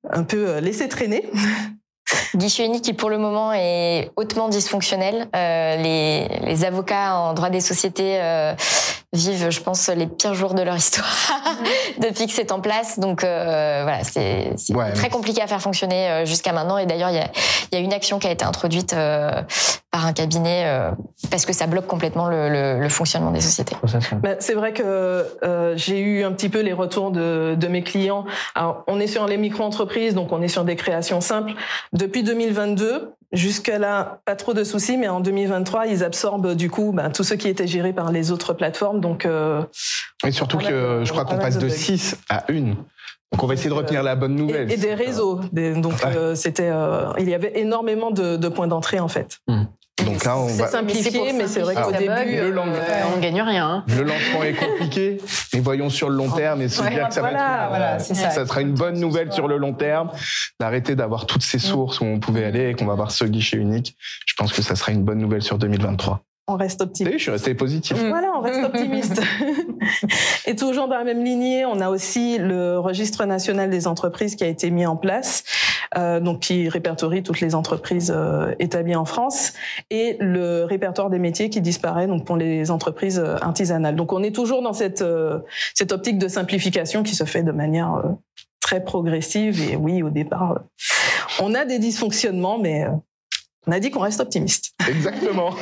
un 0.08 0.22
peu 0.22 0.58
laisser 0.58 0.88
traîner. 0.88 1.28
Guichet 2.34 2.66
unique 2.66 2.82
qui 2.84 2.92
pour 2.92 3.10
le 3.10 3.18
moment 3.18 3.52
est 3.52 4.10
hautement 4.16 4.48
dysfonctionnel. 4.48 5.28
Euh, 5.34 5.76
les, 5.76 6.64
avocats 6.64 7.16
en 7.16 7.34
droit 7.34 7.50
des 7.50 7.60
sociétés 7.60 8.18
euh, 8.20 8.54
vivent, 9.12 9.50
je 9.50 9.60
pense, 9.60 9.88
les 9.88 10.06
pires 10.06 10.34
jours 10.34 10.54
de 10.54 10.62
leur 10.62 10.76
histoire 10.76 11.06
depuis 11.98 12.26
que 12.26 12.32
c'est 12.32 12.50
en 12.52 12.60
place. 12.60 12.98
Donc 12.98 13.24
euh, 13.24 13.80
voilà, 13.82 14.04
c'est 14.04 14.52
c'est 14.56 14.74
Ouais, 14.74 14.92
très 14.92 15.04
mais- 15.04 15.08
compliqué 15.10 15.42
à 15.42 15.46
faire 15.46 15.60
fonctionner 15.60 16.08
euh, 16.10 16.24
jusqu'à 16.24 16.52
maintenant. 16.52 16.78
Et 16.78 16.86
d'ailleurs, 16.86 17.10
il 17.10 17.16
y 17.16 17.20
a, 17.20 17.28
il 17.70 17.78
y 17.78 17.80
a 17.80 17.84
une 17.84 17.92
action 17.92 18.18
qui 18.18 18.26
a 18.26 18.30
été 18.30 18.44
introduite 18.44 18.92
euh, 18.94 19.30
par 19.90 20.06
un 20.06 20.12
cabinet 20.14 20.62
euh, 20.66 20.90
parce 21.30 21.44
que 21.44 21.52
ça 21.52 21.66
bloque 21.66 21.86
complètement 21.86 22.26
le, 22.28 22.48
le- 22.48 22.80
le 22.80 22.88
fonctionnement 22.88 23.30
des 23.30 23.40
sociétés. 23.42 23.76
Ben, 24.22 24.36
c'est 24.40 24.54
vrai 24.54 24.72
que 24.72 24.82
euh, 25.44 25.74
j'ai 25.76 25.98
eu 26.00 26.24
un 26.24 26.32
petit 26.32 26.48
peu 26.48 26.60
les 26.60 26.72
retours 26.72 27.10
de, 27.10 27.54
de 27.58 27.68
mes 27.68 27.82
clients. 27.82 28.24
Alors, 28.54 28.82
on 28.86 28.98
est 28.98 29.06
sur 29.06 29.26
les 29.26 29.36
micro-entreprises, 29.36 30.14
donc 30.14 30.32
on 30.32 30.40
est 30.40 30.48
sur 30.48 30.64
des 30.64 30.76
créations 30.76 31.20
simples. 31.20 31.52
Depuis 31.92 32.22
2022, 32.22 33.12
jusqu'à 33.32 33.78
là, 33.78 34.20
pas 34.24 34.36
trop 34.36 34.54
de 34.54 34.64
soucis, 34.64 34.96
mais 34.96 35.08
en 35.08 35.20
2023, 35.20 35.86
ils 35.86 36.04
absorbent 36.04 36.54
du 36.54 36.70
coup 36.70 36.92
ben, 36.92 37.10
tout 37.10 37.24
ce 37.24 37.34
qui 37.34 37.48
était 37.48 37.66
géré 37.66 37.92
par 37.92 38.12
les 38.12 38.30
autres 38.30 38.52
plateformes. 38.54 39.00
Donc, 39.00 39.24
euh, 39.26 39.62
Et 40.26 40.30
surtout 40.32 40.58
que 40.58 41.02
je 41.04 41.10
crois 41.12 41.24
qu'on 41.24 41.38
passe 41.38 41.56
de 41.56 41.62
de 41.62 41.68
bugs. 41.68 41.74
6 41.74 42.16
à 42.28 42.44
1. 42.50 42.74
Donc 43.32 43.42
on 43.42 43.46
va 43.46 43.54
essayer 43.54 43.70
de 43.70 43.74
retenir 43.74 44.02
la 44.02 44.14
bonne 44.14 44.34
nouvelle. 44.36 44.70
et 44.70 44.76
des 44.76 44.92
réseaux. 44.94 45.40
Des- 45.52 45.72
donc, 45.74 45.94
euh, 46.04 46.34
c'était, 46.34 46.68
euh, 46.70 47.06
il 47.18 47.28
y 47.30 47.34
avait 47.34 47.58
énormément 47.60 48.10
de, 48.10 48.36
de 48.36 48.48
points 48.48 48.66
d'entrée 48.66 49.00
en 49.00 49.08
fait. 49.08 49.38
Donc 50.04 50.24
là, 50.24 50.38
on 50.38 50.48
C'est 50.48 50.62
va... 50.62 50.68
simplifié, 50.68 51.32
mais 51.32 51.46
c'est 51.46 51.60
vrai 51.60 51.74
qu'au 51.74 51.92
début, 51.92 52.06
bug, 52.06 52.28
euh, 52.28 52.50
le 52.50 52.58
euh, 52.58 53.14
on 53.14 53.20
gagne 53.20 53.40
rien. 53.42 53.66
hein. 53.68 53.84
Le 53.88 54.02
lancement 54.02 54.42
est 54.42 54.54
compliqué, 54.54 55.18
mais 55.54 55.60
voyons 55.60 55.90
sur 55.90 56.08
le 56.10 56.16
long 56.16 56.30
terme 56.30 56.60
et 56.62 56.64
Ouais, 56.80 56.90
dire 56.90 57.08
que 57.08 57.14
ça 57.14 57.20
voilà, 57.20 57.38
va 57.38 57.62
être, 57.62 57.68
voilà, 57.68 57.98
c'est 57.98 58.14
ça. 58.14 58.30
ça 58.30 58.46
sera 58.46 58.60
une 58.60 58.74
bonne 58.74 58.98
nouvelle 58.98 59.32
sur 59.32 59.48
le 59.48 59.56
long 59.56 59.72
terme, 59.74 60.10
d'arrêter 60.60 60.96
d'avoir 60.96 61.26
toutes 61.26 61.42
ces 61.42 61.58
sources 61.58 62.00
où 62.00 62.04
on 62.04 62.18
pouvait 62.18 62.44
aller 62.44 62.70
et 62.70 62.74
qu'on 62.74 62.86
va 62.86 62.92
avoir 62.94 63.10
ce 63.10 63.24
guichet 63.24 63.56
unique. 63.56 63.96
Je 64.26 64.34
pense 64.34 64.52
que 64.52 64.62
ça 64.62 64.74
sera 64.76 64.92
une 64.92 65.04
bonne 65.04 65.18
nouvelle 65.18 65.42
sur 65.42 65.58
2023. 65.58 66.22
On 66.48 66.56
reste 66.56 66.80
optimiste. 66.80 67.10
savez, 67.10 67.18
je 67.18 67.22
suis 67.22 67.30
resté 67.30 67.54
positif. 67.54 67.96
Voilà, 68.08 68.32
on 68.36 68.40
reste 68.40 68.64
optimiste. 68.64 69.22
Et 70.46 70.56
toujours 70.56 70.88
dans 70.88 70.96
la 70.96 71.04
même 71.04 71.24
lignée, 71.24 71.64
on 71.64 71.80
a 71.80 71.88
aussi 71.88 72.38
le 72.38 72.78
registre 72.78 73.24
national 73.24 73.70
des 73.70 73.86
entreprises 73.86 74.34
qui 74.34 74.42
a 74.42 74.48
été 74.48 74.70
mis 74.70 74.84
en 74.84 74.96
place, 74.96 75.44
euh, 75.96 76.18
donc 76.20 76.40
qui 76.40 76.68
répertorie 76.68 77.22
toutes 77.22 77.40
les 77.40 77.54
entreprises 77.54 78.12
euh, 78.14 78.54
établies 78.58 78.96
en 78.96 79.04
France, 79.04 79.52
et 79.90 80.16
le 80.18 80.64
répertoire 80.64 81.10
des 81.10 81.20
métiers 81.20 81.48
qui 81.48 81.60
disparaît 81.60 82.08
donc 82.08 82.24
pour 82.24 82.36
les 82.36 82.70
entreprises 82.70 83.20
euh, 83.20 83.36
artisanales. 83.40 83.94
Donc 83.94 84.12
on 84.12 84.22
est 84.22 84.34
toujours 84.34 84.62
dans 84.62 84.72
cette 84.72 85.02
euh, 85.02 85.38
cette 85.74 85.92
optique 85.92 86.18
de 86.18 86.28
simplification 86.28 87.02
qui 87.02 87.14
se 87.14 87.24
fait 87.24 87.42
de 87.42 87.52
manière 87.52 87.94
euh, 87.94 88.08
très 88.60 88.82
progressive. 88.82 89.60
Et 89.70 89.76
oui, 89.76 90.02
au 90.02 90.10
départ, 90.10 90.52
euh, 90.52 91.42
on 91.42 91.54
a 91.54 91.64
des 91.64 91.78
dysfonctionnements, 91.78 92.58
mais 92.58 92.84
euh, 92.84 92.90
on 93.66 93.72
a 93.72 93.80
dit 93.80 93.90
qu'on 93.90 94.00
reste 94.00 94.20
optimiste. 94.20 94.74
Exactement. 94.88 95.50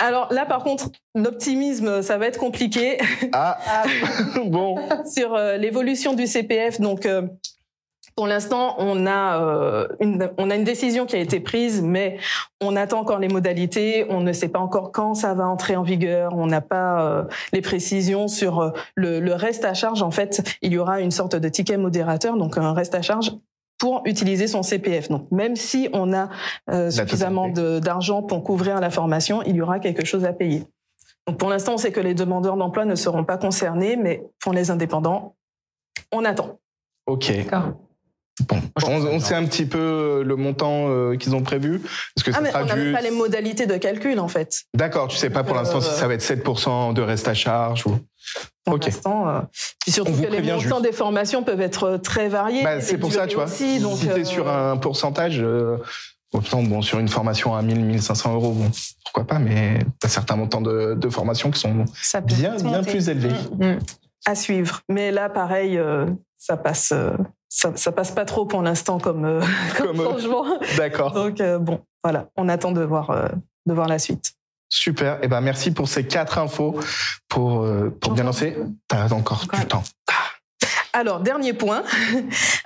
Alors 0.00 0.32
là, 0.32 0.46
par 0.46 0.62
contre, 0.62 0.90
l'optimisme, 1.14 2.02
ça 2.02 2.18
va 2.18 2.26
être 2.26 2.38
compliqué 2.38 2.98
Ah, 3.32 3.58
bon. 4.46 4.76
sur 5.04 5.34
euh, 5.34 5.56
l'évolution 5.56 6.14
du 6.14 6.26
CPF. 6.26 6.80
Donc, 6.80 7.06
euh, 7.06 7.22
pour 8.16 8.28
l'instant, 8.28 8.76
on 8.78 9.06
a 9.06 9.42
euh, 9.42 9.88
une, 9.98 10.30
on 10.38 10.48
a 10.50 10.54
une 10.54 10.62
décision 10.62 11.04
qui 11.04 11.16
a 11.16 11.18
été 11.18 11.40
prise, 11.40 11.82
mais 11.82 12.18
on 12.60 12.76
attend 12.76 13.00
encore 13.00 13.18
les 13.18 13.26
modalités. 13.26 14.06
On 14.08 14.20
ne 14.20 14.32
sait 14.32 14.48
pas 14.48 14.60
encore 14.60 14.92
quand 14.92 15.14
ça 15.14 15.34
va 15.34 15.48
entrer 15.48 15.74
en 15.74 15.82
vigueur. 15.82 16.32
On 16.36 16.46
n'a 16.46 16.60
pas 16.60 17.02
euh, 17.02 17.24
les 17.52 17.60
précisions 17.60 18.28
sur 18.28 18.60
euh, 18.60 18.70
le, 18.94 19.18
le 19.18 19.34
reste 19.34 19.64
à 19.64 19.74
charge. 19.74 20.02
En 20.02 20.12
fait, 20.12 20.56
il 20.62 20.72
y 20.72 20.78
aura 20.78 21.00
une 21.00 21.10
sorte 21.10 21.34
de 21.34 21.48
ticket 21.48 21.76
modérateur, 21.76 22.36
donc 22.36 22.56
un 22.56 22.72
reste 22.72 22.94
à 22.94 23.02
charge 23.02 23.32
pour 23.78 24.02
utiliser 24.04 24.46
son 24.46 24.62
CPF. 24.62 25.08
Donc, 25.08 25.30
même 25.30 25.56
si 25.56 25.88
on 25.92 26.12
a 26.12 26.28
euh, 26.70 26.90
suffisamment 26.90 27.48
d'argent 27.48 28.22
pour 28.22 28.42
couvrir 28.44 28.80
la 28.80 28.90
formation, 28.90 29.42
il 29.42 29.56
y 29.56 29.60
aura 29.60 29.78
quelque 29.78 30.04
chose 30.04 30.24
à 30.24 30.32
payer. 30.32 30.64
Donc, 31.26 31.38
pour 31.38 31.48
l'instant, 31.48 31.74
on 31.74 31.78
sait 31.78 31.92
que 31.92 32.00
les 32.00 32.14
demandeurs 32.14 32.56
d'emploi 32.56 32.84
ne 32.84 32.94
seront 32.94 33.24
pas 33.24 33.38
concernés, 33.38 33.96
mais 33.96 34.22
pour 34.40 34.52
les 34.52 34.70
indépendants, 34.70 35.34
on 36.12 36.24
attend. 36.24 36.58
Ok. 37.06 37.32
Bon, 38.48 38.60
on, 38.84 39.20
sait 39.20 39.34
un 39.36 39.44
petit 39.44 39.64
peu 39.64 39.78
euh, 39.78 40.24
le 40.24 40.34
montant 40.34 40.88
euh, 40.88 41.16
qu'ils 41.16 41.36
ont 41.36 41.42
prévu. 41.42 41.80
Est-ce 42.16 42.24
que 42.24 42.32
ça 42.32 42.38
Ah, 42.38 42.42
mais 42.42 42.50
on 42.54 42.64
n'a 42.66 42.74
même 42.74 42.86
du... 42.86 42.92
pas 42.92 43.00
les 43.00 43.12
modalités 43.12 43.66
de 43.66 43.76
calcul, 43.76 44.18
en 44.18 44.26
fait. 44.26 44.62
D'accord, 44.74 45.06
tu 45.06 45.16
sais 45.16 45.30
pas 45.30 45.44
pour 45.44 45.54
Euh, 45.56 45.60
l'instant 45.60 45.80
si 45.80 45.90
ça 45.94 46.08
va 46.08 46.14
être 46.14 46.22
7% 46.24 46.94
de 46.94 47.00
reste 47.02 47.28
à 47.28 47.34
charge 47.34 47.86
ou... 47.86 47.96
Pour 48.64 48.74
Ok. 48.74 48.86
l'instant, 48.86 49.28
euh, 49.28 49.40
surtout 49.86 50.12
que 50.12 50.26
les 50.26 50.40
montants 50.42 50.58
juste. 50.58 50.82
des 50.82 50.92
formations 50.92 51.44
peuvent 51.44 51.60
être 51.60 51.98
très 52.02 52.28
variés. 52.28 52.64
Bah, 52.64 52.80
c'est 52.80 52.98
pour 52.98 53.12
ça, 53.12 53.26
tu 53.28 53.36
vois. 53.36 53.44
Aussi, 53.44 53.78
donc, 53.78 53.98
si 53.98 54.08
euh, 54.10 54.24
sur 54.24 54.48
un 54.50 54.78
pourcentage, 54.78 55.38
euh, 55.40 55.76
autant 56.32 56.62
bon, 56.64 56.82
sur 56.82 56.98
une 56.98 57.08
formation 57.08 57.54
à 57.54 57.62
1000, 57.62 57.84
1500 57.84 58.34
euros, 58.34 58.50
bon, 58.52 58.68
pourquoi 59.04 59.24
pas, 59.28 59.38
mais 59.38 59.78
t'as 60.00 60.08
certains 60.08 60.34
montants 60.36 60.60
de, 60.62 60.94
de 60.94 61.08
formation 61.08 61.50
qui 61.52 61.60
sont 61.60 61.84
Ça 62.02 62.20
bien, 62.20 62.56
bien 62.56 62.78
monter. 62.78 62.90
plus 62.90 63.08
élevés. 63.10 63.28
Mm. 63.60 63.78
à 64.26 64.34
suivre. 64.34 64.80
Mais 64.88 65.12
là, 65.12 65.28
pareil, 65.28 65.76
euh, 65.78 66.06
ça 66.44 66.58
passe, 66.58 66.92
euh, 66.92 67.16
ça, 67.48 67.72
ça 67.74 67.90
passe 67.90 68.10
pas 68.10 68.26
trop 68.26 68.44
pour 68.44 68.60
l'instant 68.60 68.98
comme, 68.98 69.24
euh, 69.24 69.40
comme 69.78 69.96
Comme, 69.96 70.00
euh, 70.00 70.10
changement. 70.10 70.44
D'accord. 70.76 71.12
Donc 71.12 71.40
bon, 71.60 71.80
voilà, 72.02 72.28
on 72.36 72.50
attend 72.50 72.72
de 72.72 72.82
voir, 72.82 73.30
de 73.64 73.72
voir 73.72 73.88
la 73.88 73.98
suite. 73.98 74.34
Super. 74.68 75.22
Et 75.22 75.28
ben, 75.28 75.40
merci 75.40 75.70
pour 75.70 75.88
ces 75.88 76.06
quatre 76.06 76.38
infos 76.38 76.78
pour, 77.28 77.66
pour 78.00 78.12
bien 78.12 78.24
lancer. 78.24 78.58
T'as 78.88 79.08
encore 79.12 79.46
du 79.58 79.66
temps. 79.66 79.84
Alors, 80.94 81.20
dernier 81.20 81.52
point. 81.52 81.82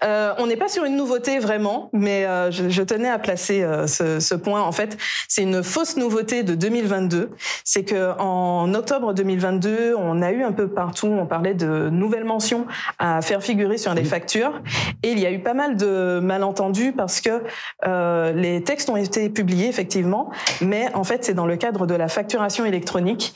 Euh, 0.05 0.33
on 0.39 0.47
n'est 0.47 0.57
pas 0.57 0.69
sur 0.69 0.85
une 0.85 0.95
nouveauté 0.95 1.41
vraiment, 1.41 1.91
mais 1.93 2.25
euh, 2.25 2.53
je, 2.53 2.69
je, 2.69 2.83
tenais 2.85 3.09
à 3.09 3.19
placer 3.19 3.65
euh, 3.65 3.89
ce, 3.89 4.21
ce, 4.21 4.35
point. 4.37 4.63
En 4.63 4.71
fait, 4.71 4.97
c'est 5.27 5.43
une 5.43 5.65
fausse 5.65 5.97
nouveauté 5.97 6.45
de 6.45 6.55
2022. 6.55 7.31
C'est 7.65 7.83
que 7.83 8.17
en 8.21 8.73
octobre 8.75 9.13
2022, 9.13 9.97
on 9.99 10.23
a 10.23 10.31
eu 10.31 10.45
un 10.45 10.53
peu 10.53 10.69
partout, 10.69 11.09
on 11.09 11.27
parlait 11.27 11.55
de 11.55 11.89
nouvelles 11.91 12.25
mentions 12.25 12.67
à 13.01 13.23
faire 13.23 13.43
figurer 13.43 13.77
sur 13.77 13.93
les 13.93 14.05
factures, 14.05 14.63
et 15.03 15.11
il 15.11 15.19
y 15.19 15.27
a 15.27 15.33
eu 15.33 15.41
pas 15.41 15.55
mal 15.55 15.77
de 15.77 16.21
malentendus 16.23 16.93
parce 16.93 17.21
que 17.21 17.43
euh, 17.85 18.33
les 18.33 18.63
textes 18.63 18.89
ont 18.91 18.97
été 18.97 19.31
publiés 19.31 19.67
effectivement, 19.67 20.31
mais 20.61 20.95
en 20.95 21.03
fait, 21.03 21.25
c'est 21.25 21.35
dans 21.35 21.47
le 21.47 21.57
cadre 21.57 21.87
de 21.89 21.95
la 21.95 22.07
facturation 22.07 22.65
électronique 22.65 23.35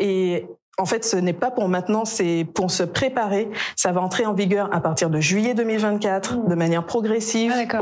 et 0.00 0.46
en 0.78 0.86
fait, 0.86 1.04
ce 1.04 1.16
n'est 1.16 1.34
pas 1.34 1.50
pour 1.50 1.68
maintenant, 1.68 2.06
c'est 2.06 2.46
pour 2.54 2.70
se 2.70 2.82
préparer. 2.82 3.50
Ça 3.76 3.92
va 3.92 4.00
entrer 4.00 4.24
en 4.24 4.32
vigueur 4.32 4.70
à 4.72 4.80
partir 4.80 5.10
de 5.10 5.20
juillet 5.20 5.52
2024, 5.52 6.34
mmh. 6.34 6.48
de 6.48 6.54
manière 6.54 6.84
progressive, 6.84 7.52
ah, 7.54 7.76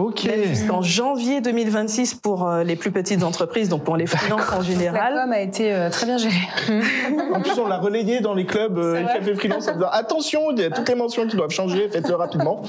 jusqu'en 0.44 0.82
janvier 0.82 1.40
2026 1.40 2.14
pour 2.14 2.48
euh, 2.48 2.64
les 2.64 2.74
plus 2.74 2.90
petites 2.90 3.22
entreprises, 3.22 3.68
donc 3.68 3.84
pour 3.84 3.96
les 3.96 4.06
freelances 4.06 4.52
en 4.52 4.62
général. 4.62 5.14
La 5.14 5.22
com 5.22 5.32
a 5.32 5.40
été 5.40 5.72
euh, 5.72 5.88
très 5.88 6.06
bien 6.06 6.18
gérée. 6.18 6.34
en 7.32 7.40
plus, 7.40 7.58
on 7.58 7.68
l'a 7.68 7.78
relayé 7.78 8.20
dans 8.20 8.34
les 8.34 8.44
clubs 8.44 8.76
euh, 8.76 9.04
café 9.04 9.34
freelance 9.36 9.68
en 9.68 9.74
disant 9.74 9.90
attention, 9.92 10.50
il 10.50 10.60
y 10.60 10.64
a 10.64 10.70
toutes 10.70 10.88
les 10.88 10.96
mentions 10.96 11.28
qui 11.28 11.36
doivent 11.36 11.50
changer, 11.50 11.88
faites-le 11.88 12.16
rapidement. 12.16 12.62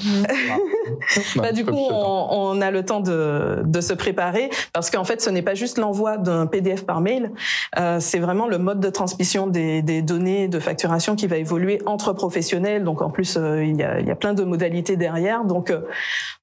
bah, 1.37 1.51
du 1.51 1.65
coup, 1.65 1.87
on, 1.89 2.27
on, 2.29 2.61
a 2.61 2.69
le 2.69 2.85
temps 2.85 2.99
de, 2.99 3.63
de 3.65 3.81
se 3.81 3.93
préparer 3.93 4.51
parce 4.71 4.91
qu'en 4.91 5.03
fait, 5.03 5.19
ce 5.19 5.31
n'est 5.31 5.41
pas 5.41 5.55
juste 5.55 5.79
l'envoi 5.79 6.17
d'un 6.17 6.45
PDF 6.45 6.85
par 6.85 7.01
mail, 7.01 7.31
euh, 7.79 7.97
c'est 7.99 8.19
vraiment 8.19 8.47
le 8.47 8.59
mode 8.59 8.79
de 8.79 8.89
transmission 8.89 9.47
des, 9.47 9.81
des 9.81 10.03
données 10.11 10.47
de 10.47 10.59
facturation 10.59 11.15
qui 11.15 11.27
va 11.27 11.37
évoluer 11.37 11.81
entre 11.85 12.13
professionnels. 12.13 12.83
Donc 12.83 13.01
en 13.01 13.09
plus, 13.09 13.37
euh, 13.37 13.63
il, 13.63 13.77
y 13.77 13.83
a, 13.83 13.99
il, 13.99 14.07
y 14.07 14.11
a, 14.11 14.15
plein 14.15 14.33
de 14.33 14.43
modalités 14.43 14.97
derrière. 14.97 15.45
Donc 15.45 15.69
euh, 15.69 15.81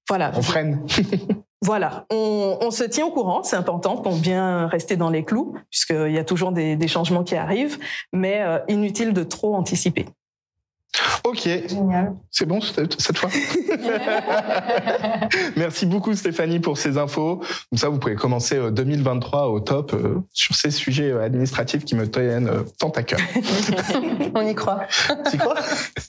voilà. 0.09 0.33
On 0.35 0.43
freine. 0.43 0.87
voilà, 1.63 2.07
on, 2.11 2.59
on, 2.61 2.71
se 2.71 2.85
tient 2.85 3.07
au 3.07 3.11
courant, 3.11 3.43
c'est 3.43 3.57
important 3.57 3.97
pour 3.97 4.17
bien 4.17 4.67
rester 4.69 4.97
dans 4.97 5.11
les 5.11 5.25
clous, 5.25 5.55
puisqu'il 5.71 6.13
y 6.13 6.19
a 6.19 6.25
toujours 6.25 6.53
des, 6.53 6.77
des 6.77 6.89
changements 6.89 7.25
qui 7.25 7.37
arrivent, 7.37 7.79
mais 8.13 8.43
euh, 8.43 8.59
inutile 8.69 9.13
de 9.13 9.23
trop 9.23 9.55
anticiper. 9.55 10.07
Ok. 11.25 11.49
C'est 12.31 12.47
bon 12.47 12.61
cette 12.61 13.19
fois 13.19 13.31
Merci 15.57 15.87
beaucoup 15.87 16.15
Stéphanie 16.15 16.59
pour 16.59 16.79
ces 16.79 16.99
infos. 16.99 17.41
Comme 17.71 17.79
ça, 17.79 17.89
vous 17.89 17.99
pouvez 17.99 18.15
commencer 18.15 18.59
2023 18.71 19.41
euh, 19.41 19.51
au 19.51 19.61
top 19.61 19.93
euh, 19.93 20.21
sur 20.33 20.55
ces 20.55 20.71
sujets 20.71 21.11
euh, 21.11 21.23
administratifs 21.23 21.85
qui 21.85 21.95
me 21.95 22.11
tiennent 22.11 22.51
tant 22.79 22.91
à 22.91 23.03
cœur. 23.03 23.21
On 24.35 24.47
y 24.47 24.55
croit. 24.55 24.81
Tu 25.31 25.39
crois? 25.39 25.57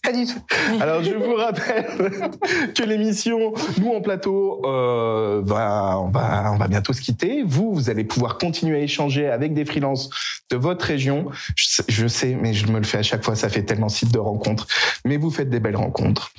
Pas 0.04 0.12
du 0.12 0.26
tout. 0.26 0.40
Alors, 0.80 1.04
je 1.04 1.12
vous 1.12 1.36
rappelle 1.36 2.32
que 2.74 2.84
l'émission 2.84 3.54
Nous 3.80 3.92
en 3.92 4.02
plateau, 4.02 4.62
euh, 4.66 5.42
va, 5.44 6.00
on, 6.00 6.10
va, 6.10 6.52
on 6.54 6.58
va 6.58 6.68
bientôt 6.68 6.94
se 6.94 7.02
quitter. 7.02 7.44
Vous, 7.46 7.74
vous 7.74 7.90
allez 7.90 8.04
pouvoir 8.04 8.38
continuer 8.38 8.78
à 8.78 8.82
échanger 8.82 9.28
avec 9.28 9.54
des 9.54 9.66
freelances 9.66 10.10
de 10.50 10.58
votre 10.58 10.86
région. 10.86 11.28
Je, 11.56 11.82
je 11.88 12.08
sais, 12.08 12.38
mais 12.40 12.54
je 12.54 12.68
me 12.68 12.80
le 12.80 12.86
fais 12.86 13.00
à 13.00 13.04
chaque 13.04 13.24
fois, 13.24 13.36
ça 13.36 13.50
fait 13.50 13.64
tellement 13.64 13.90
site 13.90 14.12
de 14.12 14.20
rencontres 14.20 14.68
mais 15.06 15.18
vous 15.18 15.32
faites 15.32 15.50
des 15.50 15.60
belles 15.60 15.76
rencontres. 15.76 16.32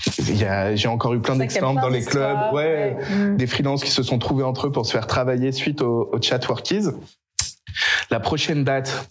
J'ai 0.75 0.89
encore 0.89 1.15
eu 1.15 1.21
plein 1.21 1.37
d'exemples 1.37 1.81
dans 1.81 1.89
les 1.89 2.05
clubs, 2.05 2.53
ouais, 2.53 2.97
ouais. 2.99 3.35
des 3.37 3.47
freelances 3.47 3.83
qui 3.85 3.91
se 3.91 4.03
sont 4.03 4.19
trouvés 4.19 4.45
entre 4.45 4.69
eux 4.69 4.73
pour 4.73 4.87
se 4.87 4.93
faire 4.93 5.07
travailler 5.07 5.53
suite 5.53 5.83
au, 5.83 6.11
au 6.13 6.21
chat 6.21 6.47
workies. 6.49 6.89
La 8.11 8.21
prochaine 8.21 8.65
date, 8.65 9.09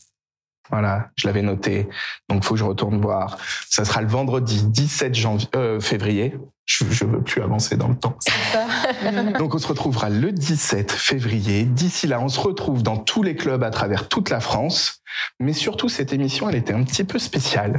voilà, 0.69 1.09
je 1.15 1.27
l'avais 1.27 1.41
noté. 1.41 1.87
Donc, 2.29 2.43
faut 2.43 2.53
que 2.53 2.59
je 2.59 2.63
retourne 2.63 3.01
voir. 3.01 3.37
Ça 3.69 3.85
sera 3.85 4.01
le 4.01 4.07
vendredi 4.07 4.63
17 4.63 5.15
janvier, 5.15 5.47
euh, 5.55 5.79
février. 5.79 6.35
Je, 6.65 6.85
je 6.91 7.05
veux 7.05 7.21
plus 7.21 7.41
avancer 7.41 7.75
dans 7.75 7.87
le 7.87 7.95
temps. 7.95 8.15
Ça. 8.19 8.67
Donc, 9.39 9.55
on 9.55 9.57
se 9.57 9.67
retrouvera 9.67 10.09
le 10.09 10.31
17 10.31 10.91
février. 10.91 11.63
D'ici 11.63 12.05
là, 12.05 12.21
on 12.21 12.29
se 12.29 12.39
retrouve 12.39 12.83
dans 12.83 12.97
tous 12.97 13.23
les 13.23 13.35
clubs 13.35 13.63
à 13.63 13.71
travers 13.71 14.07
toute 14.07 14.29
la 14.29 14.39
France. 14.39 15.01
Mais 15.39 15.53
surtout, 15.53 15.89
cette 15.89 16.13
émission, 16.13 16.49
elle 16.49 16.55
était 16.55 16.73
un 16.73 16.83
petit 16.83 17.03
peu 17.03 17.17
spéciale 17.17 17.77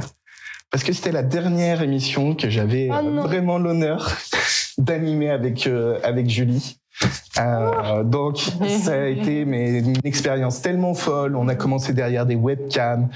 parce 0.71 0.83
que 0.83 0.93
c'était 0.93 1.11
la 1.11 1.23
dernière 1.23 1.81
émission 1.81 2.33
que 2.33 2.49
j'avais 2.49 2.89
oh 2.91 3.21
vraiment 3.21 3.57
l'honneur 3.57 4.17
d'animer 4.77 5.29
avec 5.29 5.67
euh, 5.67 5.99
avec 6.03 6.29
Julie. 6.29 6.77
Euh, 7.39 8.03
donc 8.03 8.37
ça 8.37 8.93
a 8.93 9.05
été 9.05 9.45
mais 9.45 9.79
une 9.79 9.95
expérience 10.03 10.61
tellement 10.61 10.93
folle. 10.93 11.35
On 11.35 11.47
a 11.47 11.55
commencé 11.55 11.93
derrière 11.93 12.25
des 12.25 12.35
webcams 12.35 13.09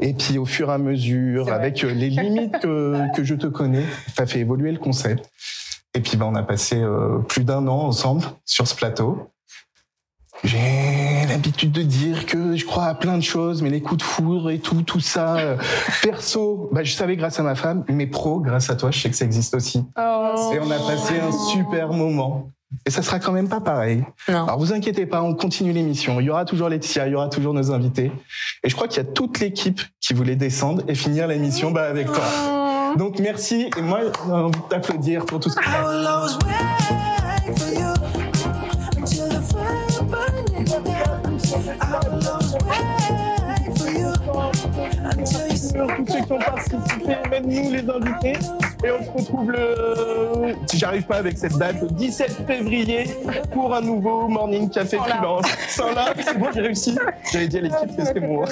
et 0.00 0.14
puis 0.14 0.38
au 0.38 0.44
fur 0.44 0.70
et 0.70 0.72
à 0.72 0.78
mesure, 0.78 1.52
avec 1.52 1.84
euh, 1.84 1.92
les 1.92 2.10
limites 2.10 2.58
que, 2.60 3.14
que 3.14 3.24
je 3.24 3.34
te 3.34 3.46
connais, 3.46 3.84
ça 4.16 4.26
fait 4.26 4.40
évoluer 4.40 4.72
le 4.72 4.78
concept. 4.78 5.30
Et 5.94 6.00
puis 6.00 6.16
ben, 6.16 6.26
on 6.26 6.34
a 6.34 6.42
passé 6.42 6.76
euh, 6.76 7.18
plus 7.18 7.44
d'un 7.44 7.66
an 7.66 7.80
ensemble 7.80 8.24
sur 8.44 8.68
ce 8.68 8.74
plateau. 8.74 9.30
J'ai 10.44 11.26
l'habitude 11.28 11.72
de 11.72 11.82
dire 11.82 12.26
que 12.26 12.56
je 12.56 12.64
crois 12.64 12.84
à 12.84 12.94
plein 12.94 13.16
de 13.16 13.22
choses, 13.22 13.62
mais 13.62 13.70
les 13.70 13.80
coups 13.80 13.98
de 13.98 14.02
foudre 14.02 14.50
et 14.50 14.58
tout, 14.58 14.82
tout 14.82 15.00
ça, 15.00 15.36
euh, 15.36 15.56
perso, 16.02 16.68
bah, 16.72 16.84
je 16.84 16.92
savais 16.92 17.16
grâce 17.16 17.40
à 17.40 17.42
ma 17.42 17.54
femme, 17.54 17.84
mais 17.88 18.06
pro, 18.06 18.40
grâce 18.40 18.70
à 18.70 18.76
toi, 18.76 18.90
je 18.90 19.00
sais 19.00 19.10
que 19.10 19.16
ça 19.16 19.24
existe 19.24 19.54
aussi. 19.54 19.84
Oh. 19.98 20.52
Et 20.54 20.60
on 20.60 20.70
a 20.70 20.78
passé 20.78 21.20
un 21.20 21.32
super 21.32 21.92
moment. 21.92 22.52
Et 22.84 22.90
ça 22.90 23.02
sera 23.02 23.18
quand 23.18 23.32
même 23.32 23.48
pas 23.48 23.60
pareil. 23.60 24.04
Non. 24.28 24.44
Alors 24.44 24.58
vous 24.58 24.72
inquiétez 24.72 25.06
pas, 25.06 25.22
on 25.22 25.34
continue 25.34 25.72
l'émission. 25.72 26.20
Il 26.20 26.26
y 26.26 26.30
aura 26.30 26.44
toujours 26.44 26.68
Laetitia, 26.68 27.06
il 27.06 27.12
y 27.12 27.14
aura 27.14 27.28
toujours 27.28 27.54
nos 27.54 27.70
invités. 27.70 28.12
Et 28.62 28.68
je 28.68 28.74
crois 28.74 28.88
qu'il 28.88 29.02
y 29.02 29.06
a 29.06 29.08
toute 29.08 29.40
l'équipe 29.40 29.80
qui 30.00 30.14
voulait 30.14 30.36
descendre 30.36 30.82
et 30.88 30.94
finir 30.94 31.28
l'émission 31.28 31.70
bah, 31.70 31.88
avec 31.88 32.06
toi. 32.06 32.24
Donc 32.96 33.18
merci. 33.18 33.70
Et 33.76 33.82
moi, 33.82 34.00
j'ai 34.26 34.32
envie 34.32 34.60
de 34.60 34.68
t'applaudir 34.68 35.24
pour 35.26 35.40
tout 35.40 35.50
ce 35.50 35.56
que 35.56 35.62
tu 35.62 36.95
nous 47.40 47.70
les 47.70 47.88
invités. 47.88 48.38
Et 48.84 48.90
on 48.90 49.04
se 49.04 49.10
retrouve 49.10 49.50
le, 49.50 50.54
si 50.66 50.78
j'arrive 50.78 51.06
pas 51.06 51.16
avec 51.16 51.38
cette 51.38 51.56
date, 51.56 51.80
le 51.82 51.88
17 51.88 52.46
février 52.46 53.04
pour 53.52 53.74
un 53.74 53.80
nouveau 53.80 54.28
Morning 54.28 54.70
Café 54.70 54.96
Freelance. 54.96 55.46
Sans 55.68 55.92
là, 55.92 56.14
c'est 56.24 56.38
bon, 56.38 56.46
j'ai 56.54 56.60
réussi. 56.60 56.96
J'avais 57.32 57.48
dit 57.48 57.58
à 57.58 57.60
l'équipe 57.62 57.96
que 57.96 58.04
c'était 58.04 58.20
moi. 58.20 58.46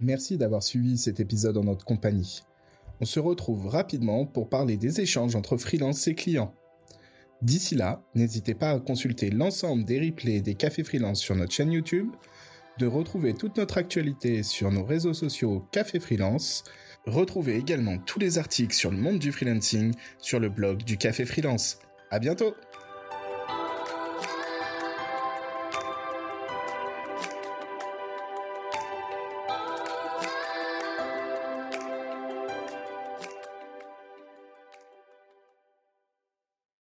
Merci 0.00 0.36
d'avoir 0.36 0.62
suivi 0.62 0.98
cet 0.98 1.20
épisode 1.20 1.56
en 1.56 1.64
notre 1.64 1.84
compagnie. 1.84 2.42
On 3.00 3.04
se 3.04 3.20
retrouve 3.20 3.68
rapidement 3.68 4.26
pour 4.26 4.48
parler 4.48 4.76
des 4.76 5.00
échanges 5.00 5.34
entre 5.34 5.56
freelance 5.56 6.06
et 6.08 6.14
clients. 6.14 6.52
D'ici 7.42 7.74
là, 7.74 8.02
n'hésitez 8.14 8.54
pas 8.54 8.70
à 8.70 8.80
consulter 8.80 9.30
l'ensemble 9.30 9.84
des 9.84 10.00
replays 10.00 10.40
des 10.40 10.54
cafés 10.54 10.84
freelance 10.84 11.20
sur 11.20 11.34
notre 11.34 11.52
chaîne 11.52 11.72
YouTube, 11.72 12.08
de 12.78 12.86
retrouver 12.86 13.34
toute 13.34 13.56
notre 13.56 13.78
actualité 13.78 14.42
sur 14.42 14.70
nos 14.70 14.84
réseaux 14.84 15.14
sociaux 15.14 15.66
Café 15.70 16.00
Freelance. 16.00 16.64
Retrouvez 17.06 17.56
également 17.56 17.98
tous 17.98 18.18
les 18.18 18.38
articles 18.38 18.74
sur 18.74 18.90
le 18.90 18.96
monde 18.96 19.18
du 19.18 19.32
freelancing 19.32 19.94
sur 20.18 20.40
le 20.40 20.48
blog 20.48 20.82
du 20.82 20.96
Café 20.96 21.24
Freelance. 21.24 21.78
À 22.10 22.18
bientôt! 22.18 22.54